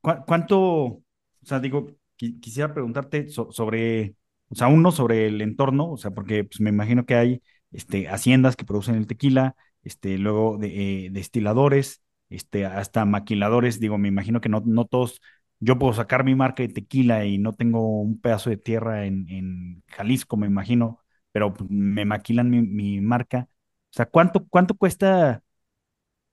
¿Cuánto, 0.00 0.60
o 0.60 1.02
sea, 1.42 1.60
digo, 1.60 1.95
quisiera 2.16 2.72
preguntarte 2.72 3.28
sobre, 3.28 4.14
o 4.48 4.54
sea, 4.54 4.68
uno 4.68 4.92
sobre 4.92 5.26
el 5.26 5.40
entorno, 5.40 5.90
o 5.92 5.96
sea, 5.96 6.10
porque 6.12 6.44
pues, 6.44 6.60
me 6.60 6.70
imagino 6.70 7.06
que 7.06 7.14
hay 7.14 7.42
este, 7.72 8.08
haciendas 8.08 8.56
que 8.56 8.64
producen 8.64 8.96
el 8.96 9.06
tequila, 9.06 9.56
este, 9.82 10.18
luego 10.18 10.58
de, 10.58 11.06
eh, 11.06 11.10
destiladores, 11.10 12.02
este, 12.28 12.66
hasta 12.66 13.04
maquiladores, 13.04 13.80
digo, 13.80 13.98
me 13.98 14.08
imagino 14.08 14.40
que 14.40 14.48
no, 14.48 14.62
no 14.64 14.84
todos 14.86 15.20
yo 15.60 15.78
puedo 15.78 15.92
sacar 15.94 16.24
mi 16.24 16.34
marca 16.34 16.62
de 16.62 16.68
tequila 16.68 17.24
y 17.24 17.38
no 17.38 17.54
tengo 17.54 18.00
un 18.00 18.20
pedazo 18.20 18.50
de 18.50 18.56
tierra 18.58 19.06
en, 19.06 19.82
Jalisco, 19.88 20.36
me 20.36 20.46
imagino, 20.46 21.00
pero 21.32 21.54
pues, 21.54 21.70
me 21.70 22.04
maquilan 22.04 22.50
mi, 22.50 23.00
marca. 23.00 23.48
O 23.90 23.92
sea, 23.96 24.06
¿cuánto, 24.06 24.46
cuánto 24.48 24.74
cuesta, 24.76 25.42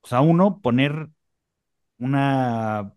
o 0.02 0.08
sea, 0.08 0.22
uno 0.22 0.62
poner 0.62 1.10
una 1.98 2.94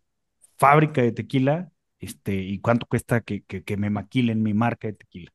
fábrica 0.59 1.03
de 1.03 1.13
tequila, 1.13 1.73
este, 1.99 2.35
y 2.35 2.59
cuánto 2.61 2.87
cuesta 2.87 3.21
que, 3.21 3.43
que, 3.43 3.77
me 3.77 3.91
maquilen 3.91 4.43
mi 4.43 4.55
marca 4.55 4.89
de 4.89 4.95
tequila? 4.95 5.33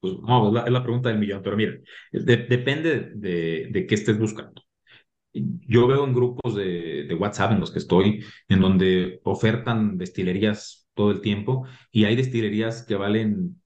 Pues 0.00 0.14
no, 0.20 0.48
es 0.64 0.72
la, 0.72 0.82
pregunta 0.82 1.08
del 1.08 1.18
millón, 1.18 1.42
pero 1.42 1.56
mira, 1.56 1.72
depende 2.12 3.10
de, 3.14 3.68
de 3.70 3.86
qué 3.86 3.94
estés 3.94 4.18
buscando 4.18 4.66
yo 5.66 5.86
veo 5.86 6.04
en 6.04 6.14
grupos 6.14 6.54
de, 6.54 7.14
WhatsApp 7.18 7.52
en 7.52 7.60
los 7.60 7.70
que 7.70 7.78
estoy, 7.78 8.24
en 8.48 8.60
donde 8.60 9.20
ofertan 9.24 9.98
destilerías 9.98 10.88
todo 10.94 11.10
el 11.10 11.20
tiempo 11.20 11.66
y 11.90 12.04
hay 12.04 12.16
destilerías 12.16 12.84
que 12.84 12.96
valen 12.96 13.60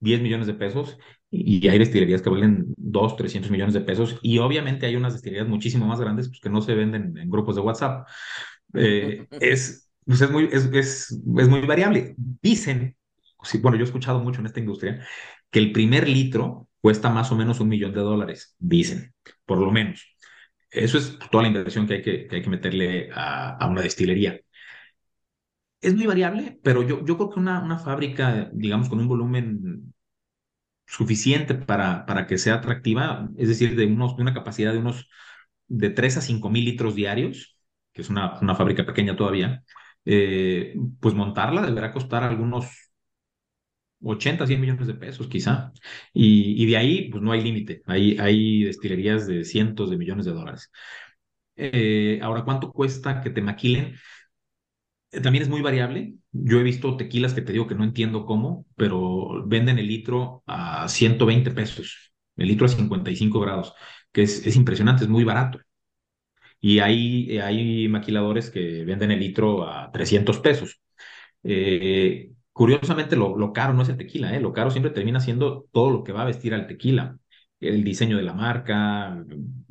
10 0.00 0.22
millones 0.22 0.46
de 0.46 0.54
pesos 0.54 0.98
y 1.30 1.66
hay 1.68 1.78
destilerías 1.78 2.22
que 2.22 2.30
valen 2.30 2.74
2, 2.76 3.16
300 3.16 3.50
millones 3.50 3.74
de 3.74 3.80
pesos 3.80 4.18
y 4.22 4.38
obviamente 4.38 4.86
hay 4.86 4.96
unas 4.96 5.12
destilerías 5.12 5.48
muchísimo 5.48 5.86
más 5.86 6.00
grandes 6.00 6.28
pues, 6.28 6.40
que 6.40 6.50
no 6.50 6.60
se 6.62 6.74
venden 6.74 7.16
en 7.16 7.30
grupos 7.30 7.56
de 7.56 7.62
WhatsApp. 7.62 8.08
Eh, 8.74 9.26
es, 9.40 9.89
pues, 10.04 10.20
es, 10.20 10.30
muy, 10.30 10.48
es, 10.52 10.66
es, 10.72 11.10
es 11.38 11.48
muy 11.48 11.60
variable. 11.66 12.14
Dicen, 12.16 12.96
bueno, 13.60 13.76
yo 13.76 13.82
he 13.84 13.86
escuchado 13.86 14.20
mucho 14.20 14.40
en 14.40 14.46
esta 14.46 14.60
industria, 14.60 15.06
que 15.50 15.58
el 15.58 15.72
primer 15.72 16.08
litro 16.08 16.68
cuesta 16.80 17.10
más 17.10 17.30
o 17.32 17.36
menos 17.36 17.60
un 17.60 17.68
millón 17.68 17.92
de 17.92 18.00
dólares, 18.00 18.54
dicen, 18.58 19.14
por 19.44 19.58
lo 19.58 19.70
menos. 19.70 20.16
Eso 20.70 20.98
es 20.98 21.18
toda 21.30 21.42
la 21.42 21.48
inversión 21.48 21.86
que 21.86 21.94
hay 21.94 22.02
que, 22.02 22.28
hay 22.30 22.42
que 22.42 22.50
meterle 22.50 23.10
a, 23.12 23.66
una 23.68 23.82
destilería. 23.82 24.40
Es 25.80 25.94
muy 25.94 26.06
variable, 26.06 26.58
pero 26.62 26.82
yo, 26.82 27.04
yo 27.04 27.16
creo 27.16 27.30
que 27.30 27.40
una, 27.40 27.60
una 27.62 27.78
fábrica, 27.78 28.50
digamos, 28.52 28.88
con 28.88 29.00
un 29.00 29.08
volumen 29.08 29.94
suficiente 30.86 31.54
para, 31.54 32.04
para 32.04 32.26
que 32.26 32.36
sea 32.38 32.54
atractiva, 32.54 33.28
es 33.38 33.48
decir, 33.48 33.76
de, 33.76 33.86
unos, 33.86 34.16
de 34.16 34.22
una 34.22 34.34
capacidad 34.34 34.72
de 34.72 34.78
unos 34.78 35.08
de 35.68 35.90
3 35.90 36.18
a 36.18 36.20
5 36.20 36.50
mil 36.50 36.64
litros 36.64 36.94
diarios, 36.94 37.56
que 37.92 38.02
es 38.02 38.10
una, 38.10 38.38
una 38.40 38.54
fábrica 38.54 38.84
pequeña 38.84 39.16
todavía, 39.16 39.62
eh, 40.04 40.74
pues 41.00 41.14
montarla 41.14 41.62
deberá 41.66 41.92
costar 41.92 42.24
algunos 42.24 42.66
80, 44.02 44.46
100 44.46 44.60
millones 44.60 44.86
de 44.86 44.94
pesos 44.94 45.26
quizá. 45.28 45.72
Y, 46.12 46.66
de 46.66 46.76
ahí, 46.76 47.10
pues 47.10 47.22
no 47.22 47.32
hay 47.32 47.42
límite. 47.42 47.82
Hay, 47.86 48.18
hay 48.18 48.64
destilerías 48.64 49.26
de 49.26 49.44
cientos 49.44 49.90
de 49.90 49.96
millones 49.98 50.26
de 50.26 50.32
dólares. 50.32 50.70
Eh, 51.56 52.20
ahora, 52.22 52.44
¿cuánto 52.44 52.72
cuesta 52.72 53.20
que 53.20 53.30
te 53.30 53.42
maquilen? 53.42 53.96
Eh, 55.12 55.20
también 55.20 55.42
es 55.42 55.48
muy 55.48 55.60
variable. 55.62 56.14
Yo 56.32 56.60
he 56.60 56.62
visto 56.62 56.96
tequilas 56.96 57.34
que 57.34 57.42
te 57.42 57.52
digo 57.52 57.66
que 57.66 57.74
no 57.74 57.84
entiendo 57.84 58.24
cómo, 58.26 58.66
pero 58.76 59.44
venden 59.46 59.78
el 59.78 59.88
litro 59.88 60.42
a 60.46 60.88
120 60.88 61.50
pesos, 61.50 62.12
el 62.36 62.48
litro 62.48 62.66
a 62.66 62.68
55 62.68 63.40
grados, 63.40 63.74
que 64.12 64.22
es, 64.22 64.46
es 64.46 64.56
impresionante, 64.56 65.04
es 65.04 65.10
muy 65.10 65.24
barato. 65.24 65.60
Y 66.60 66.78
hay, 66.80 67.38
hay 67.38 67.88
maquiladores 67.88 68.50
que 68.50 68.84
venden 68.84 69.10
el 69.10 69.20
litro 69.20 69.68
a 69.68 69.90
300 69.92 70.38
pesos. 70.40 70.80
Eh, 71.42 72.30
Curiosamente, 72.52 73.16
lo, 73.16 73.52
caro 73.54 73.72
no 73.72 73.82
es 73.82 73.88
el 73.88 73.96
tequila, 73.96 74.36
¿eh? 74.36 74.40
lo 74.40 74.52
caro 74.52 74.70
siempre 74.70 74.92
termina 74.92 75.18
siendo 75.20 75.66
todo 75.72 75.90
lo 75.90 76.04
que 76.04 76.12
va 76.12 76.22
a 76.22 76.24
vestir 76.26 76.52
al 76.52 76.66
tequila. 76.66 77.16
El 77.58 77.84
diseño 77.84 78.16
de 78.18 78.22
la 78.22 78.34
marca, 78.34 79.24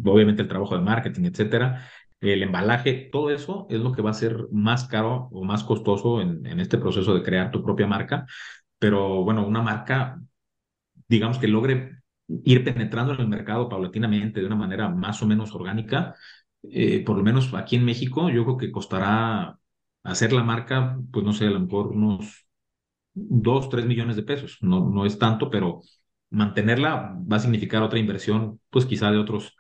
obviamente 0.04 0.42
el 0.42 0.48
trabajo 0.48 0.76
de 0.76 0.82
marketing, 0.82 1.26
etcétera, 1.26 1.88
el 2.20 2.42
embalaje, 2.42 3.10
todo 3.12 3.30
eso 3.32 3.68
es 3.70 3.80
lo 3.80 3.92
que 3.92 4.02
va 4.02 4.12
a 4.12 4.14
ser 4.14 4.48
más 4.52 4.86
caro 4.88 5.30
o 5.32 5.44
más 5.44 5.64
costoso 5.64 6.20
en, 6.22 6.46
en 6.48 6.60
este 6.60 6.80
proceso 6.80 7.14
de 7.14 7.22
crear 7.24 7.52
tu 7.52 7.64
propia 7.64 7.86
marca. 7.88 8.26
Pero 8.80 9.24
bueno, 9.24 9.46
una 9.46 9.62
marca, 9.62 10.20
digamos 11.08 11.38
que 11.40 11.48
logre 11.48 12.00
ir 12.44 12.64
penetrando 12.64 13.14
en 13.14 13.22
el 13.22 13.28
mercado 13.28 13.70
paulatinamente 13.70 14.40
de 14.40 14.46
una 14.46 14.56
manera 14.56 14.90
más 14.90 15.22
o 15.22 15.28
menos 15.28 15.54
orgánica, 15.56 16.16
eh, 16.64 17.04
por 17.06 17.18
lo 17.18 17.24
menos 17.24 17.54
aquí 17.54 17.76
en 17.76 17.86
México, 17.86 18.30
yo 18.30 18.44
creo 18.44 18.58
que 18.58 18.72
costará 18.72 19.60
hacer 20.04 20.34
la 20.34 20.44
marca, 20.44 21.00
pues 21.12 21.26
no 21.26 21.34
sé, 21.34 21.48
a 21.48 21.52
lo 21.52 21.60
mejor 21.60 21.88
unos 21.88 22.48
2, 23.14 23.70
3 23.70 23.86
millones 23.86 24.16
de 24.16 24.24
pesos. 24.24 24.58
No, 24.62 24.90
no 24.90 25.06
es 25.06 25.20
tanto, 25.20 25.50
pero 25.50 25.82
mantenerla 26.30 27.18
va 27.32 27.38
a 27.38 27.40
significar 27.40 27.84
otra 27.84 28.00
inversión, 28.00 28.60
pues 28.70 28.86
quizá 28.86 29.12
de 29.12 29.18
otros 29.18 29.56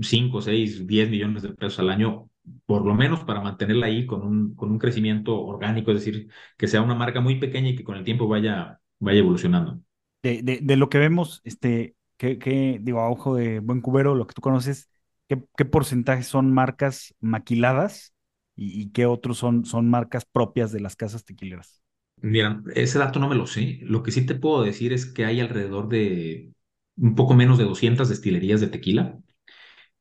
5, 0.00 0.40
6, 0.40 0.86
10 0.86 1.10
millones 1.10 1.42
de 1.42 1.50
pesos 1.50 1.78
al 1.78 1.90
año, 1.90 2.30
por 2.66 2.84
lo 2.84 2.94
menos 2.94 3.24
para 3.24 3.40
mantenerla 3.40 3.86
ahí 3.86 4.06
con 4.06 4.22
un, 4.22 4.54
con 4.54 4.70
un 4.70 4.78
crecimiento 4.78 5.40
orgánico, 5.40 5.90
es 5.92 6.04
decir, 6.04 6.28
que 6.56 6.68
sea 6.68 6.82
una 6.82 6.94
marca 6.94 7.20
muy 7.20 7.38
pequeña 7.38 7.70
y 7.70 7.76
que 7.76 7.84
con 7.84 7.96
el 7.96 8.04
tiempo 8.04 8.28
vaya, 8.28 8.80
vaya 8.98 9.18
evolucionando. 9.18 9.80
De, 10.22 10.42
de, 10.62 10.76
lo 10.76 10.88
que 10.88 10.98
vemos, 10.98 11.42
este, 11.44 11.96
que, 12.16 12.78
digo, 12.80 13.00
a 13.00 13.10
ojo 13.10 13.34
de 13.34 13.60
buen 13.60 13.82
cubero, 13.82 14.14
lo 14.14 14.26
que 14.26 14.32
tú 14.32 14.40
conoces, 14.40 14.88
¿qué, 15.28 15.42
qué 15.56 15.64
porcentaje 15.64 16.22
son 16.22 16.52
marcas 16.52 17.14
maquiladas 17.20 18.14
y, 18.56 18.90
qué 18.92 19.06
otros 19.06 19.38
son, 19.38 19.64
son 19.64 19.90
marcas 19.90 20.24
propias 20.24 20.70
de 20.70 20.80
las 20.80 20.94
casas 20.96 21.24
tequileras? 21.24 21.82
Mira, 22.20 22.62
ese 22.74 22.98
dato 22.98 23.18
no 23.18 23.28
me 23.28 23.34
lo 23.34 23.46
sé. 23.46 23.80
Lo 23.82 24.02
que 24.02 24.12
sí 24.12 24.24
te 24.24 24.34
puedo 24.34 24.62
decir 24.62 24.92
es 24.92 25.06
que 25.06 25.24
hay 25.24 25.40
alrededor 25.40 25.88
de 25.88 26.52
un 26.96 27.14
poco 27.16 27.34
menos 27.34 27.58
de 27.58 27.64
200 27.64 28.08
destilerías 28.08 28.60
de 28.60 28.68
tequila 28.68 29.18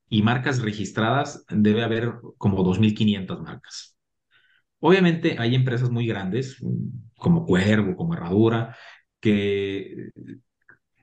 y 0.10 0.22
marcas 0.22 0.62
registradas 0.62 1.44
debe 1.50 1.84
haber 1.84 2.14
como 2.38 2.64
2.500 2.64 3.42
marcas. 3.42 3.98
Obviamente 4.80 5.38
hay 5.40 5.56
empresas 5.56 5.90
muy 5.90 6.06
grandes 6.06 6.58
como 7.18 7.46
Cuervo, 7.46 7.96
como 7.96 8.14
Herradura, 8.14 8.76
que 9.20 10.12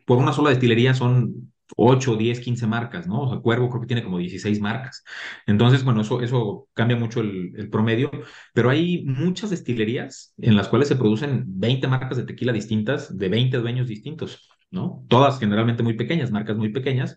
por 0.05 0.19
una 0.19 0.33
sola 0.33 0.51
destilería 0.51 0.95
son 0.95 1.50
8, 1.77 2.17
10, 2.17 2.41
15 2.41 2.67
marcas, 2.67 3.07
¿no? 3.07 3.23
O 3.23 3.31
sea, 3.31 3.41
Cuervo 3.41 3.69
creo 3.69 3.81
que 3.81 3.87
tiene 3.87 4.03
como 4.05 4.19
16 4.19 4.61
marcas. 4.61 5.05
Entonces, 5.47 5.85
bueno, 5.85 6.03
eso, 6.03 6.21
eso 6.23 6.69
cambia 6.75 6.97
mucho 6.97 7.21
el, 7.21 7.69
promedio, 7.71 8.11
pero 8.53 8.71
hay 8.71 9.05
muchas 9.05 9.51
destilerías 9.51 10.35
en 10.39 10.57
las 10.57 10.69
cuales 10.69 10.89
se 10.89 10.97
producen 10.97 11.45
20 11.47 11.89
marcas 11.89 12.17
de 12.17 12.25
tequila 12.25 12.53
distintas 12.53 13.17
de 13.17 13.29
20 13.29 13.59
dueños 13.59 13.89
distintos. 13.89 14.49
¿no? 14.71 15.05
Todas 15.09 15.41
generalmente 15.41 15.83
muy 15.83 15.95
pequeñas, 15.95 16.31
marcas 16.31 16.57
muy 16.57 16.71
pequeñas, 16.71 17.17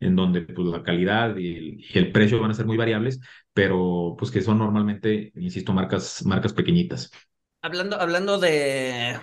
en 0.00 0.16
donde 0.16 0.40
pues, 0.40 0.68
la 0.68 0.82
calidad 0.82 1.36
y 1.36 1.54
el, 1.54 1.64
y 1.80 1.98
el, 1.98 2.12
precio 2.12 2.40
van 2.40 2.50
a 2.50 2.54
ser 2.54 2.64
muy 2.64 2.78
variables, 2.78 3.20
pero 3.52 4.16
pues 4.18 4.30
que 4.30 4.40
son 4.40 4.58
normalmente, 4.58 5.30
insisto, 5.36 5.74
marcas, 5.74 6.24
marcas 6.24 6.54
pequeñitas. 6.54 7.10
Hablando, 7.60 8.00
hablando 8.00 8.38
de 8.38 9.18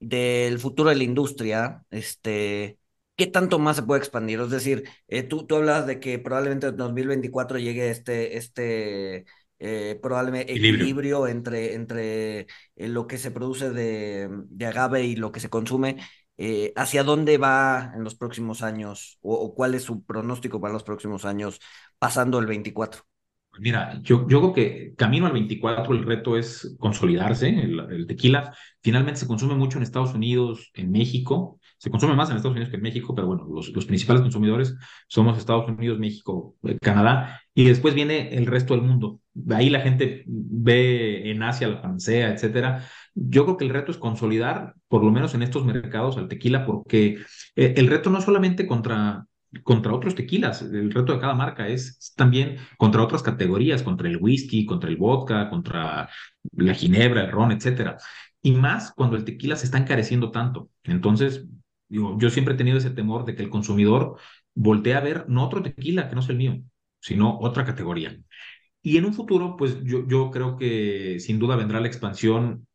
del 0.00 0.58
futuro 0.58 0.90
de 0.90 0.96
la 0.96 1.04
industria, 1.04 1.82
este, 1.90 2.78
¿qué 3.18 3.26
tanto 3.26 3.58
más 3.58 3.76
se 3.76 3.82
puede 3.82 3.98
expandir? 4.00 4.40
Es 4.40 4.50
decir, 4.50 4.84
eh, 5.08 5.24
tú, 5.24 5.46
tú 5.46 5.56
hablas 5.56 5.86
de 5.86 6.00
que 6.00 6.18
probablemente 6.18 6.68
en 6.68 6.76
2024 6.76 7.58
llegue 7.58 7.90
este, 7.90 8.38
este 8.38 9.26
eh, 9.58 9.98
probablemente 10.00 10.52
equilibrio, 10.52 11.26
entre, 11.26 11.74
entre 11.74 12.40
eh, 12.76 12.88
lo 12.88 13.08
que 13.08 13.18
se 13.18 13.32
produce 13.32 13.70
de, 13.70 14.28
de, 14.30 14.66
agave 14.66 15.04
y 15.04 15.16
lo 15.16 15.32
que 15.32 15.40
se 15.40 15.50
consume. 15.50 15.96
Eh, 16.36 16.72
¿Hacia 16.76 17.02
dónde 17.02 17.38
va 17.38 17.92
en 17.96 18.04
los 18.04 18.14
próximos 18.14 18.62
años 18.62 19.18
o, 19.20 19.34
o, 19.34 19.54
cuál 19.54 19.74
es 19.74 19.82
su 19.82 20.04
pronóstico 20.04 20.60
para 20.60 20.72
los 20.72 20.84
próximos 20.84 21.24
años 21.24 21.60
pasando 21.98 22.38
el 22.38 22.46
24? 22.46 23.02
Mira, 23.58 24.00
yo, 24.02 24.28
yo 24.28 24.40
creo 24.40 24.52
que 24.52 24.94
camino 24.94 25.26
al 25.26 25.32
24 25.32 25.92
el 25.92 26.04
reto 26.04 26.38
es 26.38 26.76
consolidarse. 26.78 27.48
El, 27.48 27.80
el, 27.90 28.06
tequila 28.06 28.54
finalmente 28.80 29.18
se 29.18 29.26
consume 29.26 29.56
mucho 29.56 29.78
en 29.78 29.82
Estados 29.82 30.14
Unidos, 30.14 30.70
en 30.74 30.92
México. 30.92 31.58
Se 31.78 31.90
consume 31.90 32.14
más 32.14 32.28
en 32.30 32.36
Estados 32.36 32.54
Unidos 32.54 32.70
que 32.70 32.76
en 32.76 32.82
México, 32.82 33.14
pero 33.14 33.28
bueno, 33.28 33.46
los, 33.52 33.68
los 33.70 33.86
principales 33.86 34.22
consumidores 34.22 34.76
somos 35.06 35.38
Estados 35.38 35.68
Unidos, 35.68 35.98
México, 35.98 36.56
eh, 36.64 36.76
Canadá. 36.80 37.40
Y 37.54 37.64
después 37.64 37.94
viene 37.94 38.36
el 38.36 38.46
resto 38.46 38.74
del 38.74 38.82
mundo. 38.82 39.20
Ahí 39.50 39.70
la 39.70 39.80
gente 39.80 40.24
ve 40.26 41.30
en 41.30 41.42
Asia 41.42 41.68
la 41.68 41.82
pancea, 41.82 42.32
etcétera. 42.32 42.84
Yo 43.14 43.44
creo 43.44 43.56
que 43.56 43.64
el 43.64 43.70
reto 43.70 43.90
es 43.92 43.98
consolidar, 43.98 44.74
por 44.88 45.04
lo 45.04 45.10
menos 45.10 45.34
en 45.34 45.42
estos 45.42 45.64
mercados, 45.64 46.16
al 46.18 46.28
tequila, 46.28 46.66
porque 46.66 47.18
eh, 47.56 47.74
el 47.76 47.86
reto 47.88 48.10
no 48.10 48.20
solamente 48.20 48.66
contra 48.66 49.26
contra 49.62 49.94
otros 49.94 50.14
tequilas. 50.14 50.62
El 50.62 50.92
reto 50.92 51.12
de 51.14 51.20
cada 51.20 51.34
marca 51.34 51.68
es 51.68 52.12
también 52.16 52.56
contra 52.76 53.02
otras 53.02 53.22
categorías, 53.22 53.82
contra 53.82 54.08
el 54.08 54.18
whisky, 54.18 54.66
contra 54.66 54.90
el 54.90 54.96
vodka, 54.96 55.48
contra 55.50 56.08
la 56.52 56.74
ginebra, 56.74 57.24
el 57.24 57.32
ron, 57.32 57.52
etcétera. 57.52 57.96
Y 58.42 58.52
más 58.52 58.92
cuando 58.92 59.16
el 59.16 59.24
tequila 59.24 59.56
se 59.56 59.66
está 59.66 59.78
encareciendo 59.78 60.30
tanto. 60.30 60.70
Entonces, 60.84 61.46
digo, 61.88 62.16
yo 62.18 62.30
siempre 62.30 62.54
he 62.54 62.56
tenido 62.56 62.78
ese 62.78 62.90
temor 62.90 63.24
de 63.24 63.34
que 63.34 63.42
el 63.42 63.50
consumidor 63.50 64.16
voltee 64.54 64.94
a 64.94 65.00
ver 65.00 65.26
no 65.28 65.44
otro 65.44 65.62
tequila 65.62 66.08
que 66.08 66.14
no 66.14 66.20
es 66.20 66.28
el 66.28 66.36
mío, 66.36 66.60
sino 67.00 67.38
otra 67.40 67.64
categoría. 67.64 68.16
Y 68.82 68.96
en 68.96 69.04
un 69.06 69.14
futuro, 69.14 69.56
pues 69.56 69.82
yo, 69.84 70.06
yo 70.08 70.30
creo 70.30 70.56
que 70.56 71.18
sin 71.20 71.38
duda 71.38 71.56
vendrá 71.56 71.80
la 71.80 71.88
expansión 71.88 72.66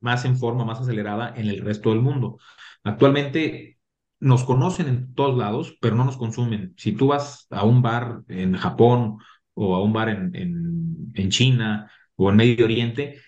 más 0.00 0.24
en 0.24 0.36
forma, 0.36 0.64
más 0.64 0.80
acelerada 0.80 1.34
en 1.36 1.48
el 1.48 1.60
resto 1.60 1.90
del 1.90 2.00
mundo. 2.00 2.38
Actualmente 2.84 3.78
nos 4.20 4.44
conocen 4.44 4.88
en 4.88 5.14
todos 5.14 5.36
lados, 5.36 5.76
pero 5.80 5.96
no 5.96 6.04
nos 6.04 6.16
consumen. 6.16 6.74
Si 6.76 6.92
tú 6.92 7.08
vas 7.08 7.46
a 7.50 7.64
un 7.64 7.82
bar 7.82 8.22
en 8.28 8.54
Japón 8.56 9.18
o 9.54 9.74
a 9.74 9.82
un 9.82 9.92
bar 9.92 10.08
en, 10.10 10.34
en, 10.34 11.12
en 11.14 11.30
China 11.30 11.90
o 12.16 12.30
en 12.30 12.36
Medio 12.36 12.64
Oriente, 12.64 13.20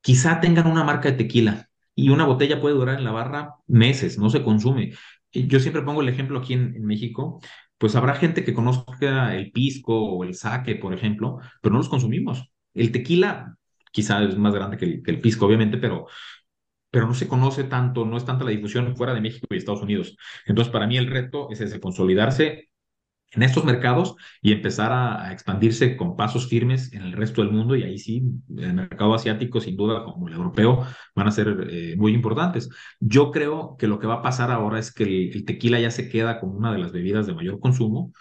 quizá 0.00 0.40
tengan 0.40 0.66
una 0.66 0.84
marca 0.84 1.10
de 1.10 1.16
tequila 1.18 1.68
y 1.94 2.10
una 2.10 2.24
botella 2.24 2.60
puede 2.60 2.74
durar 2.74 2.98
en 2.98 3.04
la 3.04 3.12
barra 3.12 3.54
meses, 3.66 4.18
no 4.18 4.30
se 4.30 4.42
consume. 4.42 4.92
Yo 5.32 5.60
siempre 5.60 5.82
pongo 5.82 6.02
el 6.02 6.08
ejemplo 6.08 6.38
aquí 6.38 6.54
en, 6.54 6.84
México, 6.84 7.40
pues 7.78 7.96
habrá 7.96 8.14
gente 8.14 8.44
que 8.44 8.54
conozca 8.54 9.34
el 9.36 9.50
pisco 9.52 9.98
o 9.98 10.24
el 10.24 10.34
sake, 10.34 10.76
por 10.76 10.94
ejemplo, 10.94 11.38
pero 11.60 11.72
no 11.72 11.78
los 11.78 11.88
consumimos. 11.88 12.52
El 12.74 12.92
tequila 12.92 13.56
quizá 13.92 14.22
es 14.22 14.36
más 14.36 14.54
grande 14.54 14.76
que 14.76 14.84
el, 14.84 15.02
que 15.02 15.10
el 15.10 15.20
pisco, 15.20 15.46
obviamente, 15.46 15.78
pero 15.78 16.06
pero 16.92 17.06
no 17.06 17.14
se 17.14 17.26
conoce 17.26 17.64
tanto, 17.64 18.04
no 18.04 18.18
es 18.18 18.26
tanta 18.26 18.44
la 18.44 18.50
difusión 18.50 18.94
fuera 18.96 19.14
de 19.14 19.22
México 19.22 19.46
y 19.50 19.56
Estados 19.56 19.80
Unidos. 19.80 20.14
Entonces, 20.44 20.70
para 20.70 20.86
mí 20.86 20.98
el 20.98 21.06
reto 21.06 21.48
es 21.50 21.62
ese, 21.62 21.80
consolidarse 21.80 22.68
en 23.32 23.42
estos 23.42 23.64
mercados 23.64 24.14
y 24.40 24.52
empezar 24.52 24.92
a, 24.92 25.26
a, 25.26 25.32
expandirse 25.32 25.96
con 25.96 26.16
pasos 26.16 26.48
firmes 26.48 26.92
en 26.92 27.02
el 27.02 27.12
resto 27.12 27.42
del 27.42 27.50
mundo 27.50 27.74
y 27.76 27.82
ahí 27.82 27.98
sí, 27.98 28.22
el 28.56 28.74
mercado 28.74 29.14
asiático 29.14 29.60
sin 29.60 29.76
duda 29.76 30.04
como 30.04 30.28
el 30.28 30.34
europeo 30.34 30.86
van 31.14 31.28
a 31.28 31.30
ser 31.30 31.66
eh, 31.70 31.96
muy 31.96 32.12
importantes. 32.12 32.68
Yo 33.00 33.30
creo 33.30 33.76
que 33.78 33.86
lo 33.86 33.98
que 33.98 34.06
va 34.06 34.14
a 34.16 34.22
pasar 34.22 34.50
ahora 34.50 34.78
es 34.78 34.92
que 34.92 35.04
el, 35.04 35.30
el, 35.34 35.44
tequila 35.44 35.80
ya 35.80 35.90
se 35.90 36.08
queda 36.08 36.40
como 36.40 36.54
una 36.54 36.72
de 36.72 36.78
las 36.78 36.92
bebidas 36.92 37.26
de 37.26 37.34
mayor 37.34 37.58
consumo, 37.60 38.12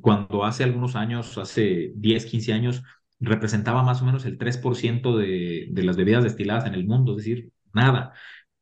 cuando 0.00 0.44
hace 0.44 0.64
algunos 0.64 0.96
años, 0.96 1.38
hace 1.38 1.92
10, 1.94 2.26
15 2.26 2.52
años, 2.52 2.82
representaba 3.20 3.82
más 3.82 4.02
o 4.02 4.04
menos 4.04 4.24
el 4.24 4.38
3% 4.38 5.16
de, 5.16 5.68
de 5.70 5.82
las 5.82 5.96
bebidas 5.96 6.24
destiladas 6.24 6.66
en 6.66 6.74
el 6.74 6.86
mundo, 6.86 7.12
es 7.12 7.18
decir, 7.18 7.50
nada. 7.72 8.12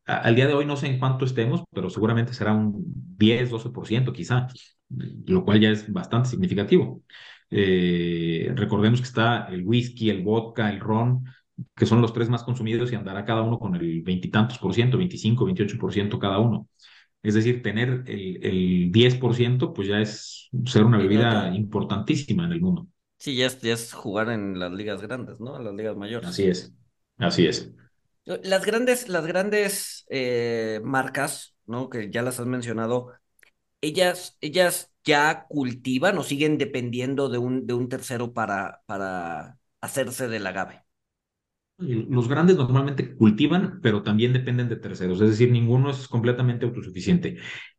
Al 0.05 0.35
día 0.35 0.47
de 0.47 0.53
hoy 0.53 0.65
no 0.65 0.77
sé 0.77 0.87
en 0.87 0.99
cuánto 0.99 1.25
estemos, 1.25 1.63
pero 1.73 1.89
seguramente 1.89 2.33
será 2.33 2.53
un 2.53 2.75
10, 3.17 3.49
12% 3.51 4.13
quizá, 4.13 4.47
lo 5.27 5.43
cual 5.45 5.59
ya 5.59 5.69
es 5.69 5.91
bastante 5.91 6.29
significativo. 6.29 7.03
Eh, 7.49 8.51
recordemos 8.55 8.99
que 8.99 9.07
está 9.07 9.47
el 9.47 9.63
whisky, 9.65 10.09
el 10.09 10.23
vodka, 10.23 10.69
el 10.69 10.79
ron, 10.79 11.25
que 11.75 11.85
son 11.85 12.01
los 12.01 12.13
tres 12.13 12.29
más 12.29 12.43
consumidos 12.43 12.91
y 12.91 12.95
andará 12.95 13.25
cada 13.25 13.41
uno 13.41 13.59
con 13.59 13.75
el 13.75 14.01
veintitantos 14.01 14.57
por 14.57 14.73
ciento, 14.73 14.97
25, 14.97 15.45
28 15.45 15.77
por 15.77 15.93
ciento 15.93 16.19
cada 16.19 16.39
uno. 16.39 16.67
Es 17.23 17.33
decir, 17.33 17.63
tener 17.63 18.03
el, 18.07 18.43
el 18.45 18.91
10% 18.91 19.73
pues 19.73 19.87
ya 19.87 19.99
es 19.99 20.49
ser 20.65 20.83
una 20.83 20.97
bebida 20.97 21.53
importantísima 21.55 22.45
en 22.45 22.51
el 22.51 22.61
mundo. 22.61 22.87
Sí, 23.17 23.35
ya 23.35 23.47
es, 23.47 23.59
ya 23.61 23.73
es 23.73 23.93
jugar 23.93 24.29
en 24.29 24.59
las 24.59 24.71
ligas 24.71 25.01
grandes, 25.01 25.39
¿no? 25.39 25.57
En 25.57 25.63
las 25.63 25.73
ligas 25.73 25.95
mayores. 25.95 26.29
Así 26.29 26.43
es, 26.43 26.73
así 27.17 27.47
es. 27.47 27.71
Las 28.25 28.65
grandes, 28.65 29.07
las 29.07 29.25
grandes 29.25 30.05
eh, 30.09 30.81
marcas, 30.83 31.55
¿no? 31.65 31.89
Que 31.89 32.09
ya 32.09 32.21
las 32.21 32.39
has 32.39 32.47
mencionado, 32.47 33.11
ellas, 33.81 34.37
ellas 34.41 34.93
ya 35.03 35.45
cultivan 35.47 36.17
o 36.17 36.23
siguen 36.23 36.57
dependiendo 36.57 37.29
de 37.29 37.37
un, 37.37 37.67
de 37.67 37.73
un 37.73 37.89
tercero 37.89 38.33
para, 38.33 38.81
para 38.85 39.57
hacerse 39.81 40.27
del 40.27 40.47
agave. 40.47 40.83
Los 41.77 42.29
grandes 42.29 42.55
normalmente 42.55 43.15
cultivan, 43.15 43.79
pero 43.81 44.01
también 44.01 44.31
dependen 44.31 44.69
de 44.69 44.77
terceros, 44.77 45.19
es 45.19 45.31
decir, 45.31 45.51
ninguno 45.51 45.91
es 45.91 46.07
completamente 46.07 46.65
autosuficiente. 46.65 47.37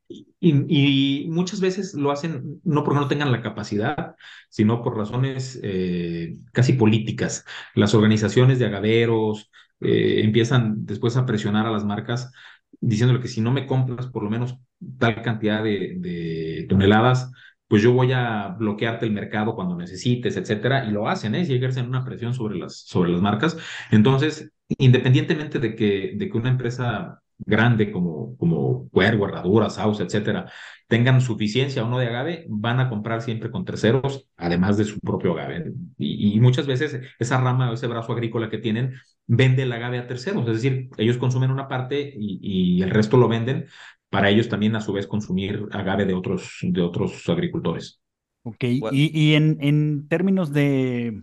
Y, 0.08 1.24
y, 1.24 1.28
muchas 1.30 1.60
veces 1.60 1.94
lo 1.94 2.12
hacen 2.12 2.60
no 2.62 2.84
porque 2.84 3.00
no 3.00 3.08
tengan 3.08 3.32
la 3.32 3.42
capacidad, 3.42 4.14
sino 4.50 4.82
por 4.82 4.96
razones 4.96 5.58
eh, 5.62 6.36
casi 6.52 6.74
políticas. 6.74 7.44
Las 7.74 7.94
organizaciones 7.94 8.58
de 8.58 8.66
agaveros, 8.66 9.50
eh, 9.80 10.22
empiezan 10.24 10.86
después 10.86 11.16
a 11.16 11.26
presionar 11.26 11.66
a 11.66 11.70
las 11.70 11.84
marcas 11.84 12.32
diciéndole 12.80 13.20
que 13.20 13.28
si 13.28 13.40
no 13.40 13.52
me 13.52 13.66
compras 13.66 14.06
por 14.06 14.22
lo 14.22 14.30
menos 14.30 14.58
tal 14.98 15.22
cantidad 15.22 15.62
de, 15.62 16.66
toneladas, 16.68 17.30
pues 17.68 17.82
yo 17.82 17.92
voy 17.92 18.12
a 18.12 18.48
bloquearte 18.58 19.06
el 19.06 19.12
mercado 19.12 19.54
cuando 19.54 19.76
necesites, 19.76 20.36
etcétera, 20.36 20.84
y 20.84 20.92
lo 20.92 21.08
hacen, 21.08 21.34
¿eh? 21.34 21.44
Y 21.48 21.54
ejercen 21.54 21.88
una 21.88 22.04
presión 22.04 22.32
sobre 22.32 22.56
las, 22.56 22.76
sobre 22.80 23.10
las 23.10 23.20
marcas. 23.20 23.56
Entonces, 23.90 24.52
independientemente 24.78 25.58
de 25.58 25.74
que, 25.74 26.12
de 26.16 26.30
que 26.30 26.38
una 26.38 26.50
empresa 26.50 27.20
grande 27.38 27.90
como, 27.90 28.36
como 28.36 28.88
Cuervo, 28.90 29.26
Herradura, 29.26 29.68
Sauce, 29.68 30.02
etcétera, 30.02 30.50
tengan 30.88 31.20
suficiencia 31.20 31.84
o 31.84 31.88
no 31.88 31.98
de 31.98 32.06
agave, 32.06 32.46
van 32.48 32.80
a 32.80 32.88
comprar 32.88 33.20
siempre 33.22 33.50
con 33.50 33.64
terceros, 33.64 34.28
además 34.36 34.76
de 34.76 34.84
su 34.84 35.00
propio 35.00 35.32
agave. 35.32 35.72
Y, 35.98 36.36
y 36.36 36.40
muchas 36.40 36.66
veces 36.66 37.00
esa 37.18 37.40
rama 37.40 37.70
o 37.70 37.74
ese 37.74 37.88
brazo 37.88 38.12
agrícola 38.12 38.48
que 38.48 38.58
tienen 38.58 38.94
vende 39.26 39.62
el 39.62 39.72
agave 39.72 39.98
a 39.98 40.06
terceros, 40.06 40.46
es 40.46 40.62
decir, 40.62 40.88
ellos 40.98 41.18
consumen 41.18 41.50
una 41.50 41.68
parte 41.68 42.14
y, 42.16 42.38
y 42.78 42.82
el 42.82 42.90
resto 42.90 43.16
lo 43.16 43.28
venden 43.28 43.66
para 44.08 44.30
ellos 44.30 44.48
también 44.48 44.76
a 44.76 44.80
su 44.80 44.92
vez 44.92 45.06
consumir 45.06 45.66
agave 45.72 46.04
de 46.06 46.14
otros, 46.14 46.58
de 46.62 46.80
otros 46.80 47.28
agricultores. 47.28 48.00
Ok, 48.42 48.64
bueno. 48.78 48.96
y, 48.96 49.10
y 49.12 49.34
en, 49.34 49.58
en, 49.60 50.08
términos 50.08 50.52
de, 50.52 51.22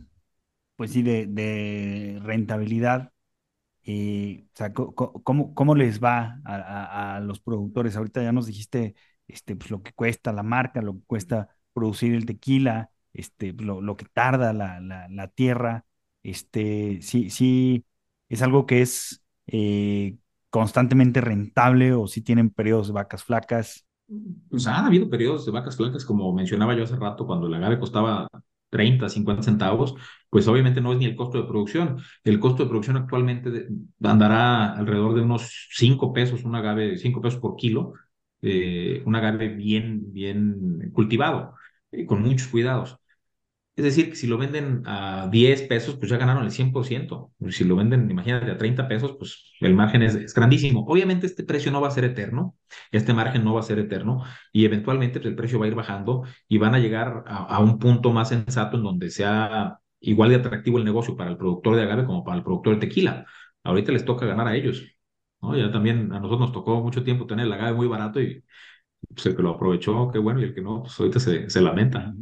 pues 0.76 0.92
sí, 0.92 1.02
de, 1.02 1.26
de 1.26 2.20
rentabilidad, 2.22 3.14
eh, 3.86 4.46
o 4.54 4.58
sea, 4.58 4.74
¿cómo, 4.74 5.54
¿cómo, 5.54 5.76
les 5.76 6.04
va 6.04 6.42
a, 6.46 6.56
a, 6.56 7.16
a, 7.18 7.20
los 7.22 7.40
productores? 7.40 7.96
Ahorita 7.96 8.22
ya 8.24 8.32
nos 8.32 8.48
dijiste 8.48 8.96
este, 9.28 9.56
pues, 9.56 9.72
lo 9.72 9.82
que 9.82 9.94
cuesta 9.94 10.32
la 10.32 10.44
marca, 10.44 10.82
lo 10.82 10.96
que 10.96 11.06
cuesta 11.06 11.50
producir 11.74 12.14
el 12.14 12.26
tequila, 12.26 12.92
este, 13.14 13.54
lo, 13.54 13.82
lo 13.82 13.98
que 13.98 14.06
tarda 14.06 14.54
la, 14.54 14.80
la, 14.80 15.08
la, 15.10 15.28
tierra. 15.28 15.86
Este, 16.24 17.02
sí, 17.02 17.30
sí, 17.30 17.86
es 18.34 18.42
algo 18.42 18.66
que 18.66 18.82
es 18.82 19.24
eh, 19.48 20.18
constantemente 20.50 21.22
rentable 21.22 21.94
o 21.94 22.08
si 22.08 22.22
tienen 22.22 22.50
periodos 22.50 22.88
de 22.88 22.94
vacas 22.94 23.24
flacas. 23.24 23.86
Pues 24.50 24.66
han 24.68 24.86
habido 24.86 25.10
periodos 25.10 25.46
de 25.46 25.52
vacas 25.52 25.78
flacas, 25.78 26.04
como 26.04 26.34
mencionaba 26.34 26.76
yo 26.76 26.84
hace 26.84 26.96
rato, 26.96 27.26
cuando 27.28 27.48
el 27.48 27.54
agave 27.54 27.80
costaba 27.80 28.28
30, 28.70 29.08
50 29.08 29.44
centavos, 29.44 29.96
pues 30.32 30.48
obviamente 30.48 30.82
no 30.82 30.94
es 30.94 30.98
ni 31.00 31.06
el 31.06 31.16
costo 31.16 31.38
de 31.38 31.48
producción. 31.48 32.02
El 32.24 32.40
costo 32.40 32.64
de 32.64 32.70
producción 32.70 32.98
actualmente 32.98 33.68
andará 34.04 34.74
alrededor 34.74 35.14
de 35.14 35.22
unos 35.22 35.70
5 35.72 36.12
pesos, 36.12 36.44
un 36.44 36.56
agave, 36.56 36.98
5 36.98 37.22
pesos 37.22 37.40
por 37.40 37.56
kilo, 37.56 37.94
eh, 38.42 39.04
un 39.06 39.16
agave 39.16 39.50
bien, 39.50 40.12
bien 40.12 40.92
cultivado, 40.92 41.54
eh, 41.92 42.06
con 42.08 42.22
muchos 42.24 42.48
cuidados. 42.48 42.98
Es 43.76 43.84
decir, 43.84 44.12
que 44.12 44.16
si 44.16 44.28
lo 44.28 44.38
venden 44.38 44.84
a 44.86 45.28
10 45.32 45.64
pesos, 45.64 45.96
pues 45.96 46.12
ya 46.12 46.18
ganaron 46.18 46.44
el 46.44 46.52
100%. 46.52 47.32
Si 47.50 47.64
lo 47.64 47.76
venden, 47.76 48.10
imagínate, 48.10 48.52
a 48.52 48.58
30 48.58 48.88
pesos, 48.88 49.16
pues 49.18 49.52
el 49.62 49.74
margen 49.74 50.04
es, 50.04 50.32
grandísimo. 50.36 50.86
Obviamente 50.88 51.26
este 51.26 51.44
precio 51.44 51.72
no 51.72 51.82
va 51.82 51.88
a 51.88 51.92
ser 51.92 52.04
eterno, 52.04 52.56
este 52.92 53.14
margen 53.16 53.44
no 53.44 53.56
va 53.56 53.62
a 53.62 53.64
ser 53.64 53.80
eterno 53.80 54.24
y 54.52 54.66
eventualmente 54.66 55.20
pues, 55.20 55.32
el 55.32 55.36
precio 55.36 55.58
va 55.58 55.66
a 55.66 55.70
ir 55.70 55.76
bajando 55.76 56.24
y 56.48 56.60
van 56.60 56.76
a 56.76 56.80
llegar 56.80 57.24
a, 57.26 57.60
un 57.62 57.80
punto 57.80 58.12
más 58.12 58.30
sensato 58.30 58.78
en 58.78 58.84
donde 58.84 59.10
sea 59.10 59.80
igual 60.00 60.30
de 60.30 60.36
atractivo 60.36 60.78
el 60.78 60.86
negocio 60.86 61.18
para 61.18 61.32
el 61.32 61.38
productor 61.38 61.76
de 61.76 61.84
agave 61.84 62.06
como 62.06 62.24
para 62.24 62.38
el 62.38 62.44
productor 62.44 62.76
de 62.76 62.82
tequila. 62.88 63.26
Ahorita 63.64 63.92
les 63.92 64.06
toca 64.06 64.28
ganar 64.28 64.48
a 64.48 64.56
ellos. 64.56 64.84
¿no? 65.42 65.58
Ya 65.58 65.72
también 65.72 66.14
a 66.14 66.20
nosotros 66.20 66.42
nos 66.42 66.52
tocó 66.52 66.80
mucho 66.82 67.04
tiempo 67.04 67.26
tener 67.26 67.48
el 67.48 67.54
agave 67.54 67.74
muy 67.76 67.88
barato 67.88 68.22
y 68.22 68.44
pues, 69.10 69.26
el 69.26 69.36
que 69.36 69.42
lo 69.42 69.52
aprovechó, 69.52 70.12
qué 70.12 70.20
bueno, 70.20 70.42
y 70.42 70.44
el 70.44 70.54
que 70.54 70.62
no, 70.62 70.84
pues 70.84 71.00
ahorita 71.00 71.20
se 71.20 71.62
lamenta. 71.62 72.14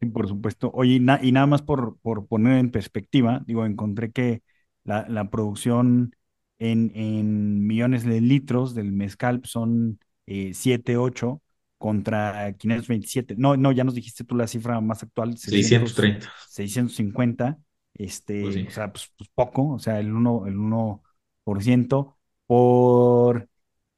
Sí, 0.00 0.06
por 0.06 0.28
supuesto. 0.28 0.70
Oye, 0.72 0.94
y, 0.94 1.00
na- 1.00 1.20
y 1.22 1.32
nada 1.32 1.46
más 1.46 1.62
por, 1.62 1.98
por 2.00 2.26
poner 2.26 2.58
en 2.58 2.70
perspectiva, 2.70 3.42
digo, 3.46 3.66
encontré 3.66 4.10
que 4.12 4.42
la, 4.84 5.06
la 5.08 5.28
producción 5.30 6.16
en, 6.58 6.90
en 6.94 7.66
millones 7.66 8.04
de 8.04 8.20
litros 8.22 8.74
del 8.74 8.92
mezcal 8.92 9.42
son 9.44 10.00
eh, 10.26 10.52
7, 10.54 10.96
8 10.96 11.42
contra 11.76 12.52
527. 12.56 13.34
No, 13.36 13.56
no, 13.58 13.72
ya 13.72 13.84
nos 13.84 13.94
dijiste 13.94 14.24
tú 14.24 14.36
la 14.36 14.46
cifra 14.46 14.80
más 14.80 15.02
actual, 15.02 15.36
600, 15.36 15.92
630. 15.92 16.32
650. 16.46 17.58
Este, 17.94 18.42
Pues 18.42 18.54
sí. 18.54 18.66
o 18.68 18.70
sea, 18.70 18.90
pues, 18.92 19.12
pues 19.18 19.28
poco, 19.34 19.68
o 19.74 19.78
sea, 19.78 20.00
el 20.00 20.14
1, 20.14 20.46
el 20.46 20.56
1% 20.56 22.16
por, 22.46 23.48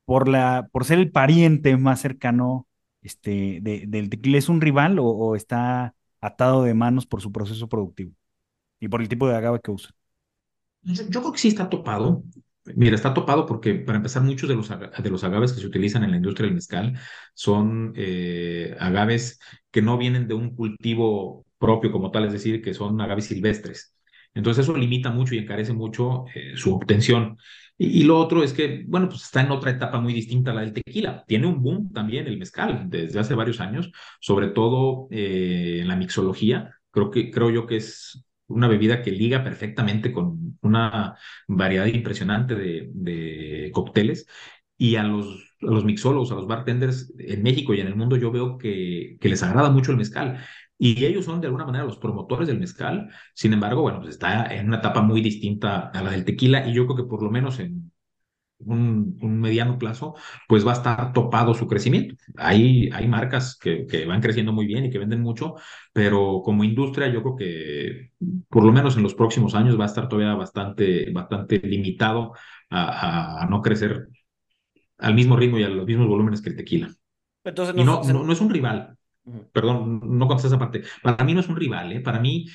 por 0.04 0.28
la, 0.28 0.68
por 0.72 0.84
ser 0.84 0.98
el 0.98 1.10
pariente 1.12 1.76
más 1.76 2.00
cercano 2.00 2.66
este, 3.02 3.58
de- 3.62 3.84
del 3.88 4.10
tequila, 4.10 4.38
¿es 4.38 4.48
un 4.48 4.60
rival 4.60 4.98
o, 5.00 5.36
está 5.36 5.94
atado 6.20 6.62
de 6.64 6.74
manos 6.74 7.06
por 7.06 7.20
su 7.20 7.32
proceso 7.32 7.68
productivo 7.68 8.12
y 8.80 8.88
por 8.88 9.02
el 9.02 9.08
tipo 9.08 9.28
de 9.28 9.36
agave 9.36 9.60
que 9.62 9.70
usa? 9.72 9.92
Yo, 10.82 11.20
creo 11.20 11.32
que 11.32 11.38
sí 11.38 11.48
está 11.48 11.68
topado. 11.70 12.24
Mira, 12.64 12.94
está 12.94 13.12
topado 13.14 13.46
porque, 13.46 13.74
para 13.74 13.96
empezar, 13.98 14.22
muchos 14.22 14.48
de 14.48 14.54
los, 14.56 14.68
de 14.68 15.10
los 15.10 15.24
agaves 15.24 15.52
que 15.52 15.60
se 15.60 15.66
utilizan 15.66 16.04
en 16.04 16.10
la 16.12 16.16
industria 16.16 16.46
del 16.46 16.54
mezcal 16.54 16.98
son 17.34 17.92
eh, 17.96 18.76
agaves 18.78 19.40
que 19.70 19.82
no 19.82 19.98
vienen 19.98 20.28
de 20.28 20.34
un 20.34 20.54
cultivo 20.54 21.44
propio 21.58 21.90
como 21.92 22.10
tal, 22.10 22.26
es 22.26 22.32
decir, 22.32 22.62
que 22.62 22.74
son 22.74 23.00
agaves 23.00 23.26
silvestres. 23.26 23.94
Entonces 24.34 24.64
eso 24.64 24.76
limita 24.76 25.10
mucho 25.10 25.34
y 25.34 25.38
encarece 25.38 25.72
mucho 25.72 26.24
eh, 26.34 26.52
su 26.56 26.74
obtención. 26.74 27.36
Y, 27.84 28.04
lo 28.04 28.18
otro 28.18 28.44
es 28.44 28.52
que, 28.52 28.84
bueno, 28.86 29.08
pues 29.08 29.22
está 29.24 29.40
en 29.40 29.50
otra 29.50 29.72
etapa 29.72 30.00
muy 30.00 30.12
distinta 30.12 30.52
a 30.52 30.54
la 30.54 30.60
del 30.60 30.72
tequila. 30.72 31.24
Tiene 31.26 31.48
un 31.48 31.62
boom 31.62 31.92
también 31.92 32.28
el 32.28 32.38
mezcal 32.38 32.84
desde 32.88 33.18
hace 33.18 33.34
varios 33.34 33.60
años, 33.60 33.90
sobre 34.20 34.48
todo 34.48 35.08
eh, 35.10 35.78
en 35.80 35.88
la 35.88 35.96
mixología. 35.96 36.76
Creo 36.92 37.10
que, 37.10 37.30
creo 37.32 37.50
yo 37.50 37.66
que 37.66 37.76
es 37.78 38.24
una 38.46 38.68
bebida 38.68 39.02
que 39.02 39.10
liga 39.10 39.42
perfectamente 39.42 40.12
con 40.12 40.58
una 40.62 41.16
variedad 41.48 41.86
impresionante 41.86 42.54
de, 42.54 43.70
cócteles. 43.72 44.26
Y 44.78 44.96
a 44.96 45.02
los, 45.02 45.56
los 45.60 45.84
mixólogos, 45.84 46.30
a 46.30 46.36
los 46.36 46.46
bartenders 46.46 47.12
en 47.18 47.42
México 47.42 47.74
y 47.74 47.80
en 47.80 47.88
el 47.88 47.96
mundo, 47.96 48.16
yo 48.16 48.30
veo 48.30 48.58
que 48.58 49.18
les 49.20 49.42
agrada 49.42 49.70
mucho 49.70 49.90
el 49.90 49.96
mezcal. 49.98 50.38
Y 50.82 51.04
ellos 51.04 51.24
son 51.24 51.40
de 51.40 51.46
alguna 51.46 51.64
manera 51.64 51.84
los 51.84 51.96
promotores 51.98 52.48
del 52.48 52.58
mezcal. 52.58 53.08
Sin 53.34 53.52
embargo, 53.52 53.82
bueno, 53.82 54.00
pues 54.00 54.10
está 54.10 54.52
en 54.52 54.66
una 54.66 54.78
etapa 54.78 55.00
muy 55.00 55.20
distinta 55.20 55.90
a 55.90 56.02
la 56.02 56.10
del 56.10 56.24
tequila. 56.24 56.66
Y 56.66 56.74
yo 56.74 56.86
creo 56.86 56.96
que 56.96 57.08
por 57.08 57.22
lo 57.22 57.30
menos 57.30 57.60
en 57.60 57.92
un, 58.58 59.16
un 59.22 59.40
mediano 59.40 59.78
plazo, 59.78 60.16
pues 60.48 60.66
va 60.66 60.72
a 60.72 60.74
estar 60.74 61.12
topado 61.12 61.54
su 61.54 61.68
crecimiento. 61.68 62.16
Hay, 62.36 62.90
hay 62.92 63.06
marcas 63.06 63.56
que, 63.60 63.86
que 63.86 64.06
van 64.06 64.20
creciendo 64.20 64.52
muy 64.52 64.66
bien 64.66 64.84
y 64.84 64.90
que 64.90 64.98
venden 64.98 65.20
mucho, 65.22 65.54
pero 65.92 66.42
como 66.44 66.64
industria 66.64 67.08
yo 67.08 67.22
creo 67.22 67.36
que 67.36 68.10
por 68.48 68.64
lo 68.64 68.72
menos 68.72 68.96
en 68.96 69.04
los 69.04 69.14
próximos 69.14 69.54
años 69.54 69.78
va 69.78 69.84
a 69.84 69.86
estar 69.86 70.08
todavía 70.08 70.34
bastante, 70.34 71.10
bastante 71.12 71.60
limitado 71.60 72.32
a, 72.70 73.46
no 73.48 73.62
crecer 73.62 74.08
al 74.98 75.14
mismo 75.14 75.36
ritmo 75.36 75.58
y 75.58 75.64
a 75.64 75.68
los 75.68 75.86
mismos 75.86 76.08
volúmenes 76.08 76.42
que 76.42 76.50
el 76.50 76.56
tequila. 76.56 76.92
Entonces, 77.44 77.74
Y 77.76 77.84
no, 77.84 78.02
no, 78.02 78.24
no, 78.24 78.32
es 78.32 78.40
un 78.40 78.50
rival. 78.50 78.96
Perdón, 79.52 80.00
no 80.04 80.26
contesté 80.26 80.48
esa 80.48 80.58
parte. 80.58 80.82
Para 81.02 81.24
mí 81.24 81.34
no 81.34 81.40
es 81.40 81.48
un 81.48 81.56
rival, 81.56 81.92
¿eh? 81.92 82.00
Para 82.00 82.20
mí, 82.20 82.46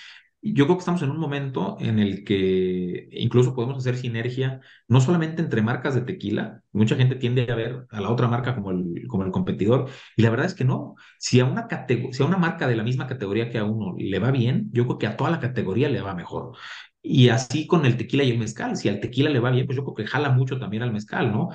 yo 0.41 0.65
creo 0.65 0.77
que 0.77 0.81
estamos 0.81 1.01
en 1.01 1.09
un 1.09 1.17
momento 1.19 1.77
en 1.79 1.99
el 1.99 2.23
que 2.23 3.09
incluso 3.11 3.55
podemos 3.55 3.77
hacer 3.77 3.97
sinergia, 3.97 4.61
no 4.87 5.01
solamente 5.01 5.41
entre 5.41 5.61
marcas 5.61 5.95
de 5.95 6.01
tequila, 6.01 6.61
mucha 6.71 6.95
gente 6.95 7.15
tiende 7.15 7.51
a 7.51 7.55
ver 7.55 7.87
a 7.89 8.01
la 8.01 8.09
otra 8.09 8.27
marca 8.27 8.55
como 8.55 8.71
el, 8.71 9.07
como 9.07 9.23
el 9.23 9.31
competidor, 9.31 9.89
y 10.15 10.21
la 10.21 10.29
verdad 10.29 10.45
es 10.45 10.53
que 10.53 10.63
no. 10.65 10.95
Si 11.17 11.39
a 11.39 11.45
una 11.45 11.67
si 12.11 12.23
a 12.23 12.25
una 12.25 12.37
marca 12.37 12.67
de 12.67 12.75
la 12.75 12.83
misma 12.83 13.07
categoría 13.07 13.49
que 13.49 13.57
a 13.57 13.63
uno 13.65 13.95
le 13.97 14.19
va 14.19 14.31
bien, 14.31 14.69
yo 14.71 14.85
creo 14.85 14.97
que 14.97 15.07
a 15.07 15.17
toda 15.17 15.31
la 15.31 15.39
categoría 15.39 15.89
le 15.89 16.01
va 16.01 16.15
mejor. 16.15 16.55
Y 17.01 17.29
así 17.29 17.67
con 17.67 17.85
el 17.85 17.95
tequila 17.97 18.23
y 18.23 18.31
el 18.31 18.37
mezcal, 18.39 18.75
si 18.75 18.89
al 18.89 18.99
tequila 18.99 19.29
le 19.29 19.39
va 19.39 19.51
bien, 19.51 19.65
pues 19.65 19.77
yo 19.77 19.83
creo 19.83 19.95
que 19.95 20.07
jala 20.07 20.29
mucho 20.31 20.59
también 20.59 20.83
al 20.83 20.91
mezcal, 20.91 21.31
¿no? 21.31 21.49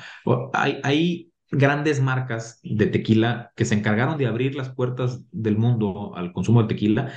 Hay, 0.55 0.81
hay 0.83 1.32
grandes 1.53 2.01
marcas 2.01 2.59
de 2.65 2.87
tequila 2.87 3.53
que 3.55 3.65
se 3.65 3.75
encargaron 3.75 4.19
de 4.19 4.27
abrir 4.27 4.55
las 4.57 4.71
puertas 4.71 5.21
del 5.31 5.59
mundo 5.59 6.17
al 6.17 6.33
consumo 6.33 6.63
de 6.63 6.69
tequila 6.69 7.13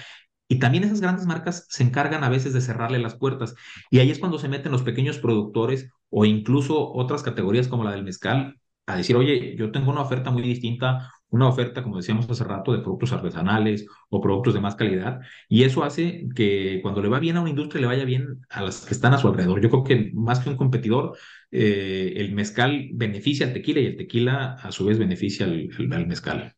y 0.47 0.59
también 0.59 0.83
esas 0.83 1.01
grandes 1.01 1.25
marcas 1.25 1.65
se 1.69 1.83
encargan 1.83 2.23
a 2.23 2.29
veces 2.29 2.53
de 2.53 2.61
cerrarle 2.61 2.99
las 2.99 3.15
puertas. 3.15 3.55
Y 3.89 3.99
ahí 3.99 4.11
es 4.11 4.19
cuando 4.19 4.37
se 4.37 4.49
meten 4.49 4.71
los 4.71 4.83
pequeños 4.83 5.17
productores 5.17 5.89
o 6.09 6.25
incluso 6.25 6.93
otras 6.93 7.23
categorías 7.23 7.67
como 7.67 7.83
la 7.83 7.91
del 7.91 8.03
mezcal 8.03 8.59
a 8.85 8.97
decir, 8.97 9.15
oye, 9.15 9.55
yo 9.57 9.71
tengo 9.71 9.91
una 9.91 10.01
oferta 10.01 10.29
muy 10.29 10.43
distinta, 10.43 11.11
una 11.29 11.47
oferta, 11.47 11.81
como 11.81 11.97
decíamos 11.97 12.29
hace 12.29 12.43
rato, 12.43 12.71
de 12.71 12.79
productos 12.79 13.11
artesanales 13.11 13.87
o 14.09 14.21
productos 14.21 14.53
de 14.53 14.59
más 14.59 14.75
calidad. 14.75 15.21
Y 15.49 15.63
eso 15.63 15.83
hace 15.83 16.27
que 16.35 16.79
cuando 16.83 17.01
le 17.01 17.09
va 17.09 17.19
bien 17.19 17.37
a 17.37 17.41
una 17.41 17.49
industria, 17.49 17.81
le 17.81 17.87
vaya 17.87 18.05
bien 18.05 18.41
a 18.49 18.61
las 18.61 18.85
que 18.85 18.93
están 18.93 19.13
a 19.13 19.17
su 19.17 19.27
alrededor. 19.27 19.59
Yo 19.61 19.69
creo 19.69 19.83
que 19.83 20.11
más 20.13 20.39
que 20.39 20.49
un 20.49 20.57
competidor, 20.57 21.17
eh, 21.55 22.13
el 22.17 22.33
mezcal 22.33 22.89
beneficia 22.93 23.47
al 23.47 23.53
tequila 23.53 23.79
y 23.81 23.85
el 23.87 23.97
tequila 23.97 24.53
a 24.55 24.71
su 24.71 24.85
vez 24.85 24.99
beneficia 24.99 25.45
al, 25.45 25.69
al- 25.79 25.93
al 25.93 26.07
mezcal. 26.07 26.55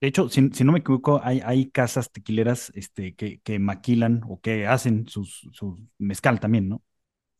De 0.00 0.08
hecho, 0.08 0.28
si, 0.28 0.50
si 0.52 0.62
no 0.64 0.72
me 0.72 0.80
equivoco, 0.80 1.20
hay, 1.24 1.40
hay 1.44 1.70
casas 1.70 2.12
tequileras 2.12 2.70
este, 2.74 3.14
que, 3.14 3.40
que 3.40 3.58
maquilan 3.58 4.20
o 4.28 4.40
que 4.40 4.66
hacen 4.66 5.08
sus, 5.08 5.48
su 5.52 5.78
mezcal 5.98 6.38
también, 6.40 6.68
¿no? 6.68 6.82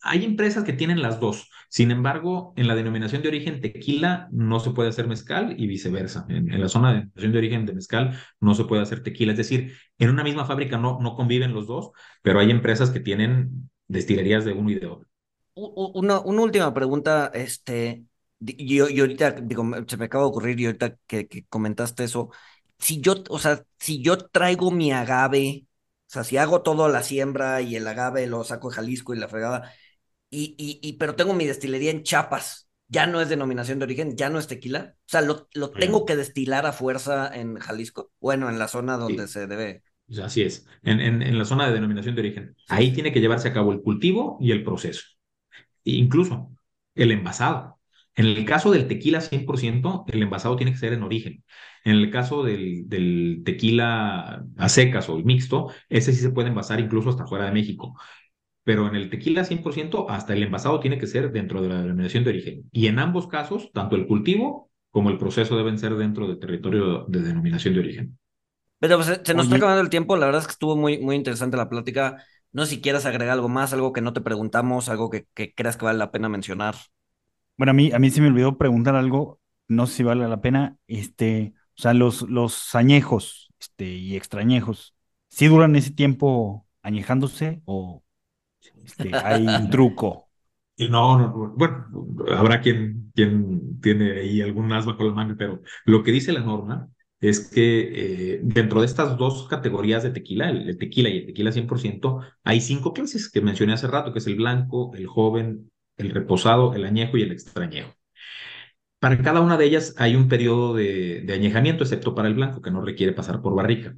Hay 0.03 0.25
empresas 0.25 0.63
que 0.65 0.73
tienen 0.73 1.03
las 1.03 1.19
dos. 1.21 1.51
Sin 1.69 1.91
embargo, 1.91 2.53
en 2.57 2.69
la 2.69 2.77
denominación 2.77 3.23
de 3.23 3.29
origen 3.29 3.61
tequila 3.61 4.29
no 4.31 4.61
se 4.61 4.71
puede 4.71 4.89
hacer 4.91 5.09
mezcal 5.09 5.55
y 5.59 5.67
viceversa. 5.67 6.27
En, 6.29 6.53
en 6.53 6.61
la 6.61 6.69
zona 6.69 6.91
de 6.91 6.95
denominación 7.01 7.33
de 7.33 7.39
origen 7.39 7.67
de 7.67 7.73
mezcal 7.75 8.19
no 8.41 8.55
se 8.55 8.65
puede 8.65 8.83
hacer 8.83 9.03
tequila. 9.03 9.33
Es 9.33 9.39
decir, 9.39 9.73
en 9.99 10.11
una 10.11 10.23
misma 10.23 10.45
fábrica 10.45 10.79
no, 10.79 11.01
no 11.01 11.17
conviven 11.17 11.53
los 11.55 11.67
dos, 11.67 11.91
pero 12.23 12.39
hay 12.39 12.51
empresas 12.53 12.91
que 12.91 13.01
tienen 13.01 13.69
destilerías 13.89 14.45
de 14.45 14.53
uno 14.53 14.71
y 14.71 14.75
de 14.77 14.87
otro. 14.87 15.09
Una, 15.59 16.21
una 16.21 16.43
última 16.43 16.73
pregunta, 16.75 17.31
este, 17.33 18.05
yo, 18.41 18.89
y 18.91 19.01
ahorita, 19.01 19.31
digo, 19.33 19.65
se 19.89 19.97
me 19.97 20.05
acaba 20.05 20.25
de 20.25 20.29
ocurrir 20.31 20.61
y 20.61 20.67
ahorita 20.67 20.97
que, 21.07 21.27
que 21.29 21.47
comentaste 21.47 22.05
eso, 22.05 22.31
si 22.79 23.01
yo, 23.01 23.15
o 23.31 23.39
sea, 23.39 23.65
si 23.79 24.03
yo 24.03 24.19
traigo 24.19 24.71
mi 24.71 24.93
agave, 24.93 25.65
o 26.09 26.11
sea, 26.13 26.25
si 26.25 26.37
hago 26.37 26.61
todo 26.63 26.89
la 26.91 27.03
siembra 27.03 27.63
y 27.63 27.75
el 27.77 27.87
agave 27.89 28.27
lo 28.27 28.45
saco 28.45 28.69
de 28.69 28.77
Jalisco 28.77 29.15
y 29.15 29.19
la 29.19 29.29
fregada, 29.29 29.73
y, 30.31 30.55
y, 30.59 30.81
y 30.89 30.95
pero 30.95 31.17
tengo 31.17 31.35
mi 31.35 31.47
destilería 31.47 31.91
en 31.93 32.03
Chiapas, 32.05 32.69
ya 32.89 33.07
no 33.07 33.21
es 33.21 33.29
denominación 33.31 33.79
de 33.79 33.85
origen, 33.87 34.17
ya 34.17 34.31
no 34.31 34.39
es 34.39 34.49
tequila, 34.49 34.95
o 34.99 35.09
sea, 35.09 35.23
lo, 35.23 35.49
lo 35.55 35.71
tengo 35.73 36.07
que 36.07 36.17
destilar 36.17 36.67
a 36.67 36.73
fuerza 36.73 37.31
en 37.35 37.57
Jalisco, 37.59 38.13
bueno, 38.21 38.51
en 38.51 38.59
la 38.59 38.69
zona 38.69 38.99
donde 38.99 39.27
Sí. 39.27 39.33
se 39.35 39.47
debe. 39.47 39.83
Así 40.23 40.43
es, 40.43 40.67
en, 40.85 41.01
en, 41.01 41.23
en 41.23 41.39
la 41.39 41.45
zona 41.45 41.67
de 41.67 41.75
denominación 41.75 42.15
de 42.15 42.21
origen. 42.21 42.57
Ahí 42.69 42.93
tiene 42.93 43.13
que 43.13 43.21
llevarse 43.21 43.49
a 43.49 43.53
cabo 43.53 43.73
el 43.73 43.83
cultivo 43.83 44.39
y 44.41 44.53
el 44.53 44.63
proceso. 44.65 45.03
Incluso 45.87 46.51
el 46.95 47.13
envasado. 47.13 47.79
En 48.15 48.27
el 48.27 48.45
caso 48.47 48.71
del 48.71 48.89
tequila 48.89 49.21
100%, 49.21 50.05
el 50.09 50.23
envasado 50.23 50.57
tiene 50.57 50.73
que 50.73 50.79
ser 50.79 50.93
en 50.95 51.03
origen. 51.03 51.45
En 51.85 51.97
el 51.97 52.11
caso 52.11 52.43
del, 52.43 52.89
del 52.89 53.43
tequila 53.45 54.45
a 54.57 54.69
secas 54.69 55.09
o 55.09 55.17
el 55.17 55.25
mixto, 55.25 55.71
ese 55.89 56.13
sí 56.13 56.21
se 56.21 56.31
puede 56.31 56.49
envasar 56.49 56.81
incluso 56.81 57.11
hasta 57.11 57.27
fuera 57.27 57.45
de 57.45 57.53
México. 57.53 57.95
Pero 58.65 58.89
en 58.89 58.97
el 58.97 59.11
tequila 59.11 59.45
100%, 59.45 60.07
hasta 60.09 60.33
el 60.33 60.43
envasado 60.43 60.81
tiene 60.81 60.99
que 60.99 61.07
ser 61.07 61.31
dentro 61.31 61.63
de 61.63 61.69
la 61.69 61.83
denominación 61.83 62.25
de 62.25 62.31
origen. 62.31 62.69
Y 62.73 62.89
en 62.89 62.99
ambos 62.99 63.29
casos, 63.29 63.71
tanto 63.73 63.97
el 63.97 64.07
cultivo 64.07 64.71
como 64.91 65.11
el 65.11 65.19
proceso 65.19 65.57
deben 65.57 65.79
ser 65.79 65.95
dentro 65.95 66.27
del 66.27 66.39
territorio 66.39 67.05
de 67.07 67.21
denominación 67.21 67.75
de 67.75 67.81
origen. 67.81 68.19
Pero 68.79 68.97
pues, 68.97 69.21
se 69.23 69.35
nos 69.35 69.45
está 69.45 69.57
acabando 69.57 69.83
el 69.83 69.91
tiempo, 69.91 70.17
la 70.17 70.27
verdad 70.27 70.41
es 70.41 70.47
que 70.47 70.53
estuvo 70.53 70.77
muy, 70.77 70.99
muy 70.99 71.17
interesante 71.17 71.57
la 71.57 71.69
plática. 71.69 72.25
No 72.57 72.65
sé 72.67 72.71
si 72.77 72.81
quieras 72.81 73.07
agregar 73.07 73.35
algo 73.35 73.49
más, 73.49 73.73
algo 73.73 73.93
que 73.93 74.01
no 74.01 74.13
te 74.13 74.21
preguntamos, 74.21 74.89
algo 74.89 75.11
que, 75.11 75.27
que 75.35 75.55
creas 75.55 75.77
que 75.77 75.85
vale 75.85 75.99
la 75.99 76.11
pena 76.11 76.29
mencionar. 76.29 76.75
Bueno, 77.57 77.71
a 77.71 77.75
mí, 77.75 77.91
a 77.93 77.99
mí 77.99 78.11
se 78.11 78.21
me 78.21 78.29
olvidó 78.29 78.59
preguntar 78.59 78.97
algo, 78.97 79.41
no 79.69 79.87
sé 79.87 79.97
si 79.99 80.03
vale 80.03 80.29
la 80.29 80.41
pena, 80.43 80.77
este, 80.89 81.55
o 81.79 81.83
sea, 81.83 81.95
los, 81.95 82.23
los 82.23 82.75
añejos, 82.75 83.53
este, 83.61 83.87
y 83.87 84.15
extrañejos, 84.17 84.95
¿sí 85.29 85.47
duran 85.47 85.75
ese 85.77 85.91
tiempo 85.93 86.67
añejándose 86.83 87.63
o 87.65 88.05
este, 88.85 89.19
hay 89.23 89.57
un 89.57 89.71
truco? 89.71 90.29
no, 90.79 91.19
no, 91.19 91.33
bueno, 91.57 91.87
habrá 92.37 92.61
quien, 92.61 93.11
quien 93.15 93.81
tiene 93.81 94.13
ahí 94.21 94.41
algún 94.43 94.73
as 94.73 94.85
bajo 94.87 95.05
la 95.05 95.13
manga, 95.15 95.35
pero 95.39 95.63
lo 95.87 96.03
que 96.03 96.13
dice 96.13 96.33
la 96.33 96.41
norma 96.41 96.89
es 97.21 97.49
que 97.49 98.35
eh, 98.37 98.41
dentro 98.43 98.81
de 98.81 98.87
estas 98.87 99.17
dos 99.17 99.49
categorías 99.49 100.03
de 100.03 100.11
tequila, 100.11 100.51
el, 100.51 100.79
tequila 100.79 101.09
y 101.09 101.19
el 101.19 101.27
tequila 101.27 101.53
100%, 101.53 102.21
hay 102.45 102.61
cinco 102.61 102.93
clases 102.93 103.31
que 103.31 103.41
mencioné 103.41 103.73
hace 103.73 103.87
rato, 103.89 104.13
que 104.13 104.19
es 104.19 104.27
el 104.27 104.37
blanco, 104.37 104.93
el 104.95 105.07
joven, 105.07 105.71
el 105.97 106.11
reposado, 106.11 106.75
el 106.75 106.85
añejo 106.85 107.17
y 107.17 107.23
el 107.23 107.33
extrañejo. 107.33 107.95
Para 108.99 109.23
cada 109.23 109.41
una 109.41 109.57
de 109.57 109.67
ellas 109.67 109.95
hay 109.99 110.17
un 110.17 110.29
periodo 110.29 110.75
de, 110.75 111.23
de 111.23 111.33
añejamiento, 111.35 111.85
excepto 111.85 112.15
para 112.15 112.29
el 112.29 112.35
blanco, 112.35 112.63
que 112.63 112.71
no 112.71 112.83
requiere 112.83 113.13
pasar 113.13 113.41
por 113.43 113.55
barrica. 113.55 113.95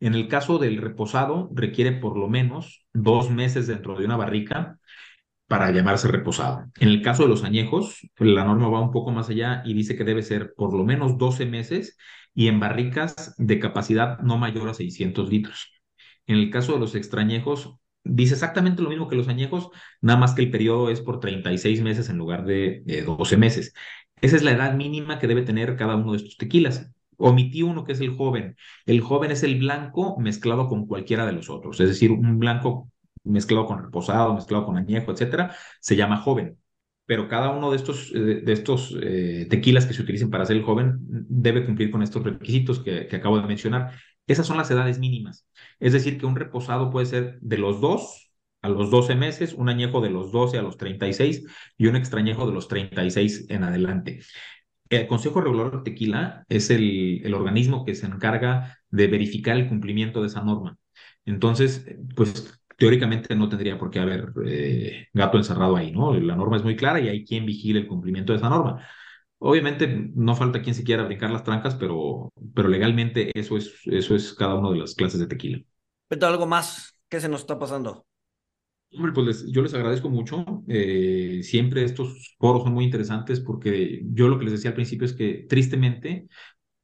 En 0.00 0.14
el 0.14 0.28
caso 0.28 0.58
del 0.58 0.78
reposado, 0.78 1.50
requiere 1.54 1.92
por 1.92 2.16
lo 2.16 2.28
menos 2.28 2.86
dos 2.92 3.30
meses 3.30 3.66
dentro 3.66 3.96
de 3.98 4.04
una 4.06 4.16
barrica 4.16 4.78
para 5.46 5.70
llamarse 5.72 6.08
reposado. 6.08 6.66
En 6.78 6.88
el 6.88 7.02
caso 7.02 7.24
de 7.24 7.28
los 7.28 7.44
añejos, 7.44 8.08
la 8.18 8.44
norma 8.44 8.68
va 8.68 8.80
un 8.80 8.92
poco 8.92 9.10
más 9.10 9.28
allá 9.30 9.62
y 9.64 9.74
dice 9.74 9.96
que 9.96 10.04
debe 10.04 10.22
ser 10.22 10.54
por 10.54 10.72
lo 10.72 10.84
menos 10.84 11.18
12 11.18 11.44
meses 11.44 11.98
y 12.34 12.48
en 12.48 12.60
barricas 12.60 13.34
de 13.38 13.58
capacidad 13.58 14.18
no 14.20 14.38
mayor 14.38 14.68
a 14.68 14.74
600 14.74 15.28
litros. 15.28 15.72
En 16.26 16.36
el 16.36 16.50
caso 16.50 16.72
de 16.74 16.78
los 16.78 16.94
extrañejos, 16.94 17.76
dice 18.04 18.34
exactamente 18.34 18.82
lo 18.82 18.88
mismo 18.88 19.08
que 19.08 19.16
los 19.16 19.28
añejos, 19.28 19.70
nada 20.00 20.18
más 20.18 20.34
que 20.34 20.42
el 20.42 20.50
periodo 20.50 20.90
es 20.90 21.00
por 21.00 21.20
36 21.20 21.82
meses 21.82 22.08
en 22.08 22.18
lugar 22.18 22.44
de, 22.44 22.82
12 23.04 23.36
meses. 23.36 23.74
Esa 24.20 24.36
es 24.36 24.42
la 24.42 24.52
edad 24.52 24.74
mínima 24.74 25.18
que 25.18 25.26
debe 25.26 25.42
tener 25.42 25.76
cada 25.76 25.96
uno 25.96 26.12
de 26.12 26.18
estos 26.18 26.36
tequilas. 26.36 26.90
Omití 27.16 27.62
uno 27.62 27.84
que 27.84 27.92
es 27.92 28.00
el 28.00 28.16
joven. 28.16 28.56
El 28.86 29.00
joven 29.00 29.30
es 29.30 29.42
el 29.42 29.58
blanco 29.58 30.18
mezclado 30.18 30.68
con 30.68 30.86
cualquiera 30.86 31.26
de 31.26 31.32
los 31.32 31.50
otros, 31.50 31.80
es 31.80 31.88
decir, 31.88 32.12
un 32.12 32.38
blanco 32.38 32.90
mezclado 33.24 33.66
con 33.66 33.82
reposado, 33.82 34.34
mezclado 34.34 34.66
con 34.66 34.76
añejo, 34.76 35.12
etcétera, 35.12 35.54
se 35.80 35.96
llama 35.96 36.18
joven. 36.18 36.59
Pero 37.10 37.26
cada 37.26 37.50
uno 37.50 37.72
de 37.72 37.76
estos, 37.76 38.12
eh, 38.14 38.40
de 38.44 38.52
estos 38.52 38.96
eh, 39.02 39.48
tequilas 39.50 39.84
que 39.84 39.94
se 39.94 40.02
utilicen 40.02 40.30
para 40.30 40.44
hacer 40.44 40.54
el 40.56 40.62
joven 40.62 40.98
debe 41.00 41.66
cumplir 41.66 41.90
con 41.90 42.04
estos 42.04 42.22
requisitos 42.22 42.78
que, 42.78 43.08
acabo 43.12 43.36
de 43.40 43.48
mencionar. 43.48 43.96
Esas 44.28 44.46
son 44.46 44.56
las 44.56 44.70
edades 44.70 45.00
mínimas. 45.00 45.44
Es 45.80 45.92
decir, 45.92 46.18
que 46.18 46.26
un 46.26 46.36
reposado 46.36 46.88
puede 46.88 47.06
ser 47.06 47.40
de 47.40 47.58
los 47.58 47.80
dos 47.80 48.30
a 48.62 48.68
los 48.68 48.92
12 48.92 49.16
meses, 49.16 49.54
un 49.54 49.68
añejo 49.68 50.00
de 50.00 50.10
los 50.10 50.30
12 50.30 50.58
a 50.58 50.62
los 50.62 50.76
36 50.76 51.46
y 51.76 51.88
un 51.88 51.96
extrañejo 51.96 52.46
de 52.46 52.52
los 52.52 52.68
36 52.68 53.46
en 53.48 53.64
adelante. 53.64 54.20
El 54.88 55.08
Consejo 55.08 55.40
Regulador 55.40 55.78
de 55.78 55.90
Tequila 55.90 56.44
es 56.48 56.70
el, 56.70 57.22
el, 57.24 57.34
organismo 57.34 57.84
que 57.84 57.96
se 57.96 58.06
encarga 58.06 58.78
de 58.88 59.08
verificar 59.08 59.56
el 59.56 59.68
cumplimiento 59.68 60.20
de 60.20 60.28
esa 60.28 60.42
norma. 60.42 60.78
Entonces, 61.24 61.84
pues 62.14 62.59
teóricamente 62.80 63.36
no 63.36 63.46
tendría 63.50 63.78
por 63.78 63.90
qué 63.90 63.98
haber 63.98 64.32
eh, 64.46 65.06
gato 65.12 65.36
encerrado 65.36 65.76
ahí, 65.76 65.92
¿no? 65.92 66.14
La 66.14 66.34
norma 66.34 66.56
es 66.56 66.64
muy 66.64 66.76
clara 66.76 66.98
y 66.98 67.08
hay 67.08 67.26
quien 67.26 67.44
vigile 67.44 67.80
el 67.80 67.86
cumplimiento 67.86 68.32
de 68.32 68.38
esa 68.38 68.48
norma. 68.48 68.82
Obviamente 69.38 70.08
no 70.14 70.34
falta 70.34 70.62
quien 70.62 70.74
se 70.74 70.82
quiera 70.82 71.02
brincar 71.02 71.30
las 71.30 71.44
trancas, 71.44 71.74
pero, 71.74 72.32
pero 72.54 72.68
legalmente 72.68 73.30
eso 73.38 73.58
es, 73.58 73.74
eso 73.84 74.14
es 74.14 74.32
cada 74.32 74.54
una 74.54 74.70
de 74.70 74.78
las 74.78 74.94
clases 74.94 75.20
de 75.20 75.26
tequila. 75.26 75.60
Pero 76.08 76.26
algo 76.26 76.46
más, 76.46 76.98
¿qué 77.10 77.20
se 77.20 77.28
nos 77.28 77.42
está 77.42 77.58
pasando? 77.58 78.06
Hombre, 78.94 79.12
pues 79.12 79.44
yo 79.52 79.60
les 79.60 79.74
agradezco 79.74 80.08
mucho. 80.08 80.64
Eh, 80.66 81.40
siempre 81.42 81.84
estos 81.84 82.34
foros 82.38 82.62
son 82.62 82.72
muy 82.72 82.86
interesantes 82.86 83.40
porque 83.40 84.00
yo 84.06 84.28
lo 84.28 84.38
que 84.38 84.46
les 84.46 84.54
decía 84.54 84.70
al 84.70 84.74
principio 84.74 85.04
es 85.04 85.12
que 85.12 85.44
tristemente 85.50 86.28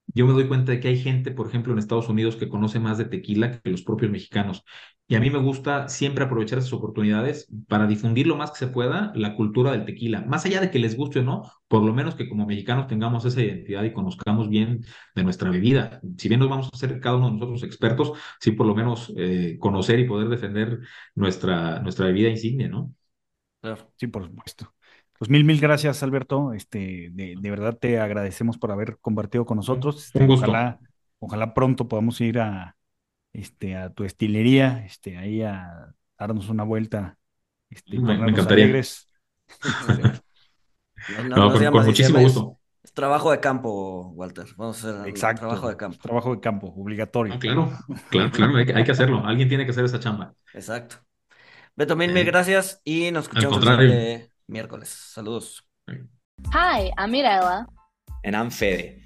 yo 0.09 0.27
me 0.27 0.35
doy 0.35 0.47
cuenta 0.47 0.73
de 0.73 0.81
que 0.81 0.89
hay 0.89 0.99
gente, 0.99 1.31
por 1.31 1.49
ejemplo, 1.49 1.73
en 1.73 1.79
Estados 1.79 2.09
Unidos 2.09 2.37
que 2.37 2.49
conoce 2.49 2.81
más 2.81 2.99
de 2.99 3.07
tequila 3.07 3.61
que 3.61 3.71
los 3.71 3.83
propios 3.83 4.11
mexicanos. 4.11 4.63
Y 5.09 5.15
a 5.15 5.21
mí 5.21 5.31
me 5.31 5.39
gusta 5.39 5.89
siempre 5.89 6.25
aprovechar 6.25 6.59
esas 6.59 6.73
oportunidades 6.73 7.49
para 7.69 7.87
difundir 7.87 8.27
lo 8.27 8.37
más 8.37 8.51
que 8.51 8.59
se 8.59 8.67
pueda 8.67 9.13
la 9.15 9.37
cultura 9.37 9.71
del 9.71 9.85
tequila. 9.85 10.23
Más 10.23 10.45
allá 10.47 10.61
de 10.61 10.71
que 10.71 10.81
les 10.81 10.97
guste 10.97 11.21
o 11.21 11.23
no, 11.23 11.49
por 11.69 11.85
lo 11.85 11.95
menos 11.95 12.17
que 12.17 12.29
como 12.29 12.45
mexicanos 12.45 12.89
tengamos 12.89 13.25
esa 13.25 13.41
identidad 13.41 13.85
y 13.85 13.93
conozcamos 13.93 14.49
bien 14.49 14.85
de 15.15 15.23
nuestra 15.23 15.49
bebida. 15.51 16.01
Si 16.19 16.29
bien 16.29 16.41
nos 16.41 16.49
vamos 16.49 16.67
a 16.67 16.77
hacer 16.77 16.99
cada 16.99 17.17
uno 17.17 17.27
de 17.29 17.35
nosotros 17.35 17.63
expertos, 17.63 18.13
sí 18.41 18.51
por 18.51 18.67
lo 18.67 18.75
menos 18.75 19.13
eh, 19.17 19.57
conocer 19.61 20.01
y 20.01 20.09
poder 20.09 20.29
defender 20.29 20.81
nuestra, 21.15 21.79
nuestra 21.81 22.07
bebida 22.07 22.29
insignia, 22.29 22.69
¿no? 22.69 22.93
Claro. 23.61 23.93
Sí, 23.97 24.09
por 24.09 24.25
supuesto. 24.25 24.75
Pues 25.19 25.31
mil, 25.31 25.45
mil 25.45 25.61
gracias, 25.61 26.03
Alberto. 26.03 26.53
Este, 26.53 27.11
de, 27.13 27.37
de 27.41 27.51
verdad 27.51 27.79
te 27.79 28.01
agradecemos 28.01 28.59
por 28.59 28.73
haber 28.73 28.99
compartido 28.99 29.47
con 29.47 29.57
nosotros. 29.59 30.11
Un 30.15 30.27
gusto. 30.27 30.47
Ojalá, 30.47 30.81
ojalá 31.21 31.55
pronto 31.55 31.87
podamos 31.89 32.21
ir 32.21 32.41
a, 32.41 32.77
este, 33.37 33.77
a 33.77 33.91
tu 33.91 34.05
estilería, 34.05 34.85
este, 34.87 35.17
ahí 35.19 35.43
a 35.43 35.95
darnos 36.19 36.49
una 36.49 36.65
vuelta. 36.65 37.19
Este, 37.69 37.99
me, 37.99 38.17
me 38.19 38.31
encantaría. 38.31 38.65
Alegres. 38.65 39.09
No, 41.09 41.37
No, 41.37 41.53
con, 41.53 41.65
con 41.65 41.87
muchísimo 41.87 42.19
gusto. 42.19 42.59
Es 42.83 42.93
trabajo 42.93 43.31
de 43.31 43.39
campo, 43.39 44.09
Walter. 44.15 44.47
Vamos 44.57 44.85
a 44.85 44.91
hacer 44.91 45.09
Exacto. 45.09 45.41
trabajo 45.41 45.69
de 45.69 45.77
campo. 45.77 45.99
Trabajo 46.03 46.35
de 46.35 46.41
campo, 46.41 46.75
obligatorio. 46.77 47.35
Ah, 47.35 47.39
claro, 47.39 47.71
claro, 48.11 48.31
claro, 48.33 48.57
hay 48.57 48.67
que, 48.67 48.75
hay 48.75 48.85
que 48.85 48.93
hacerlo. 48.93 49.25
Alguien 49.25 49.49
tiene 49.49 49.65
que 49.65 49.71
hacer 49.71 49.85
esa 49.85 50.01
chamba. 50.01 50.35
Exacto. 50.53 50.97
Beto, 51.77 51.95
mil, 51.95 52.13
mil 52.13 52.25
gracias 52.25 52.81
y 52.83 53.11
nos 53.13 53.25
escuchamos 53.25 53.65
el 53.65 54.31
miércoles. 54.49 54.89
Saludos. 54.89 55.69
Hi, 56.53 56.91
I'm 56.97 57.11
Mirella. 57.11 57.67
And 58.25 58.35
I'm 58.35 58.51
Fede. 58.51 59.06